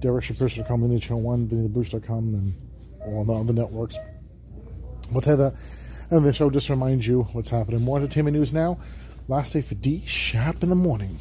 Derek 0.00 0.24
Shapiro.com, 0.24 0.82
Lineage 0.82 1.02
Channel 1.02 1.22
1, 1.22 1.48
VinnyTheBoosh.com, 1.48 2.34
and 2.34 2.54
all 3.04 3.24
the 3.24 3.34
other 3.34 3.52
networks. 3.52 3.96
We'll 5.10 5.20
tell 5.20 5.36
that. 5.36 5.54
And 6.10 6.24
the 6.24 6.32
show 6.32 6.48
just 6.50 6.66
to 6.68 6.72
remind 6.72 7.04
you 7.04 7.24
what's 7.32 7.50
happening. 7.50 7.82
More 7.82 7.98
entertainment 7.98 8.36
news 8.36 8.52
now. 8.52 8.78
Last 9.28 9.52
day 9.52 9.60
for 9.60 9.74
D, 9.74 10.04
sharp 10.06 10.62
in 10.62 10.70
the 10.70 10.74
morning. 10.74 11.18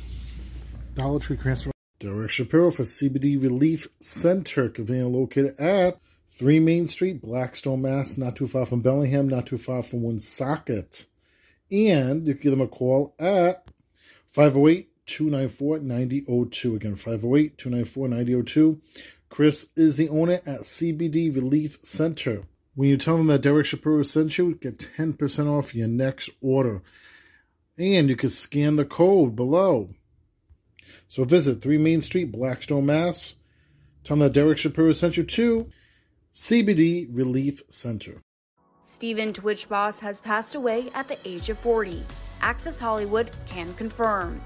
Dollar 0.95 1.19
Tree 1.19 1.38
Transfer. 1.38 1.71
Derek 1.99 2.30
Shapiro 2.30 2.69
for 2.69 2.84
CBD 2.84 3.41
Relief 3.41 3.88
Center, 3.99 4.69
conveniently 4.69 5.19
located 5.19 5.60
at 5.60 5.99
3 6.30 6.60
Main 6.60 6.88
Street, 6.88 7.24
Blackstone, 7.24 7.82
Mass. 7.82 8.18
Not 8.18 8.36
too 8.36 8.48
far 8.48 8.68
from 8.68 8.82
Bellingham, 8.82 9.28
not 9.28 9.48
too 9.48 9.57
far 9.57 9.82
from 9.82 10.03
Woonsocket. 10.03 11.07
And 11.72 12.28
you 12.28 12.36
can 12.36 12.44
give 12.44 12.52
them 12.52 12.61
a 12.61 12.68
call 12.68 13.15
at 13.18 13.65
508 14.28 14.90
294 15.07 15.80
9002. 15.80 16.76
Again, 16.76 16.95
508 16.95 17.57
294 17.57 18.07
9002. 18.10 18.82
Chris 19.30 19.68
is 19.76 19.98
the 19.98 20.10
owner 20.10 20.34
at 20.34 20.61
CBD 20.61 21.34
Relief 21.34 21.80
Center. 21.82 22.44
When 22.76 22.90
you 22.90 22.98
tell 22.98 23.18
them 23.18 23.28
that 23.28 23.41
Derek 23.41 23.65
Shapiro 23.65 24.03
sent 24.03 24.38
you, 24.38 24.53
get 24.53 24.78
10% 24.98 25.48
off 25.48 25.74
your 25.74 25.88
next 25.88 26.30
order. 26.41 26.84
And 27.76 28.07
you 28.07 28.15
can 28.15 28.30
scan 28.30 28.76
the 28.76 28.86
code 28.86 29.36
below. 29.36 29.90
So 31.07 31.23
visit 31.23 31.61
3 31.61 31.77
Main 31.77 32.01
Street, 32.01 32.31
Blackstone, 32.31 32.85
Mass. 32.85 33.35
Tell 34.03 34.17
them 34.17 34.27
that 34.27 34.34
Derek 34.34 34.57
Shapiro 34.57 34.93
sent 34.93 35.17
you 35.17 35.23
to 35.23 35.69
CBD 36.34 37.07
Relief 37.11 37.61
Center. 37.69 38.21
Stephen 38.85 39.34
Twitch 39.34 39.67
Boss 39.67 39.99
has 39.99 40.21
passed 40.21 40.55
away 40.55 40.89
at 40.95 41.07
the 41.07 41.17
age 41.25 41.49
of 41.49 41.57
40. 41.57 42.03
Access 42.41 42.79
Hollywood 42.79 43.31
can 43.45 43.73
confirm. 43.73 44.39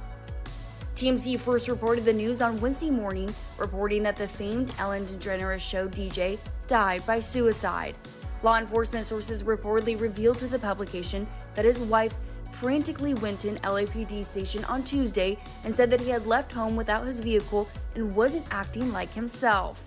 TMZ 0.96 1.40
first 1.40 1.68
reported 1.68 2.06
the 2.06 2.14
news 2.14 2.42
on 2.42 2.60
Wednesday 2.60 2.90
morning, 2.90 3.34
reporting 3.58 4.04
that 4.04 4.16
the 4.16 4.28
famed 4.28 4.74
Ellen 4.80 5.06
DeGeneres 5.06 5.60
show 5.60 5.88
DJ 5.88 6.38
died 6.68 7.06
by 7.06 7.20
suicide. 7.20 7.96
Law 8.44 8.58
enforcement 8.58 9.06
sources 9.06 9.44
reportedly 9.44 10.00
revealed 10.00 10.40
to 10.40 10.48
the 10.48 10.60
publication 10.60 11.28
that 11.54 11.66
his 11.66 11.80
wife 11.80 12.16
frantically 12.52 13.14
went 13.16 13.40
to 13.40 13.50
an 13.50 13.58
LAPD 13.58 14.26
station 14.26 14.64
on 14.66 14.84
Tuesday 14.84 15.38
and 15.64 15.76
said 15.76 15.90
that 15.90 16.02
he 16.02 16.10
had 16.10 16.28
left 16.28 16.52
home 16.52 16.76
without 16.76 17.06
his 17.06 17.20
vehicle 17.20 17.68
and 17.96 18.16
wasn't 18.16 18.46
acting 18.52 18.92
like 18.92 19.14
himself. 19.14 19.86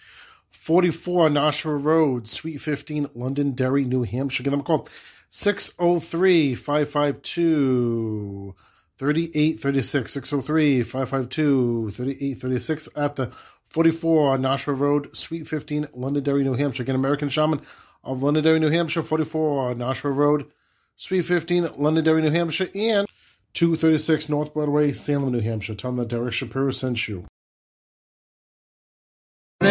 44 0.51 1.31
Nashua 1.31 1.77
Road, 1.77 2.29
Suite 2.29 2.61
15, 2.61 3.09
Londonderry, 3.15 3.87
New 3.87 4.03
Hampshire. 4.03 4.43
Give 4.43 4.51
them 4.51 4.61
a 4.61 4.65
call 4.65 4.87
603 5.31 6.55
552 6.55 8.55
3836. 8.99 10.13
603 10.13 10.83
552 10.83 11.91
3836 11.91 12.89
at 12.97 13.17
the 13.17 13.33
44 13.73 14.37
Nashua 14.37 14.75
Road, 14.75 15.17
Suite 15.17 15.47
15, 15.47 15.89
Londonderry, 15.95 16.45
New 16.45 16.55
Hampshire. 16.55 16.83
Again, 16.83 16.95
American 16.95 17.31
Shaman 17.31 17.63
of 18.05 18.23
Londonderry, 18.23 18.59
New 18.59 18.69
Hampshire, 18.69 19.01
44 19.01 19.75
Nashua 19.75 20.11
Road, 20.11 20.51
Suite 20.95 21.25
15, 21.25 21.69
Londonderry, 21.79 22.21
New 22.21 22.31
Hampshire, 22.31 22.69
and 22.75 23.07
236 23.55 24.29
North 24.29 24.53
Broadway, 24.53 24.93
Salem, 24.93 25.33
New 25.33 25.41
Hampshire. 25.41 25.75
Tell 25.75 25.91
them 25.91 25.99
that 25.99 26.09
Derek 26.09 26.35
Shapiro 26.35 26.71
sent 26.71 27.09
you. 27.09 27.27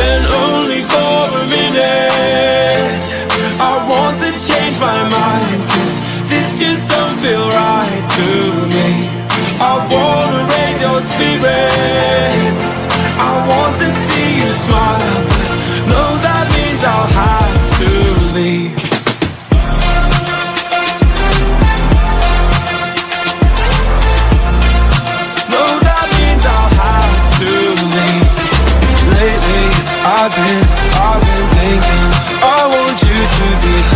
Then 0.00 0.20
only 0.44 0.82
for 0.92 1.18
a 1.42 1.44
minute 1.56 3.04
I 3.70 3.74
want 3.90 4.14
to 4.24 4.30
change 4.48 4.76
my 4.78 5.00
mind 5.18 5.58
Cause 5.74 5.94
this 6.30 6.48
just 6.62 6.88
don't 6.88 7.18
feel 7.24 7.46
right 7.48 8.04
to 8.18 8.28
me. 8.74 8.88
I 9.70 9.74
wanna 9.94 10.42
raise 10.54 10.80
your 10.86 11.00
spirits. 11.12 12.70
I 13.30 13.32
want 13.50 13.74
to 13.82 13.88
see 14.06 14.30
you 14.40 14.50
smile 14.52 15.48
no, 15.88 16.18
that 16.20 16.46
means 16.54 16.84
I'll 16.84 17.06
have 17.06 17.54
to 17.80 18.34
leave 18.34 18.77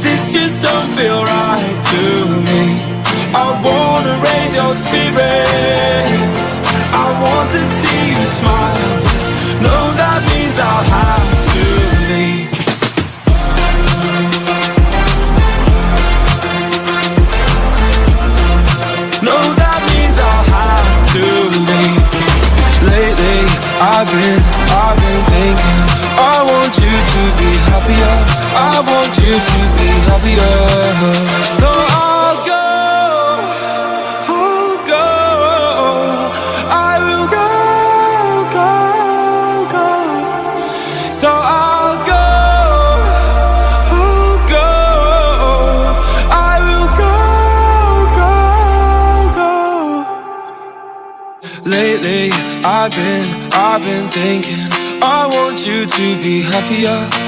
this 0.00 0.32
just 0.32 0.62
don't 0.62 0.90
feel 0.94 1.24
right 1.24 1.78
to 1.92 2.02
me. 2.48 2.62
I 3.34 3.48
wanna 3.66 4.14
raise 4.26 4.54
your 4.60 4.74
spirits. 4.84 6.44
I 7.04 7.06
want 7.24 7.48
to 7.56 7.62
see 7.78 8.00
you 8.12 8.24
smile. 8.38 8.94
No, 9.66 9.76
that 10.00 10.20
means 10.30 10.56
I'll 10.58 10.88
have 10.98 11.30
to 11.54 11.64
leave. 12.10 12.48
No, 19.28 19.38
that 19.62 19.80
means 19.90 20.16
I'll 20.30 20.48
have 20.58 20.90
to 21.14 21.26
leave. 21.68 22.04
Lately, 22.86 23.40
I've 23.82 24.08
been, 24.14 24.40
I've 24.82 24.98
been 25.04 25.22
thinking 25.32 25.98
I 26.18 26.42
want 26.42 26.74
you 26.78 26.94
to 27.14 27.22
be 27.38 27.57
happier. 27.78 28.14
I 28.54 28.80
want 28.90 29.14
you 29.22 29.34
to 29.50 29.60
be 29.78 29.88
happier. 30.08 30.56
So 31.58 31.68
I'll 31.70 32.36
go 32.50 32.64
I'll 34.34 34.76
go 34.92 35.06
I 36.70 36.94
will 37.06 37.26
go, 37.38 37.50
go, 38.56 38.72
go. 39.74 39.88
So 41.12 41.30
I'll 41.30 41.96
go 42.12 42.26
I'll 43.94 44.38
go 44.54 44.68
I 46.30 46.54
will 46.66 46.90
go, 47.02 47.14
go, 48.18 48.34
go. 49.38 49.54
Lately, 51.70 52.24
I've 52.64 52.90
been, 52.90 53.28
I've 53.52 53.82
been 53.82 54.06
thinking 54.08 54.66
I 55.00 55.26
want 55.32 55.64
you 55.66 55.86
to 55.86 56.06
be 56.22 56.42
happier 56.42 57.27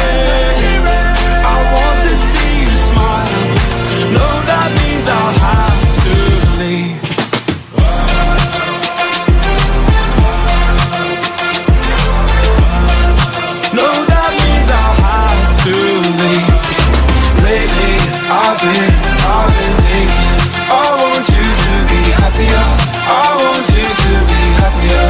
I've 18.63 19.49
been 19.57 19.75
thinking 19.89 20.37
I 20.69 20.87
want 21.01 21.25
you 21.33 21.45
to 21.65 21.73
be 21.89 22.01
happier 22.21 22.65
I 23.09 23.27
want 23.41 23.67
you 23.75 23.87
to 24.03 24.13
be 24.29 24.41
happier 24.61 25.07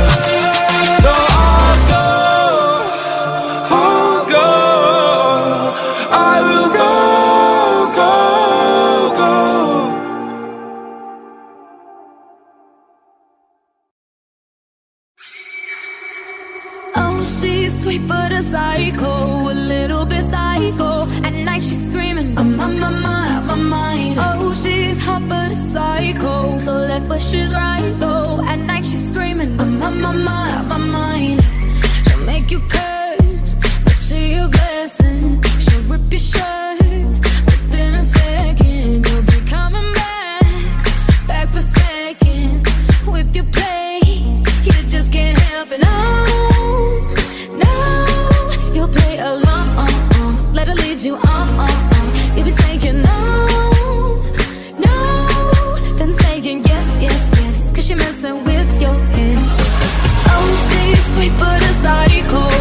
So 1.04 1.12
I'll 1.12 1.80
go 1.92 2.06
I'll 3.76 4.24
go 4.36 4.48
I 6.14 6.42
will 6.48 6.70
go, 6.82 6.92
go, 8.00 8.14
go 9.20 9.34
Oh, 16.96 17.26
she's 17.26 17.82
sweet 17.82 18.08
but 18.08 18.32
a 18.32 18.42
psycho, 18.42 19.21
hot 25.12 25.28
but 25.28 25.52
a 25.52 25.56
psycho, 25.74 26.60
so 26.60 26.74
left 26.90 27.08
but 27.08 27.22
she's 27.22 27.52
right 27.54 27.94
though. 28.00 28.42
At 28.52 28.60
night 28.60 28.84
she's 28.90 29.06
screaming, 29.10 29.60
I'm 29.60 29.82
on 29.84 30.02
my 30.02 30.12
mind, 30.12 30.56
on 30.58 30.68
my 30.74 30.78
mind. 30.78 31.40
She'll 32.06 32.26
make 32.26 32.52
you 32.54 32.62
curse, 32.76 33.56
but 33.86 33.98
she 34.06 34.20
a 34.44 34.48
blessing. 34.48 35.42
She'll 35.64 35.84
rip 35.92 36.12
your 36.16 36.26
shirt 36.32 36.80
within 37.50 37.96
a 37.96 38.04
second. 38.04 39.06
You'll 39.08 39.28
be 39.34 39.40
coming 39.56 39.90
back, 40.02 40.78
back 41.28 41.48
for 41.54 41.64
second 41.80 42.68
with 43.14 43.36
your 43.36 43.48
play. 43.58 44.00
You 44.68 44.74
just 44.96 45.12
can't 45.12 45.38
help 45.38 45.72
it. 45.72 45.82
No, 45.82 46.21
Messing 58.22 58.44
with 58.44 58.80
your 58.80 58.94
head. 58.94 59.38
Oh, 60.28 60.50
she's 60.68 61.04
sweet 61.14 61.34
but 61.40 61.60
a 61.60 61.74
psycho, 61.82 62.61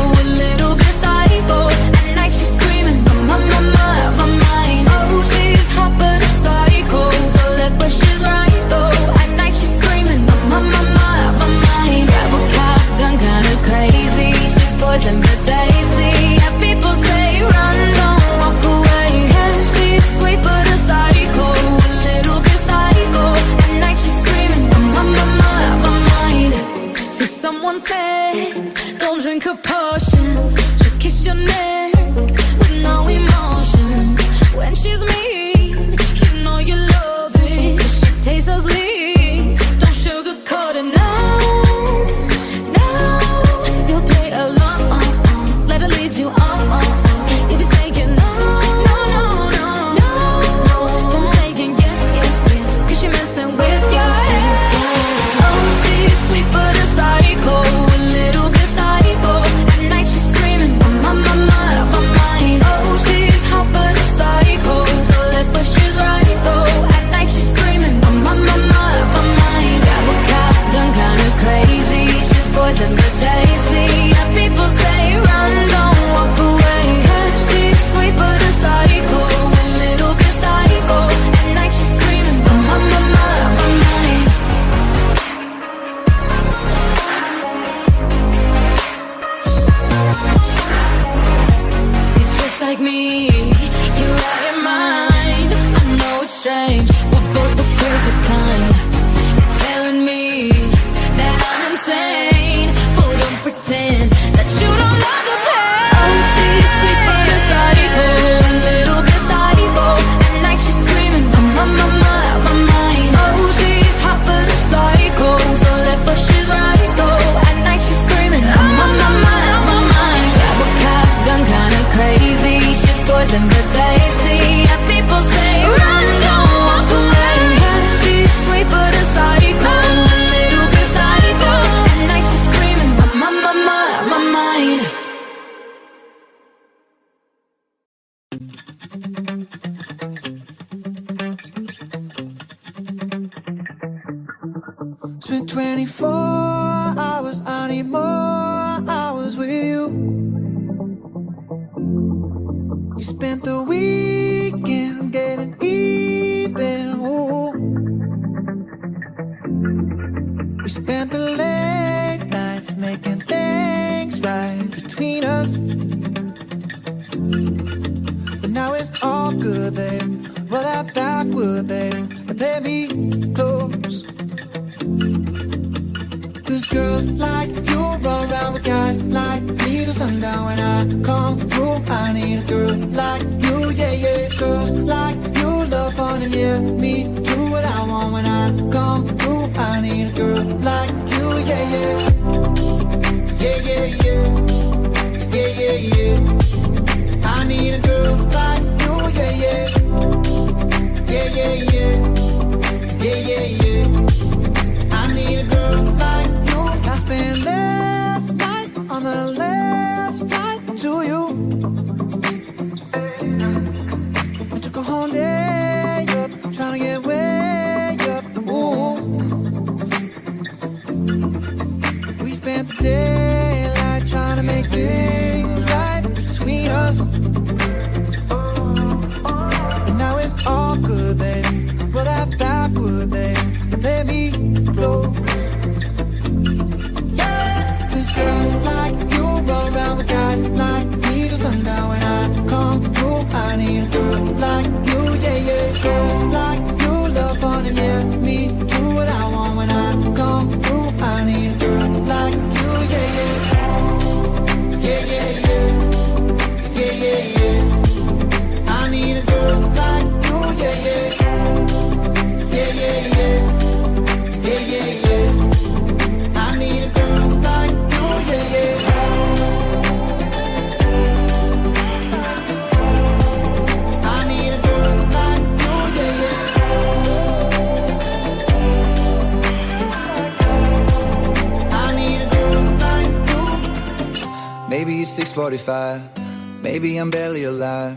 45. 285.50 286.62
Maybe 286.62 286.96
I'm 286.96 287.10
barely 287.10 287.42
alive. 287.42 287.96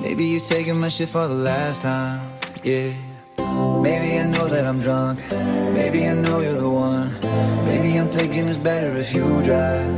Maybe 0.00 0.24
you're 0.24 0.40
taking 0.40 0.80
my 0.80 0.88
shit 0.88 1.10
for 1.10 1.28
the 1.28 1.34
last 1.34 1.82
time. 1.82 2.26
Yeah. 2.64 2.90
Maybe 3.82 4.18
I 4.18 4.26
know 4.26 4.48
that 4.48 4.64
I'm 4.64 4.80
drunk. 4.80 5.20
Maybe 5.74 6.08
I 6.08 6.14
know 6.14 6.40
you're 6.40 6.54
the 6.54 6.70
one. 6.70 7.12
Maybe 7.66 7.98
I'm 7.98 8.08
thinking 8.08 8.48
it's 8.48 8.56
better 8.56 8.96
if 8.96 9.12
you 9.12 9.24
drive. 9.42 9.92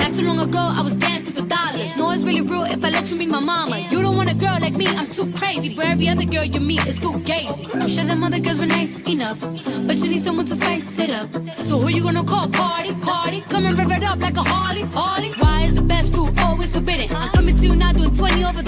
Not 0.00 0.14
too 0.14 0.26
long 0.26 0.40
ago, 0.40 0.60
I 0.60 0.82
was 0.82 0.94
dancing 0.96 1.32
for 1.32 1.46
dollars. 1.46 1.96
No, 1.96 2.10
it's 2.10 2.24
really 2.24 2.42
rude 2.42 2.72
if 2.72 2.84
I 2.84 2.90
let 2.90 3.10
you 3.10 3.16
meet 3.16 3.30
my 3.30 3.40
mama. 3.40 3.78
You 3.90 4.02
don't 4.02 4.16
want 4.18 4.30
a 4.30 4.34
girl 4.34 4.58
like 4.60 4.74
me, 4.74 4.86
I'm 4.86 5.10
too 5.10 5.32
crazy. 5.32 5.74
Where 5.74 5.86
every 5.86 6.08
other 6.08 6.26
girl 6.26 6.44
you 6.44 6.60
meet 6.60 6.86
is 6.86 6.98
fugazi. 6.98 7.74
I'm 7.74 7.88
sure 7.88 8.04
them 8.04 8.22
other 8.22 8.38
girls 8.38 8.58
were 8.58 8.66
nice 8.66 9.00
enough, 9.08 9.40
but 9.40 9.96
you 9.96 10.08
need 10.08 10.22
someone 10.22 10.44
to 10.46 10.56
spice 10.56 10.98
it 10.98 11.08
up. 11.08 11.30
So 11.60 11.78
who 11.78 11.88
you 11.88 12.02
gonna 12.02 12.22
call, 12.22 12.48
party? 12.50 12.93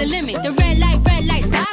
the 0.07 0.17
limit. 0.17 0.43
The 0.43 0.53
red 0.53 0.79
light, 0.79 1.01
red 1.05 1.25
light, 1.27 1.45
stop. 1.45 1.69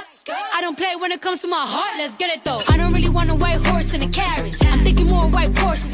I 0.54 0.62
don't 0.62 0.78
play 0.78 0.96
when 0.96 1.12
it 1.12 1.22
comes 1.22 1.42
to 1.42 1.48
my 1.48 1.66
heart, 1.76 1.98
let's 1.98 2.16
get 2.16 2.30
it 2.36 2.44
though. 2.46 2.62
I 2.68 2.78
don't 2.78 2.94
really 2.94 3.10
want 3.10 3.30
a 3.30 3.36
white 3.36 3.62
horse 3.66 3.94
in 3.94 4.02
a 4.02 4.08
carriage. 4.08 4.64
I'm 4.66 4.84
thinking 4.84 5.08
more 5.08 5.28
white 5.28 5.58
horses. 5.58 5.93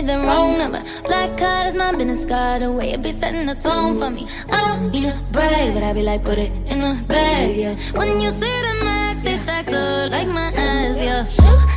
me 0.00 0.06
the 0.06 0.18
wrong 0.18 0.58
number. 0.58 0.82
Black 1.04 1.36
card 1.36 1.66
is 1.66 1.74
my 1.74 1.92
business 1.92 2.24
card. 2.24 2.62
The 2.62 2.72
way 2.72 2.92
it 2.92 3.02
be 3.02 3.12
setting 3.12 3.46
the 3.46 3.54
tone 3.54 3.98
for 3.98 4.10
me. 4.10 4.26
I 4.50 4.58
don't 4.66 4.90
need 4.90 5.06
a 5.06 5.16
brag, 5.32 5.74
but 5.74 5.82
I 5.82 5.92
be 5.92 6.02
like, 6.02 6.24
put 6.24 6.38
it 6.38 6.52
in 6.72 6.80
the 6.80 6.92
bag, 7.06 7.56
yeah. 7.56 7.74
When 7.92 8.20
you 8.20 8.30
see 8.30 8.56
the 8.66 8.74
max, 8.84 9.22
they 9.22 9.36
stack 9.38 9.68
up 9.68 10.10
like 10.10 10.28
my 10.28 10.52
ass, 10.52 10.96
yeah. 10.98 11.22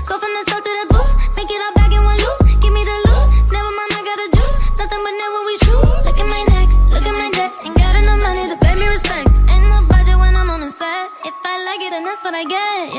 Go 0.07 0.13
from 0.21 0.31
the 0.37 0.43
south 0.49 0.63
to 0.63 0.71
the 0.79 0.85
booth, 0.93 1.13
make 1.37 1.51
it 1.51 1.61
all 1.65 1.73
back 1.73 1.91
in 1.91 2.01
one 2.03 2.19
loop. 2.25 2.39
Give 2.61 2.73
me 2.73 2.83
the 2.83 2.97
loot, 3.07 3.27
never 3.51 3.71
mind, 3.79 3.91
I 3.97 4.01
got 4.09 4.19
a 4.25 4.27
juice. 4.37 4.57
Nothing 4.79 5.01
but 5.05 5.15
never 5.21 5.39
we 5.47 5.55
true. 5.65 5.87
Look 6.07 6.19
at 6.23 6.27
my 6.27 6.43
neck, 6.53 6.69
look 6.93 7.05
at 7.05 7.15
my 7.21 7.29
debt. 7.37 7.51
Ain't 7.65 7.77
got 7.77 7.95
enough 7.95 8.21
money 8.23 8.47
to 8.47 8.57
pay 8.63 8.75
me 8.75 8.87
respect. 8.87 9.27
Ain't 9.51 9.67
no 9.67 9.83
budget 9.91 10.17
when 10.17 10.35
I'm 10.35 10.49
on 10.49 10.61
the 10.61 10.71
set. 10.71 11.11
If 11.27 11.35
I 11.43 11.55
like 11.67 11.81
it, 11.81 11.91
then 11.91 12.03
that's 12.05 12.23
what 12.23 12.35
I 12.35 12.45
get. 12.45 12.92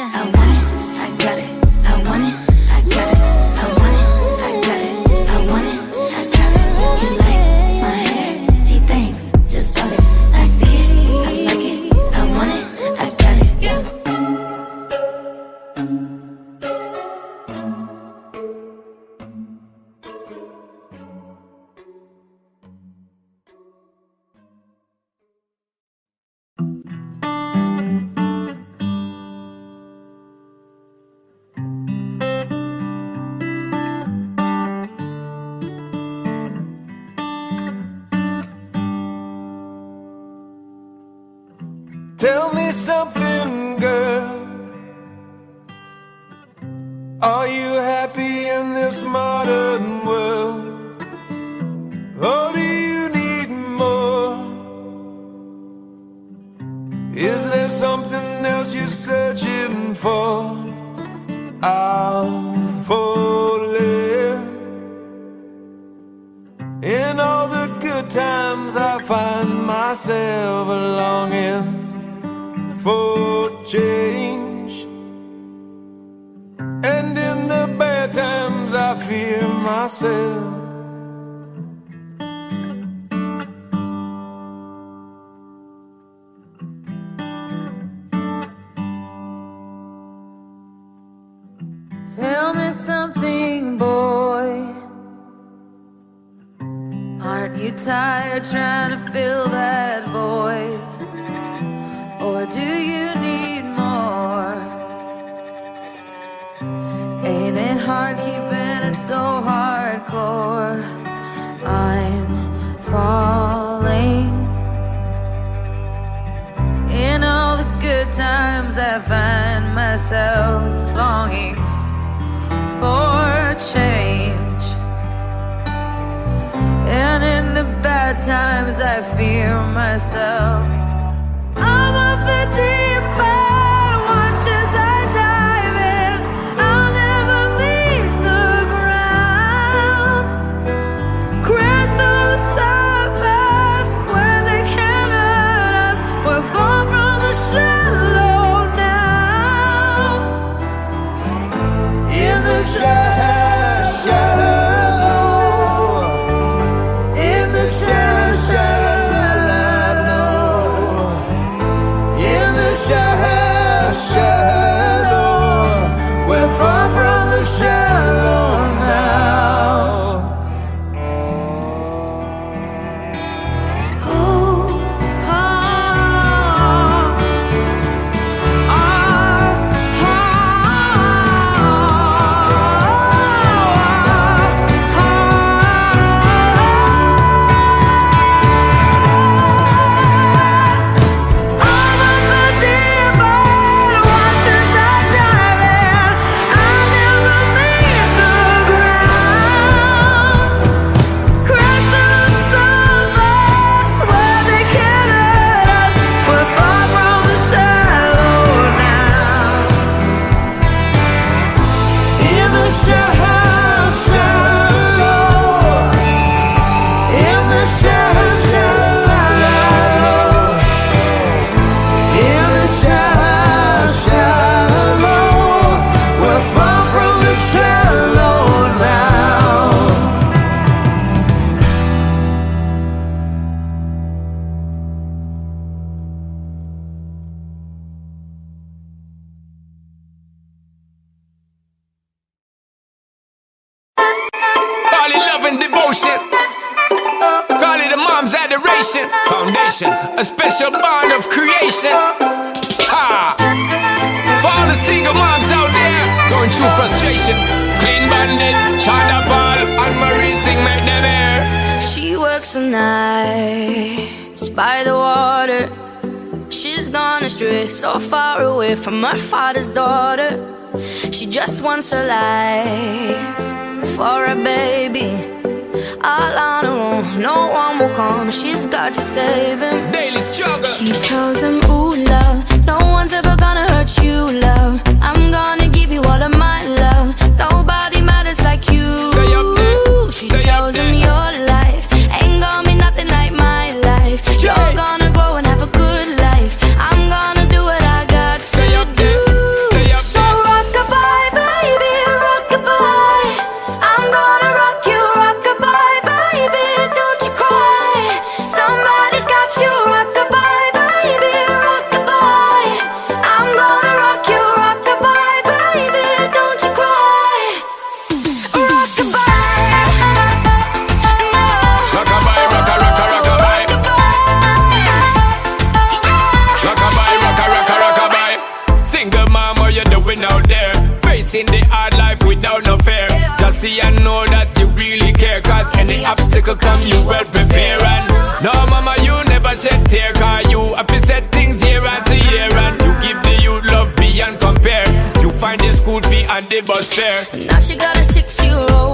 see 333.65 333.81
I 333.81 333.91
know 334.05 334.21
that 334.27 334.53
you 334.59 334.67
really 334.77 335.13
care 335.13 335.41
Cause 335.41 335.71
any 335.77 336.05
obstacle 336.05 336.57
come 336.57 336.83
you 336.83 337.01
well 337.05 337.25
prepare 337.25 337.81
and 337.95 338.05
No 338.45 338.53
mama 338.73 338.95
you 339.07 339.17
never 339.33 339.57
shed 339.57 339.81
tear 339.89 340.13
Cause 340.13 340.51
you 340.53 340.61
have 340.75 340.87
to 340.87 341.21
things 341.33 341.65
year 341.65 341.83
after 341.85 342.19
year 342.29 342.51
And 342.65 342.77
you 342.85 342.93
give 343.05 343.19
the 343.27 343.35
youth 343.43 343.65
love 343.73 343.97
beyond 343.97 344.39
compare. 344.41 344.87
You 345.23 345.31
find 345.31 345.61
the 345.61 345.73
school 345.73 346.01
fee 346.03 346.25
and 346.25 346.49
the 346.51 346.61
bus 346.61 346.93
fare. 346.93 347.27
Now 347.47 347.59
she 347.59 347.77
got 347.77 347.97
a 347.97 348.05
six 348.05 348.43
year 348.45 348.57
old 348.71 348.94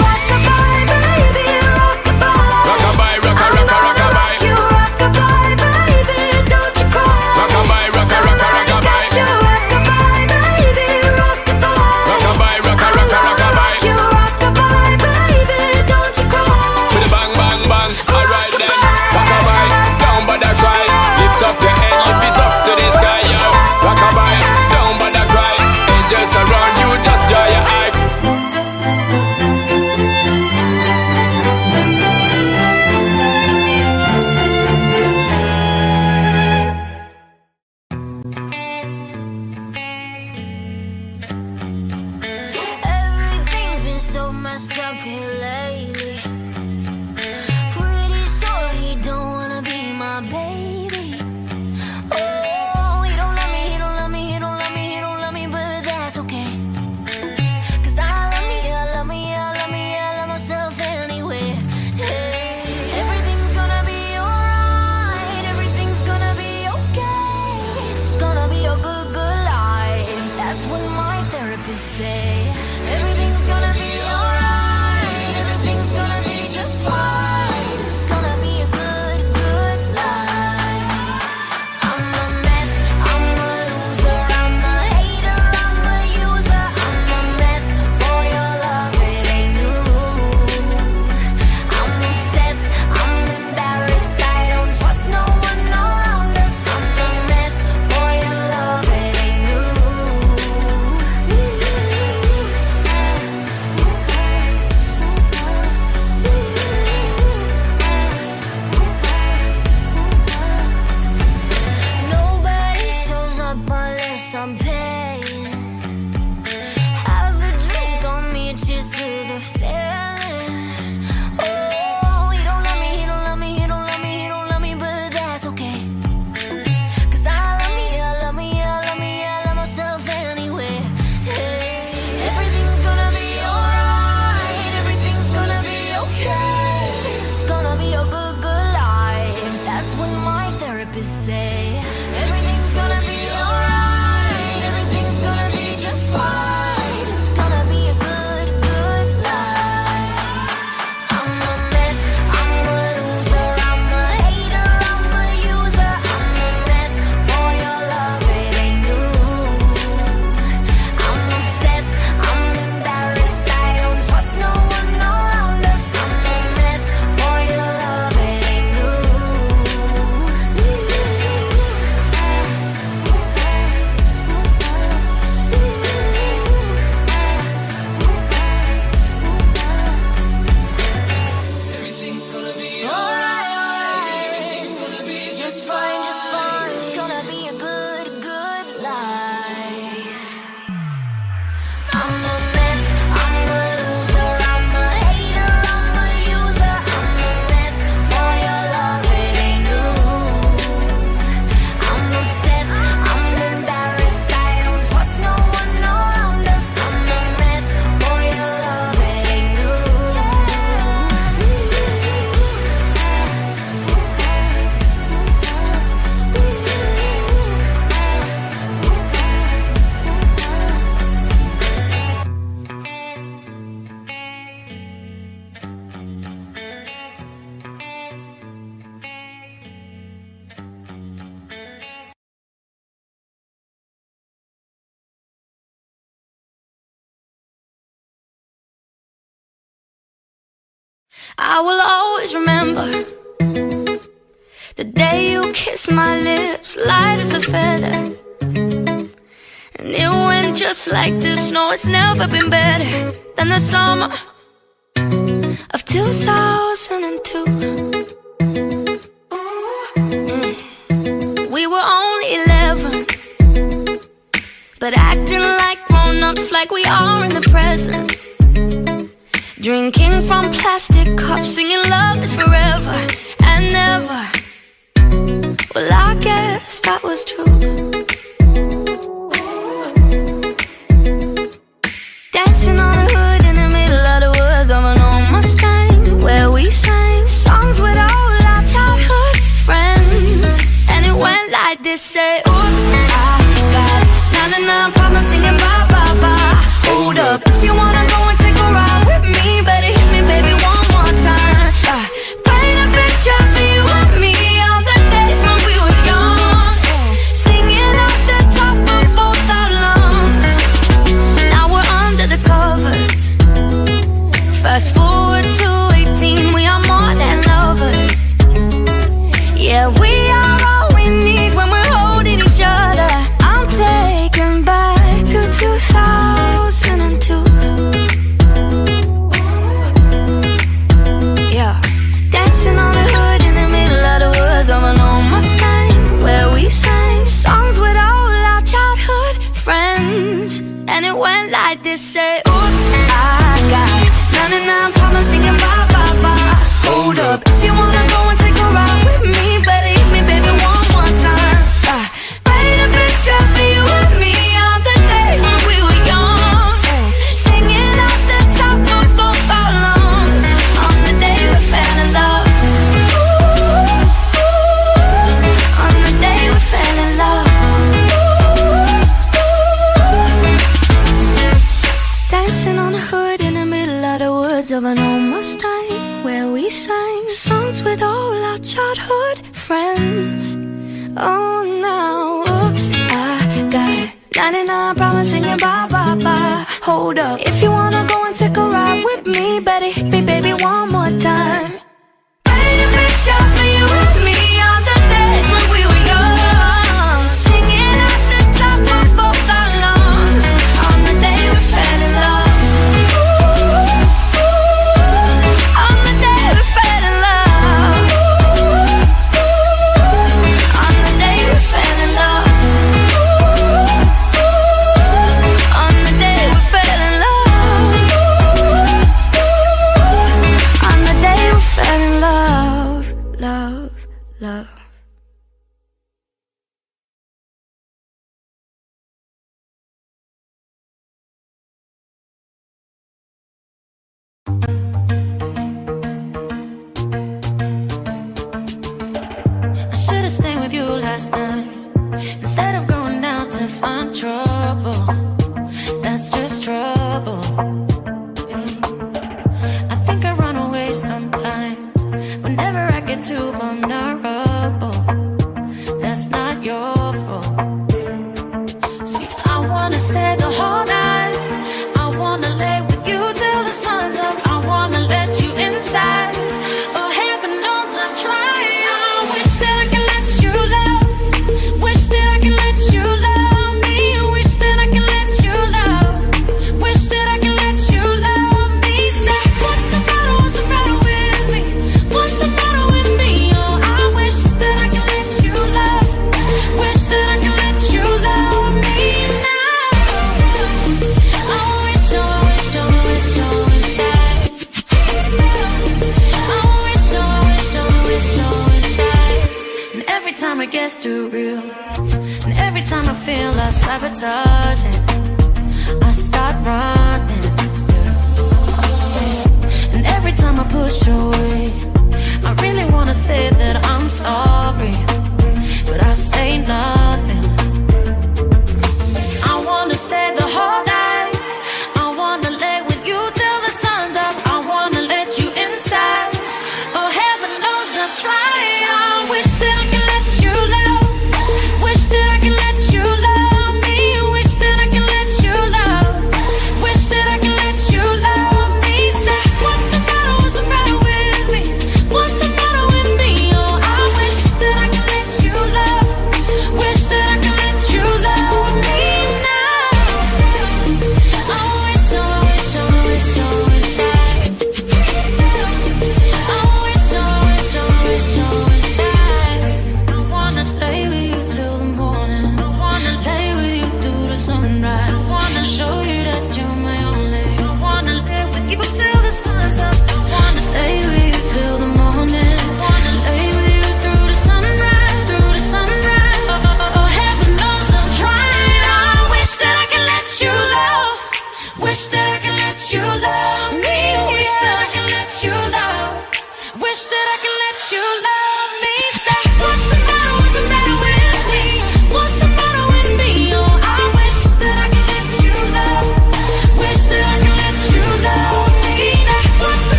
been 252.31 252.49
better 252.49 253.11
than 253.35 253.49
the 253.49 253.59
summer 253.59 254.09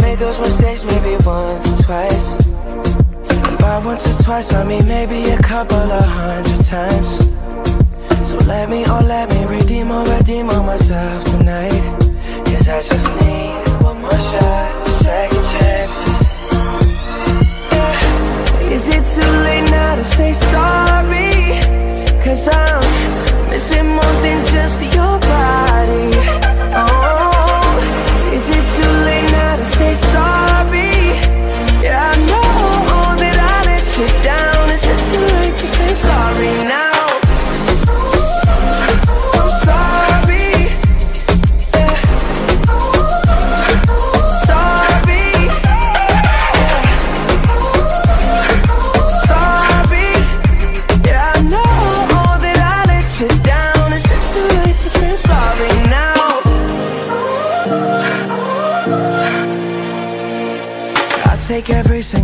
Made 0.00 0.18
those 0.18 0.38
mistakes 0.38 0.84
maybe 0.84 1.16
once 1.24 1.64
or 1.68 1.82
twice. 1.84 2.34
And 3.46 3.58
by 3.58 3.78
once 3.84 4.04
or 4.06 4.22
twice, 4.22 4.52
I 4.54 4.64
mean 4.64 4.86
maybe 4.86 5.30
a 5.30 5.38
couple 5.38 5.76
of 5.76 6.04
hundred 6.04 6.64
times. 6.64 7.08
So 8.28 8.38
let 8.38 8.68
me, 8.68 8.84
oh 8.86 9.02
let 9.06 9.30
me 9.30 9.44
redeem 9.44 9.90
or 9.90 10.04
oh, 10.06 10.16
redeem 10.16 10.50
on 10.50 10.66
myself 10.66 11.24
tonight. 11.32 11.82
Cause 12.46 12.68
I 12.68 12.82
just 12.82 13.08
need 13.20 13.82
one 13.84 14.00
more 14.00 14.10
shot, 14.10 14.88
second 15.04 15.44
chances. 15.52 16.16
Yeah. 17.72 18.70
Is 18.76 18.88
it 18.88 19.04
too 19.14 19.30
late 19.46 19.70
now 19.70 19.94
to 19.96 20.04
say 20.04 20.32
sorry? 20.32 21.30
Cause 22.24 22.48
I'm 22.48 23.50
missing 23.50 23.86
more 23.86 24.16
than 24.24 24.44
just 24.46 24.82
your 24.94 25.18
body. 25.20 25.65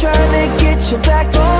trying 0.00 0.14
to 0.14 0.64
get 0.64 0.90
you 0.90 0.96
back 0.96 1.26
on 1.36 1.59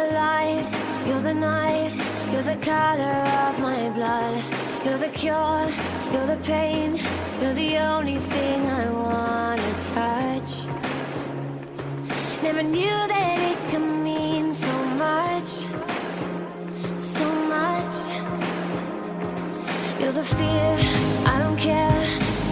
The 0.00 0.12
light, 0.12 0.66
you're 1.06 1.20
the 1.20 1.34
night, 1.34 1.92
you're 2.32 2.42
the 2.42 2.56
color 2.72 3.18
of 3.46 3.58
my 3.58 3.90
blood. 3.90 4.34
You're 4.84 5.00
the 5.06 5.12
cure, 5.20 5.66
you're 6.12 6.28
the 6.34 6.40
pain, 6.42 6.98
you're 7.40 7.58
the 7.64 7.72
only 7.94 8.18
thing 8.32 8.58
I 8.82 8.84
wanna 8.90 9.72
touch. 9.96 10.50
Never 12.42 12.62
knew 12.62 12.98
that 13.14 13.36
it 13.50 13.58
could 13.70 13.88
mean 14.08 14.54
so 14.54 14.74
much, 15.06 15.50
so 17.16 17.26
much. 17.56 17.94
You're 20.00 20.16
the 20.20 20.28
fear, 20.38 20.70
I 21.32 21.34
don't 21.42 21.58
care, 21.70 22.02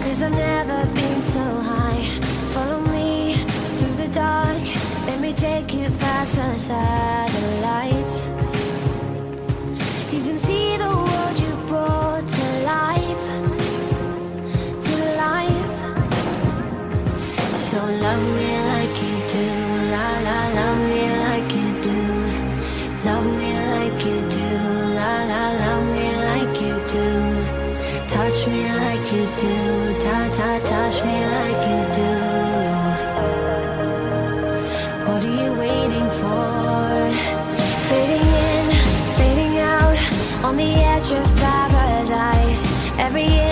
cause 0.03 0.21
I've 0.21 0.37
never 0.51 0.79
been 0.99 1.21
so 1.23 1.45
high. 1.71 2.03
Follow 2.53 2.79
me 2.95 3.09
through 3.77 3.95
the 4.03 4.09
dark, 4.25 4.65
let 5.05 5.19
me 5.19 5.33
take 5.33 5.73
you 5.73 5.89
past 5.99 6.35
the 6.35 6.57
satellites. 6.57 8.23
You 10.13 10.21
can 10.23 10.37
see 10.37 10.77
the 10.77 10.89
world 10.89 11.39
you 11.39 11.53
brought 11.67 12.27
to 12.27 12.45
life, 12.75 13.25
to 14.85 14.95
life. 15.25 15.75
So 17.67 17.77
love 17.77 18.23
me 18.37 18.51
like 18.71 18.95
you 19.05 19.15
do, 19.35 19.45
la 19.93 20.07
la, 20.27 20.39
love 20.59 20.88
Every 42.99 43.23
inch 43.23 43.48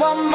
want 0.00 0.29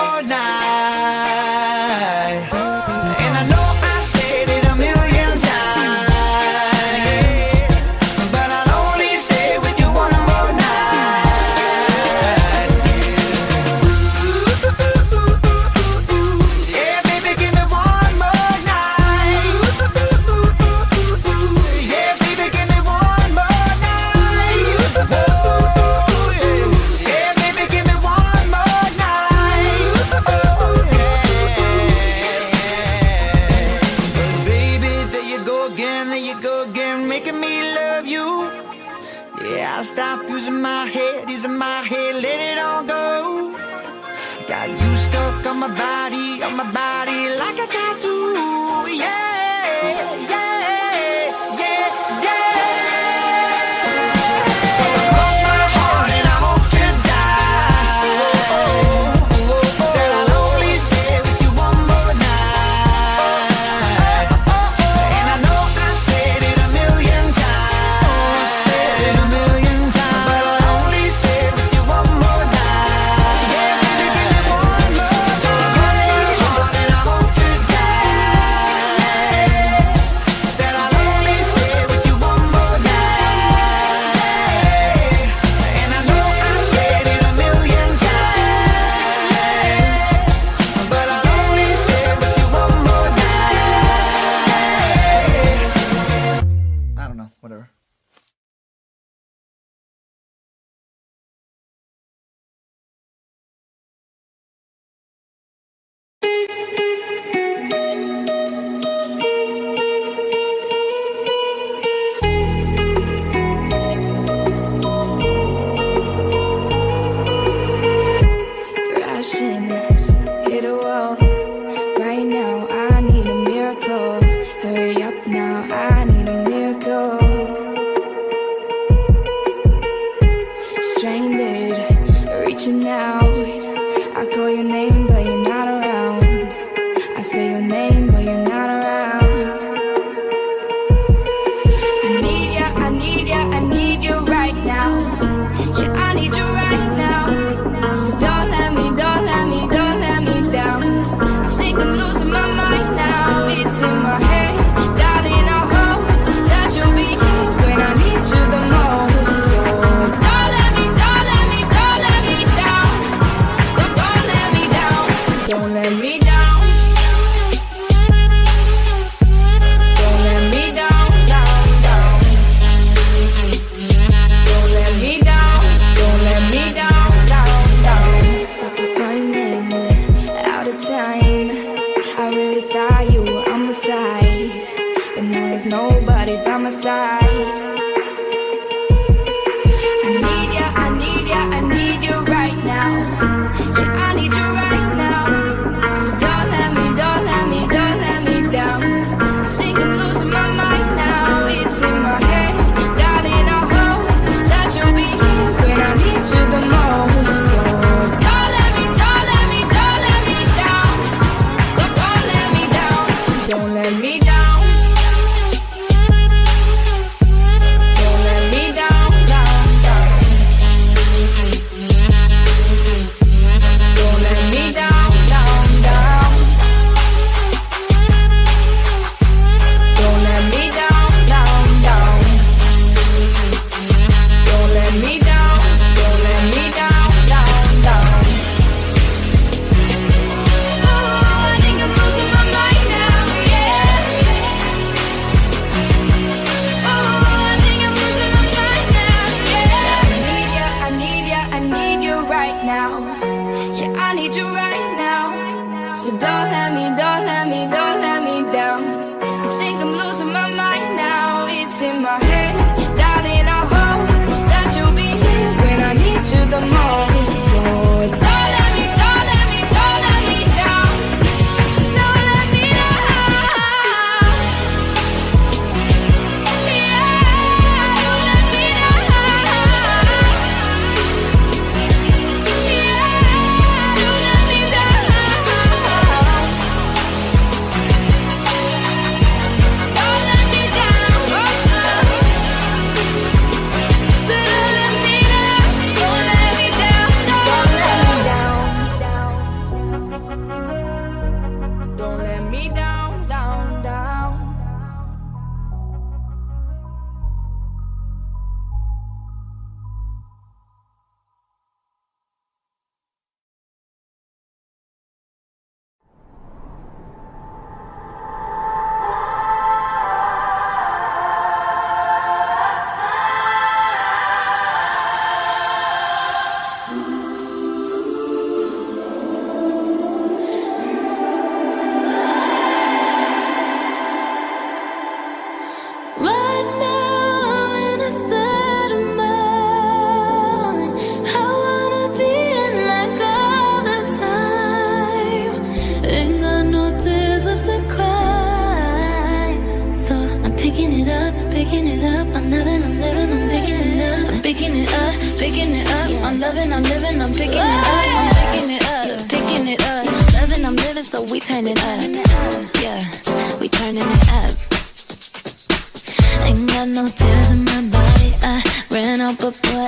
but 369.46 369.62
boy, 369.62 369.85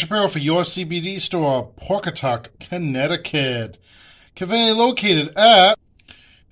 Shapiro 0.00 0.28
for 0.28 0.38
your 0.38 0.62
CBD 0.62 1.20
store, 1.20 1.72
Pawcatuck, 1.78 2.46
Connecticut. 2.58 3.76
Conveniently 4.34 4.82
located 4.82 5.36
at 5.36 5.78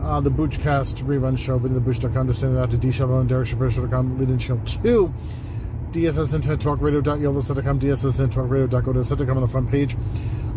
uh, 0.00 0.20
the 0.20 0.30
Boochcast 0.30 1.02
rerun 1.04 1.38
show, 1.38 1.58
VinnyTheBooch.com, 1.58 2.26
descending 2.26 2.60
out 2.60 2.70
to 2.70 2.76
D 2.76 2.90
Shovel 2.90 3.20
and 3.20 3.30
DerekShapiro.com, 3.30 4.18
leading 4.18 4.38
show 4.38 4.60
two. 4.64 5.12
DSS 5.92 6.34
Internet 6.34 6.60
Talk 6.60 6.80
Radio.yola.com, 6.80 7.80
DSS 7.80 8.20
Internet 8.20 8.32
Talk 8.32 8.50
Radio.go.com 8.50 9.36
on 9.36 9.40
the 9.40 9.48
front 9.48 9.70
page. 9.70 9.96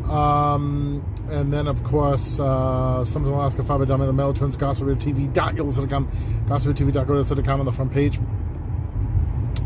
Um, 0.10 1.06
and 1.30 1.54
then, 1.54 1.68
of 1.68 1.84
course, 1.84 2.40
uh, 2.40 3.04
Summers 3.06 3.30
in 3.30 3.36
Alaska, 3.36 3.64
Faber 3.64 3.86
Dama, 3.86 4.06
the 4.06 4.14
Mel 4.14 4.34
Twins, 4.34 4.58
Gossip 4.58 4.88
Radio 4.88 5.00
TV.yola.com, 5.00 6.10
Gossip 6.48 6.80
Radio 6.80 7.04
TV.go.com 7.04 7.60
on 7.60 7.66
the 7.66 7.72
front 7.72 7.92
page. 7.92 8.20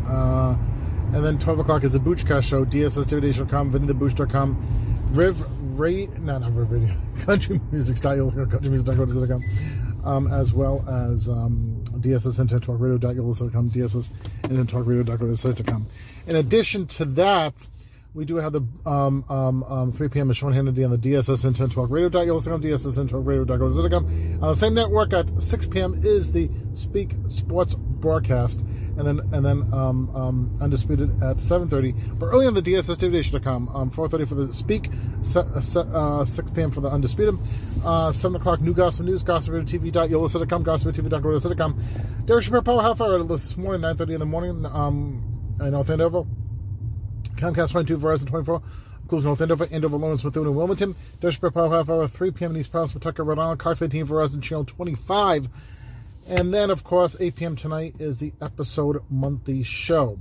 Uh, 0.06 0.56
and 1.14 1.24
then 1.24 1.38
12 1.38 1.60
o'clock 1.60 1.84
is 1.84 1.92
the 1.92 2.00
Boochcast 2.00 2.42
show, 2.42 2.64
DSS.com, 2.64 3.72
VinnyTheBooch.com, 3.72 5.08
Riv 5.12 5.61
Ray, 5.78 6.06
no, 6.18 6.38
not 6.38 6.54
Riv 6.54 6.70
Radio, 6.70 6.94
Country 7.24 7.60
Music 7.70 7.96
Style, 7.96 8.30
Country 8.30 8.68
Music.com, 8.70 9.42
um, 10.04 10.32
as 10.32 10.52
well 10.52 10.84
as 10.88 11.28
um, 11.28 11.82
DSS 11.98 12.38
Internet 12.38 12.62
Talk 12.62 12.80
Radio.com, 12.80 13.70
DSS 13.70 14.10
Internet 14.44 14.68
Talk 14.68 14.86
Radio.com. 14.86 15.86
In 16.26 16.36
addition 16.36 16.86
to 16.86 17.04
that, 17.04 17.66
we 18.14 18.26
do 18.26 18.36
have 18.36 18.52
the 18.52 18.60
um, 18.84 19.24
um, 19.30 19.62
um, 19.64 19.90
3 19.92 20.08
p.m. 20.08 20.28
with 20.28 20.36
Sean 20.36 20.52
Hannity 20.52 20.84
on 20.84 20.90
the 20.90 20.98
DSS 20.98 21.44
Internet 21.46 21.72
Talk 21.72 21.90
Radio.com, 21.90 22.60
DSS 22.60 22.98
Internet 22.98 23.08
Talk 23.10 23.22
Radio.com. 23.26 24.42
On 24.42 24.48
the 24.50 24.54
same 24.54 24.74
network 24.74 25.14
at 25.14 25.42
6 25.42 25.66
p.m. 25.68 25.98
is 26.04 26.32
the 26.32 26.50
Speak 26.74 27.14
Sports 27.28 27.74
broadcast, 27.74 28.60
and 28.60 29.06
then 29.06 29.20
and 29.32 29.44
then 29.44 29.62
um, 29.72 30.14
um, 30.14 30.58
Undisputed 30.60 31.08
at 31.22 31.38
7.30. 31.38 32.18
But 32.18 32.26
early 32.26 32.46
on 32.46 32.52
the 32.52 32.60
DSSDivitation.com, 32.60 33.68
um, 33.70 33.90
4.30 33.90 34.28
for 34.28 34.34
the 34.34 34.52
Speak, 34.52 34.90
se- 35.22 35.60
se- 35.60 35.88
uh, 35.92 36.24
6 36.26 36.50
p.m. 36.50 36.70
for 36.70 36.82
the 36.82 36.90
Undisputed, 36.90 37.38
uh, 37.82 38.12
7 38.12 38.36
o'clock 38.38 38.60
New 38.60 38.74
Gossip 38.74 39.06
News, 39.06 39.24
GossipRadioTV.yola.com, 39.24 40.64
GossipRadio.go.com. 40.64 41.82
Derek 42.26 42.44
Shapiro 42.44 42.62
Power 42.62 42.82
Half 42.82 43.00
Hour 43.00 43.22
this 43.22 43.56
morning, 43.56 43.80
9.30 43.80 44.14
in 44.14 44.20
the 44.20 44.26
morning, 44.26 44.66
um, 44.66 45.56
in 45.60 45.70
North 45.70 45.88
Andover. 45.88 46.24
Comcast 47.36 47.72
22, 47.72 47.98
Verizon 47.98 48.26
24, 48.26 48.62
includes 49.02 49.24
North 49.24 49.40
Andover, 49.40 49.68
Andover, 49.70 49.96
Lawrence, 49.96 50.24
Methuen, 50.24 50.46
and 50.46 50.56
Wilmington. 50.56 50.94
Dash 51.20 51.40
Power 51.40 51.70
Half 51.70 51.90
Hour, 51.90 52.08
3 52.08 52.30
p.m. 52.30 52.52
in 52.52 52.58
East 52.58 52.70
Providence, 52.70 52.92
Pawtucket, 52.92 53.26
Rhode 53.26 53.38
Island, 53.38 53.60
Cox 53.60 53.82
18, 53.82 54.06
Verizon 54.06 54.42
Channel 54.42 54.64
25. 54.64 55.48
And 56.28 56.54
then, 56.54 56.70
of 56.70 56.84
course, 56.84 57.16
8 57.18 57.34
p.m. 57.34 57.56
tonight 57.56 57.94
is 57.98 58.20
the 58.20 58.32
episode 58.40 59.02
monthly 59.10 59.62
show. 59.62 60.18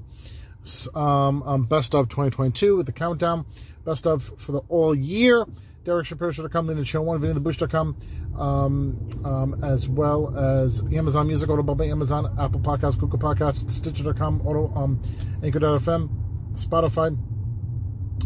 Um, 0.94 1.42
um, 1.44 1.64
best 1.66 1.96
of 1.96 2.10
2022 2.10 2.78
with 2.78 2.86
the 2.86 2.92
countdown. 2.92 3.46
Best 3.84 4.06
of 4.06 4.32
for 4.38 4.52
the 4.52 4.62
all 4.70 4.94
year. 4.94 5.46
Derek 5.84 6.06
Shapiro 6.06 6.32
should 6.32 6.44
have 6.44 6.52
come 6.52 6.70
in 6.70 6.78
the 6.78 6.84
channel 6.84 7.08
one, 7.08 7.20
VinnyTheBooch.com, 7.20 7.96
um, 8.38 9.10
um, 9.26 9.64
as 9.64 9.90
well 9.90 10.36
as 10.38 10.84
Amazon 10.94 11.28
Music, 11.28 11.50
Audible 11.50 11.82
Amazon, 11.82 12.36
Apple 12.40 12.60
Podcasts, 12.60 13.00
Google 13.00 13.18
Podcasts, 13.18 13.70
Stitcher.com, 13.70 14.42
Auto, 14.46 14.72
um, 14.76 15.02
Anchor.fm, 15.42 16.10
Spotify, 16.56 17.18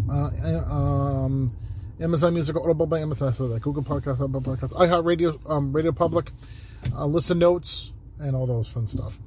uh, 0.10 0.72
um, 0.72 1.56
Amazon 2.00 2.34
Music, 2.34 2.56
Audible 2.56 2.86
by 2.86 3.00
Amazon, 3.00 3.34
so 3.34 3.48
that 3.48 3.62
Google 3.62 3.84
Podcast, 3.84 4.16
Apple 4.16 4.42
Podcasts, 4.42 4.74
iHeartRadio, 4.74 5.40
um, 5.50 5.72
Radio 5.72 5.92
Public, 5.92 6.32
uh, 6.94 7.06
Listen 7.06 7.40
Notes, 7.40 7.92
and 8.20 8.36
all 8.36 8.46
those 8.46 8.68
fun 8.68 8.88
stuff. 8.88 9.20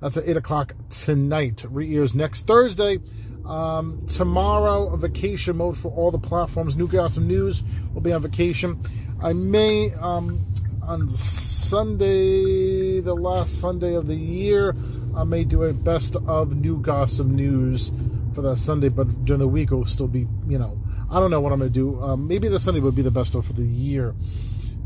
That's 0.00 0.16
at 0.16 0.28
8 0.28 0.36
o'clock 0.36 0.74
tonight. 0.90 1.64
Re-ears 1.68 2.14
next 2.14 2.46
Thursday. 2.46 2.98
Um, 3.46 4.06
tomorrow, 4.06 4.94
vacation 4.96 5.56
mode 5.56 5.76
for 5.76 5.90
all 5.92 6.10
the 6.10 6.18
platforms. 6.18 6.76
New 6.76 6.88
Gossip 6.88 7.24
News 7.24 7.64
will 7.92 8.00
be 8.00 8.12
on 8.12 8.22
vacation. 8.22 8.80
I 9.20 9.32
may, 9.32 9.92
um, 9.94 10.44
on 10.82 11.08
Sunday, 11.08 13.00
the 13.00 13.14
last 13.14 13.60
Sunday 13.60 13.94
of 13.94 14.06
the 14.06 14.14
year, 14.14 14.74
I 15.16 15.24
may 15.24 15.44
do 15.44 15.64
a 15.64 15.72
best 15.72 16.16
of 16.16 16.56
New 16.56 16.78
Gossip 16.78 17.26
News 17.26 17.90
for 18.34 18.42
that 18.42 18.56
Sunday, 18.56 18.88
but 18.88 19.24
during 19.24 19.40
the 19.40 19.48
week 19.48 19.70
it 19.70 19.74
will 19.74 19.86
still 19.86 20.08
be, 20.08 20.26
you 20.48 20.58
know, 20.58 20.80
I 21.10 21.20
don't 21.20 21.30
know 21.30 21.40
what 21.40 21.52
I'm 21.52 21.58
going 21.58 21.72
to 21.72 21.78
do. 21.78 22.00
Um, 22.02 22.26
maybe 22.26 22.48
the 22.48 22.58
Sunday 22.58 22.80
would 22.80 22.94
be 22.94 23.02
the 23.02 23.10
best 23.10 23.34
of 23.34 23.46
for 23.46 23.52
the 23.52 23.62
year, 23.62 24.14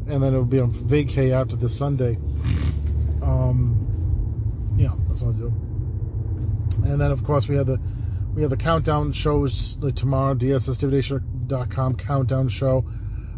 and 0.08 0.23
then 0.23 0.33
it'll 0.33 0.44
be 0.44 0.60
on 0.60 0.73
vacay 0.73 1.31
after 1.31 1.57
the 1.57 1.68
Sunday. 1.68 2.16
Um, 3.23 4.75
yeah, 4.76 4.92
that's 5.08 5.20
what 5.20 5.34
I 5.34 5.39
do. 5.39 5.52
And 6.84 7.00
then, 7.00 7.10
of 7.10 7.25
course, 7.25 7.49
we 7.49 7.57
have 7.57 7.66
the 7.66 7.81
we 8.34 8.42
have 8.42 8.50
the 8.50 8.57
countdown 8.57 9.12
shows 9.12 9.76
like 9.81 9.94
tomorrow. 9.94 10.34
DSSDividation.com 10.34 11.97
countdown 11.97 12.49
show 12.49 12.84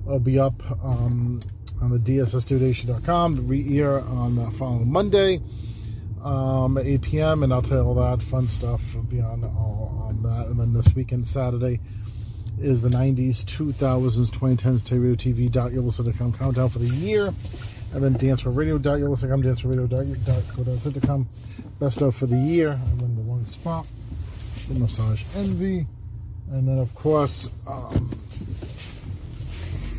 will 0.05 0.19
be 0.19 0.39
up 0.39 0.63
um, 0.83 1.41
on 1.81 1.91
the 1.91 1.99
DSSDividation.com. 1.99 3.37
The 3.37 3.43
re-ear 3.43 3.99
on 3.99 4.35
the 4.35 4.51
following 4.51 4.91
Monday. 4.91 5.41
Um, 6.25 6.79
at 6.79 6.87
8 6.87 7.03
p.m. 7.03 7.43
and 7.43 7.53
I'll 7.53 7.63
tell 7.63 7.79
you 7.79 7.85
all 7.85 7.95
that 7.95 8.23
fun 8.23 8.49
stuff 8.49 8.97
beyond 9.09 9.45
all 9.45 10.07
on 10.09 10.23
that. 10.23 10.47
And 10.47 10.59
then 10.59 10.73
this 10.73 10.95
weekend, 10.95 11.27
Saturday, 11.27 11.81
is 12.61 12.83
the 12.83 12.89
90s, 12.89 13.45
2000s, 13.45 14.31
2010s, 14.31 15.51
TV.com 15.51 16.33
countdown 16.33 16.69
for 16.69 16.79
the 16.79 16.89
year. 16.89 17.33
And 17.95 18.05
then 18.05 18.13
dance 18.15 18.41
for 18.41 18.51
radio.com, 18.51 19.43
dance 19.43 19.61
for 19.61 19.69
radio.co.com, 19.69 21.29
best 21.79 22.03
of 22.03 22.15
for 22.15 22.27
the 22.27 22.37
year. 22.37 22.71
And 22.71 23.01
then 23.01 23.17
the 23.17 23.23
one 23.23 23.47
spot, 23.47 23.87
the 24.69 24.75
massage 24.75 25.25
envy. 25.37 25.87
And 26.51 26.69
then, 26.69 26.79
of 26.79 26.95
course, 26.95 27.51
um, 27.67 28.09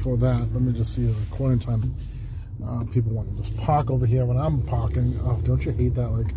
for 0.03 0.17
that, 0.17 0.47
let 0.53 0.61
me 0.61 0.73
just 0.73 0.95
see 0.95 1.05
the 1.05 1.13
recording 1.13 1.59
time. 1.59 1.95
Uh, 2.65 2.83
people 2.85 3.11
want 3.11 3.29
to 3.29 3.43
just 3.43 3.55
park 3.57 3.89
over 3.89 4.05
here 4.05 4.25
when 4.25 4.37
I'm 4.37 4.61
parking. 4.63 5.17
Oh, 5.23 5.39
don't 5.43 5.65
you 5.65 5.71
hate 5.71 5.95
that? 5.95 6.09
Like, 6.09 6.33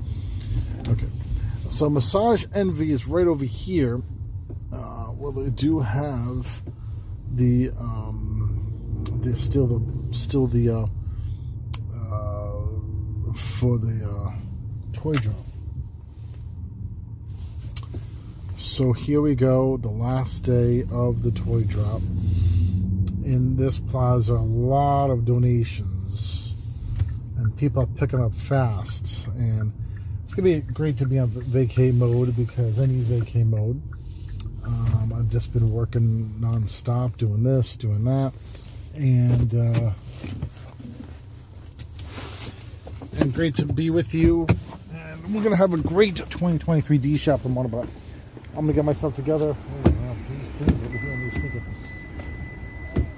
okay. 0.89 1.09
So, 1.69 1.91
Massage 1.91 2.45
Envy 2.55 2.91
is 2.93 3.07
right 3.07 3.27
over 3.27 3.45
here. 3.45 4.01
Uh, 4.73 5.09
well, 5.17 5.33
they 5.33 5.51
do 5.51 5.81
have 5.81 6.63
the 7.35 7.71
um, 7.79 9.05
there's 9.23 9.41
still 9.41 9.67
the 9.67 10.15
still 10.15 10.47
the 10.47 10.69
uh, 10.69 10.87
uh, 11.95 13.33
for 13.35 13.79
the 13.79 14.09
uh, 14.09 14.33
toy 14.93 15.13
drop. 15.13 15.37
So 18.59 18.93
here 18.93 19.21
we 19.21 19.35
go, 19.35 19.77
the 19.77 19.91
last 19.91 20.45
day 20.45 20.85
of 20.91 21.23
the 21.23 21.31
toy 21.31 21.63
drop. 21.63 22.01
In 23.23 23.57
this 23.57 23.79
plaza, 23.79 24.33
a 24.33 24.37
lot 24.37 25.11
of 25.11 25.25
donations, 25.25 25.92
people 27.57 27.83
are 27.83 27.87
picking 27.87 28.21
up 28.21 28.35
fast. 28.35 29.27
And 29.29 29.73
it's 30.23 30.35
gonna 30.35 30.49
be 30.49 30.61
great 30.61 30.97
to 30.99 31.07
be 31.07 31.19
on 31.19 31.31
vacay 31.31 31.95
mode 31.95 32.37
because 32.37 32.79
any 32.79 33.01
vacay 33.03 33.47
mode, 33.47 33.81
um, 34.65 35.13
I've 35.17 35.29
just 35.29 35.53
been 35.53 35.71
working 35.71 36.41
non-stop, 36.41 37.17
doing 37.17 37.43
this, 37.43 37.77
doing 37.77 38.05
that, 38.05 38.33
and 38.95 39.55
uh, 39.55 39.93
and 43.19 43.35
great 43.35 43.55
to 43.57 43.67
be 43.67 43.91
with 43.91 44.15
you. 44.15 44.47
And 44.93 45.35
we're 45.35 45.43
gonna 45.43 45.57
have 45.57 45.75
a 45.75 45.79
great 45.79 46.17
2023 46.17 46.99
D 46.99 47.17
shop 47.17 47.45
in 47.45 47.57
about. 47.57 47.89
I'm 48.55 48.67
gonna 48.67 48.73
get 48.73 48.85
myself 48.85 49.17
together. 49.17 49.57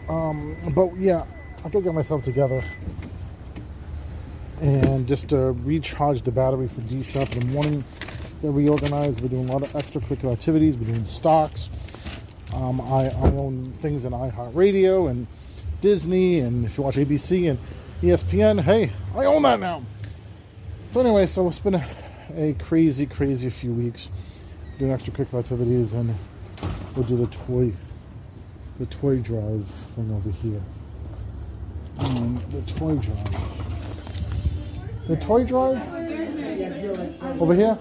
Um, 0.09 0.57
but 0.75 0.95
yeah, 0.97 1.25
I 1.65 1.69
gotta 1.69 1.81
get 1.81 1.95
myself 1.95 2.25
together 2.25 2.63
and 4.61 5.07
just 5.07 5.29
to 5.31 5.53
recharge 5.53 6.23
the 6.23 6.31
battery 6.31 6.69
for 6.69 6.81
D 6.83 7.03
Shop 7.03 7.33
in 7.33 7.41
the 7.41 7.47
morning. 7.47 7.85
They're 8.43 8.53
reorganized. 8.53 9.21
We're 9.21 9.29
doing 9.29 9.49
a 9.49 9.53
lot 9.53 9.63
of 9.63 9.73
extracurricular 9.73 10.33
activities. 10.33 10.77
We're 10.77 10.93
doing 10.93 11.05
stocks. 11.07 11.71
Um, 12.55 12.81
I, 12.81 13.07
I 13.09 13.31
own 13.33 13.73
things 13.81 14.05
in 14.05 14.13
iHeartRadio 14.13 15.11
and 15.11 15.27
Disney, 15.81 16.41
and 16.41 16.65
if 16.65 16.79
you 16.79 16.85
watch 16.85 16.97
ABC 16.97 17.51
and 17.51 17.59
ESPN, 18.03 18.61
hey, 18.61 18.91
I 19.15 19.25
own 19.25 19.43
that 19.43 19.61
now. 19.61 19.83
So 20.91 21.01
anyway, 21.01 21.27
so 21.27 21.49
it's 21.49 21.59
been 21.59 21.75
a, 21.75 21.87
a 22.37 22.53
crazy, 22.55 23.07
crazy 23.07 23.51
few 23.51 23.73
weeks 23.73 24.09
doing 24.79 24.93
extracurricular 24.93 25.41
activities, 25.41 25.93
and 25.93 26.15
we'll 26.95 27.05
do 27.05 27.17
the 27.17 27.27
toy, 27.27 27.73
the 28.79 28.87
toy 28.87 29.19
drive 29.19 29.67
thing 29.95 30.13
over 30.15 30.31
here. 30.31 30.63
Um, 31.99 32.43
the 32.51 32.63
toy 32.73 32.97
drive. 32.97 33.74
The 35.07 35.17
toy 35.17 35.45
drive 35.45 35.79
over 37.41 37.55
here. 37.55 37.79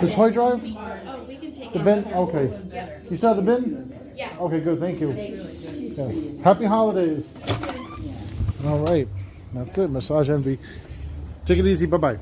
The 0.00 0.10
toy 0.10 0.30
drive. 0.30 0.62
The 0.62 1.80
bin. 1.84 2.04
Okay. 2.14 3.00
You 3.10 3.16
saw 3.16 3.34
the 3.34 3.42
bin. 3.42 4.12
Yeah. 4.14 4.36
Okay. 4.40 4.60
Good. 4.60 4.80
Thank 4.80 5.00
you. 5.00 5.12
Yes. 5.12 6.28
Happy 6.42 6.64
holidays. 6.64 7.32
All 8.64 8.78
right. 8.78 9.08
That's 9.52 9.76
it. 9.78 9.90
Massage 9.90 10.28
envy. 10.28 10.58
Take 11.44 11.58
it 11.58 11.66
easy. 11.66 11.86
Bye 11.86 11.96
bye. 11.96 12.18